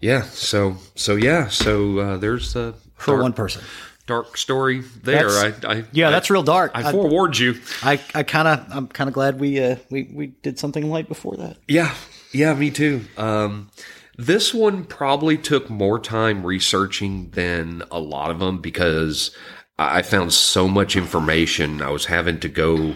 yeah. 0.00 0.22
So 0.22 0.76
so 0.94 1.16
yeah. 1.16 1.48
So 1.48 1.98
uh, 1.98 2.16
there's 2.18 2.52
the 2.54 2.74
for 2.96 3.12
dark, 3.12 3.22
one 3.22 3.32
person. 3.32 3.62
dark 4.06 4.36
story 4.36 4.80
there. 5.02 5.28
I, 5.28 5.50
That's- 5.50 5.64
I 5.64 5.84
Yeah, 5.92 6.08
I- 6.08 6.10
that's 6.10 6.30
real 6.30 6.42
dark. 6.42 6.72
I 6.74 6.88
I, 6.88 6.92
forewarned 6.92 7.38
you. 7.38 7.54
I, 7.82 8.00
I 8.14 8.22
kind 8.24 8.48
of, 8.48 8.66
I'm 8.70 8.86
kind 8.88 9.06
of 9.08 9.14
glad 9.14 9.38
we, 9.38 9.62
uh, 9.62 9.76
we, 9.90 10.10
we 10.12 10.26
did 10.28 10.58
something 10.58 10.88
light 10.90 11.06
before 11.08 11.36
that. 11.36 11.58
Yeah, 11.68 11.94
yeah, 12.32 12.54
me 12.54 12.70
too. 12.70 13.02
Um, 13.16 13.70
this 14.16 14.52
one 14.52 14.82
probably 14.84 15.38
took 15.38 15.70
more 15.70 16.00
time 16.00 16.44
researching 16.44 17.30
than 17.30 17.82
a 17.92 18.00
lot 18.00 18.30
of 18.30 18.40
them 18.40 18.58
because 18.60 19.30
I 19.78 19.98
I 19.98 20.02
found 20.02 20.32
so 20.32 20.66
much 20.66 20.96
information. 20.96 21.80
I 21.82 21.90
was 21.90 22.06
having 22.06 22.40
to 22.40 22.48
go 22.48 22.94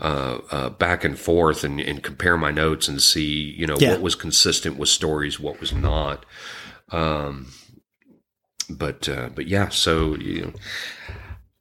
uh, 0.00 0.38
uh, 0.50 0.68
back 0.70 1.04
and 1.04 1.18
forth 1.18 1.64
and, 1.64 1.80
and 1.80 2.02
compare 2.02 2.36
my 2.36 2.50
notes 2.50 2.88
and 2.88 3.00
see, 3.02 3.54
you 3.56 3.66
know, 3.66 3.76
Yeah. 3.78 3.92
what 3.92 4.02
was 4.02 4.14
consistent 4.14 4.76
with 4.76 4.88
stories, 4.88 5.38
what 5.40 5.60
was 5.60 5.72
not. 5.72 6.24
Um, 6.90 7.52
but 8.70 9.08
uh, 9.08 9.30
but 9.34 9.46
yeah, 9.46 9.68
so 9.68 10.14
you 10.16 10.42
know. 10.42 10.52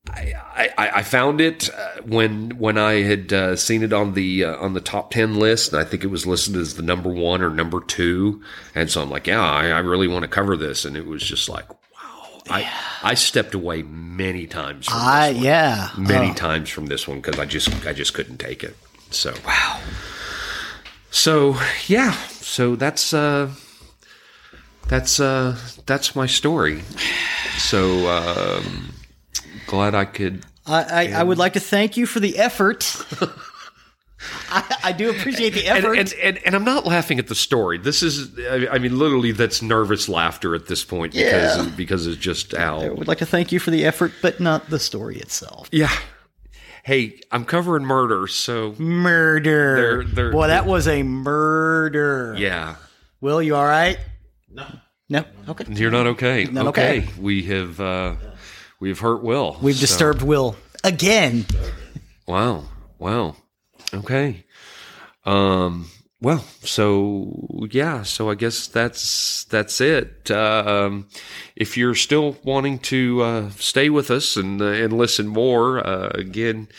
I, 0.09 0.69
I, 0.77 0.89
I 0.95 1.03
found 1.03 1.41
it 1.41 1.69
uh, 1.69 2.01
when 2.05 2.51
when 2.57 2.77
I 2.77 3.01
had 3.01 3.33
uh, 3.33 3.55
seen 3.57 3.83
it 3.83 3.91
on 3.91 4.13
the 4.13 4.45
uh, 4.45 4.55
on 4.55 4.73
the 4.73 4.79
top 4.79 5.11
ten 5.11 5.35
list, 5.37 5.73
and 5.73 5.81
I 5.81 5.83
think 5.83 6.05
it 6.05 6.07
was 6.07 6.25
listed 6.25 6.55
as 6.55 6.75
the 6.75 6.81
number 6.81 7.09
one 7.09 7.41
or 7.41 7.49
number 7.49 7.81
two, 7.81 8.41
and 8.73 8.89
so 8.89 9.01
I'm 9.01 9.09
like, 9.09 9.27
yeah, 9.27 9.41
I, 9.43 9.67
I 9.67 9.79
really 9.79 10.07
want 10.07 10.23
to 10.23 10.29
cover 10.29 10.55
this, 10.55 10.85
and 10.85 10.95
it 10.95 11.05
was 11.07 11.21
just 11.23 11.49
like, 11.49 11.65
I 12.49 12.71
I 13.03 13.13
stepped 13.15 13.53
away 13.53 13.83
many 13.83 14.47
times. 14.47 14.87
From 14.87 14.97
I, 14.97 15.27
this 15.29 15.35
one. 15.35 15.43
yeah. 15.45 15.89
many 15.97 16.31
Uh, 16.31 16.35
times 16.35 16.69
from 16.69 16.87
this 16.87 17.07
one 17.07 17.21
because 17.21 17.39
I 17.39 17.45
just 17.45 17.69
I 17.85 17.93
just 17.93 18.13
couldn't 18.13 18.37
take 18.37 18.63
it. 18.63 18.75
So 19.11 19.33
wow. 19.45 19.79
So 21.11 21.57
yeah, 21.87 22.11
so 22.11 22.75
that's 22.75 23.13
uh, 23.13 23.49
that's 24.87 25.19
uh, 25.19 25.57
that's 25.85 26.15
my 26.15 26.25
story. 26.27 26.83
So 27.57 28.07
um, 28.09 28.93
glad 29.67 29.95
I 29.95 30.05
could 30.05 30.45
I, 30.65 30.83
I, 30.83 31.19
I 31.19 31.23
would 31.23 31.37
like 31.37 31.53
to 31.53 31.59
thank 31.59 31.97
you 31.97 32.05
for 32.05 32.19
the 32.19 32.37
effort. 32.37 32.83
I, 34.49 34.77
I 34.85 34.91
do 34.93 35.09
appreciate 35.11 35.51
the 35.53 35.67
and, 35.67 35.77
effort. 35.85 35.93
and, 35.99 36.13
and, 36.23 36.37
and 36.45 36.55
I'm 36.55 36.63
not 36.63 36.85
laughing 36.85 37.19
at 37.19 37.27
the 37.27 37.35
story. 37.35 37.77
This 37.77 38.01
is, 38.01 38.37
I 38.39 38.67
I 38.75 38.77
mean, 38.79 38.97
literally, 38.97 39.31
that's 39.31 39.61
nervous 39.61 40.09
laughter 40.09 40.55
at 40.55 40.67
this 40.67 40.83
point 40.83 41.13
because 41.13 41.57
Yeah. 41.57 41.71
because 41.77 42.07
it's 42.07 42.17
just 42.17 42.53
I 42.55 42.59
how. 42.61 42.93
would 42.93 43.07
like 43.07 43.19
to 43.19 43.25
thank 43.27 43.51
you 43.51 43.59
for 43.59 43.69
the 43.71 43.85
effort, 43.85 44.11
but 44.21 44.39
not 44.39 44.69
the 44.69 44.79
story 44.79 45.17
itself. 45.17 45.69
Yeah. 45.71 45.91
Hey, 46.83 47.19
I'm 47.31 47.43
covering 47.45 47.83
murder, 47.85 48.27
so 48.27 48.73
Murder. 48.79 49.75
They're- 49.75 50.03
they're- 50.03 50.31
Boy, 50.31 50.47
that 50.47 50.65
was 50.65 50.87
a 50.87 51.03
murder. 51.03 52.33
yeah. 52.37 52.75
Will, 53.21 53.41
you 53.41 53.55
all 53.55 53.65
right? 53.65 53.99
No. 54.51 54.65
No? 55.09 55.25
Okay. 55.49 55.65
You're 55.73 55.91
not 55.91 56.07
okay. 56.07 56.45
Not 56.45 56.67
okay. 56.67 56.99
okay. 56.99 57.09
We 57.19 57.43
have 57.43 57.79
uh, 57.79 58.15
we've 58.79 58.99
hurt 58.99 59.21
Will. 59.23 59.57
We've 59.61 59.75
So- 59.75 59.81
disturbed 59.81 60.21
Will 60.21 60.55
again. 60.83 61.45
Wow. 62.27 62.63
Wow. 62.99 63.35
Okay. 63.93 64.45
Um. 65.25 65.87
Well, 66.19 66.43
so 66.63 67.67
yeah, 67.69 68.01
so 68.01 68.31
I 68.31 68.33
guess 68.33 68.65
that's 68.65 69.43
that's 69.45 69.79
it. 69.79 70.31
Um, 70.31 71.07
if 71.55 71.77
you're 71.77 71.93
still 71.93 72.37
wanting 72.43 72.79
to 72.79 73.21
uh, 73.21 73.49
stay 73.51 73.91
with 73.91 74.09
us 74.09 74.35
and 74.35 74.59
uh, 74.59 74.65
and 74.65 74.93
listen 74.93 75.27
more, 75.27 75.77
uh, 75.85 76.07
again, 76.15 76.69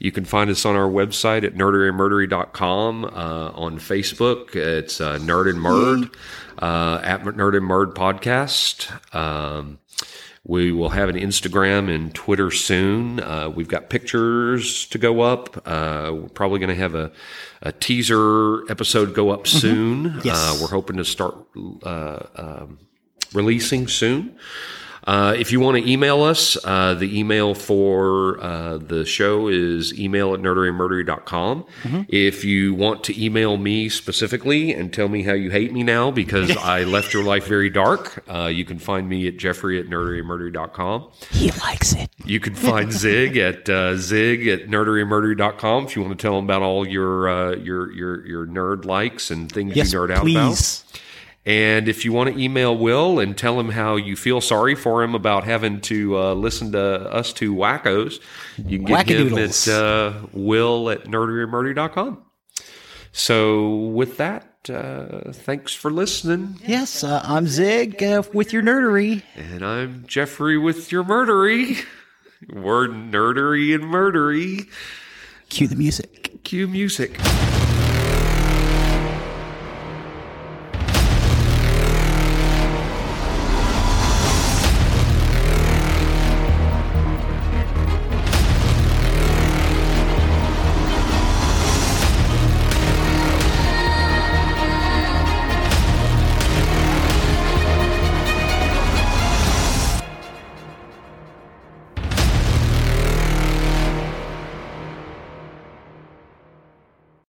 you 0.00 0.10
can 0.10 0.24
find 0.24 0.50
us 0.50 0.66
on 0.66 0.74
our 0.74 0.88
website 0.88 1.44
at 1.44 1.54
nerderymurdery.com, 1.54 3.04
uh, 3.04 3.08
on 3.54 3.78
Facebook. 3.78 4.56
It's 4.56 5.00
uh, 5.00 5.18
Nerd 5.18 5.48
and 5.48 5.60
Murd, 5.60 6.12
uh, 6.58 7.00
at 7.04 7.22
Nerd 7.22 7.56
and 7.56 7.70
Murd 7.70 7.94
Podcast. 7.94 9.14
Um, 9.14 9.78
we 10.48 10.72
will 10.72 10.88
have 10.88 11.10
an 11.10 11.14
Instagram 11.14 11.94
and 11.94 12.12
Twitter 12.14 12.50
soon. 12.50 13.20
Uh, 13.20 13.50
we've 13.50 13.68
got 13.68 13.90
pictures 13.90 14.86
to 14.86 14.96
go 14.96 15.20
up. 15.20 15.62
Uh, 15.68 16.10
we're 16.14 16.28
probably 16.30 16.58
going 16.58 16.70
to 16.70 16.74
have 16.74 16.94
a, 16.94 17.12
a 17.60 17.70
teaser 17.70 18.68
episode 18.70 19.14
go 19.14 19.28
up 19.28 19.46
soon. 19.46 20.20
Yes. 20.24 20.36
Uh, 20.36 20.58
we're 20.62 20.68
hoping 20.68 20.96
to 20.96 21.04
start 21.04 21.36
uh, 21.82 22.20
um, 22.34 22.78
releasing 23.34 23.88
soon. 23.88 24.38
Uh, 25.08 25.32
if 25.38 25.50
you 25.52 25.58
want 25.58 25.74
to 25.82 25.90
email 25.90 26.22
us, 26.22 26.58
uh, 26.64 26.92
the 26.92 27.18
email 27.18 27.54
for 27.54 28.38
uh, 28.44 28.76
the 28.76 29.06
show 29.06 29.48
is 29.48 29.98
email 29.98 30.34
at 30.34 30.40
nerderymurdery.com. 30.40 31.64
If 32.10 32.44
you 32.44 32.74
want 32.74 33.04
to 33.04 33.24
email 33.24 33.56
me 33.56 33.88
specifically 33.88 34.74
and 34.74 34.92
tell 34.92 35.08
me 35.08 35.22
how 35.22 35.32
you 35.32 35.50
hate 35.50 35.72
me 35.72 35.82
now 35.82 36.10
because 36.10 36.54
I 36.58 36.84
left 36.84 37.14
your 37.14 37.22
life 37.22 37.46
very 37.46 37.70
dark, 37.70 38.22
uh, 38.28 38.48
you 38.48 38.66
can 38.66 38.78
find 38.78 39.08
me 39.08 39.26
at 39.26 39.38
jeffrey 39.38 39.80
at 39.80 39.86
nerderymurdery.com. 39.86 41.10
He 41.30 41.52
likes 41.52 41.94
it. 41.94 42.10
You 42.26 42.38
can 42.38 42.54
find 42.54 42.92
Zig 42.98 43.38
at 43.38 43.66
uh, 43.70 43.96
zig 43.96 44.46
at 44.46 44.66
nerderymurdery.com 44.68 45.86
if 45.86 45.96
you 45.96 46.02
want 46.02 46.18
to 46.18 46.22
tell 46.22 46.38
him 46.38 46.44
about 46.44 46.60
all 46.60 46.86
your 46.86 47.28
uh, 47.30 47.56
your 47.56 47.90
your 47.92 48.26
your 48.26 48.46
nerd 48.46 48.84
likes 48.84 49.30
and 49.30 49.50
things 49.50 49.74
Yes, 49.74 49.90
you 49.90 50.00
nerd 50.00 50.10
out 50.10 50.28
about. 50.30 50.84
And 51.48 51.88
if 51.88 52.04
you 52.04 52.12
want 52.12 52.34
to 52.34 52.38
email 52.38 52.76
Will 52.76 53.18
and 53.18 53.36
tell 53.36 53.58
him 53.58 53.70
how 53.70 53.96
you 53.96 54.16
feel 54.16 54.42
sorry 54.42 54.74
for 54.74 55.02
him 55.02 55.14
about 55.14 55.44
having 55.44 55.80
to 55.80 56.18
uh, 56.18 56.34
listen 56.34 56.72
to 56.72 57.10
us 57.10 57.32
two 57.32 57.54
wackos, 57.54 58.20
you 58.58 58.80
can 58.80 59.06
get 59.06 59.08
him 59.08 59.38
at 59.38 59.66
uh, 59.66 60.26
will 60.34 60.90
at 60.90 61.04
nerderymurdery.com. 61.04 62.22
So 63.12 63.76
with 63.76 64.18
that, 64.18 64.68
uh, 64.68 65.32
thanks 65.32 65.72
for 65.72 65.90
listening. 65.90 66.60
Yes, 66.66 67.02
uh, 67.02 67.22
I'm 67.24 67.46
Zig 67.46 68.02
uh, 68.02 68.24
with 68.34 68.52
your 68.52 68.62
nerdery. 68.62 69.22
And 69.34 69.64
I'm 69.64 70.04
Geoffrey 70.06 70.58
with 70.58 70.92
your 70.92 71.02
murdery. 71.02 71.82
We're 72.52 72.88
nerdery 72.88 73.74
and 73.74 73.84
murdery. 73.84 74.68
Cue 75.48 75.66
the 75.66 75.76
music. 75.76 76.44
Cue 76.44 76.68
music. 76.68 77.18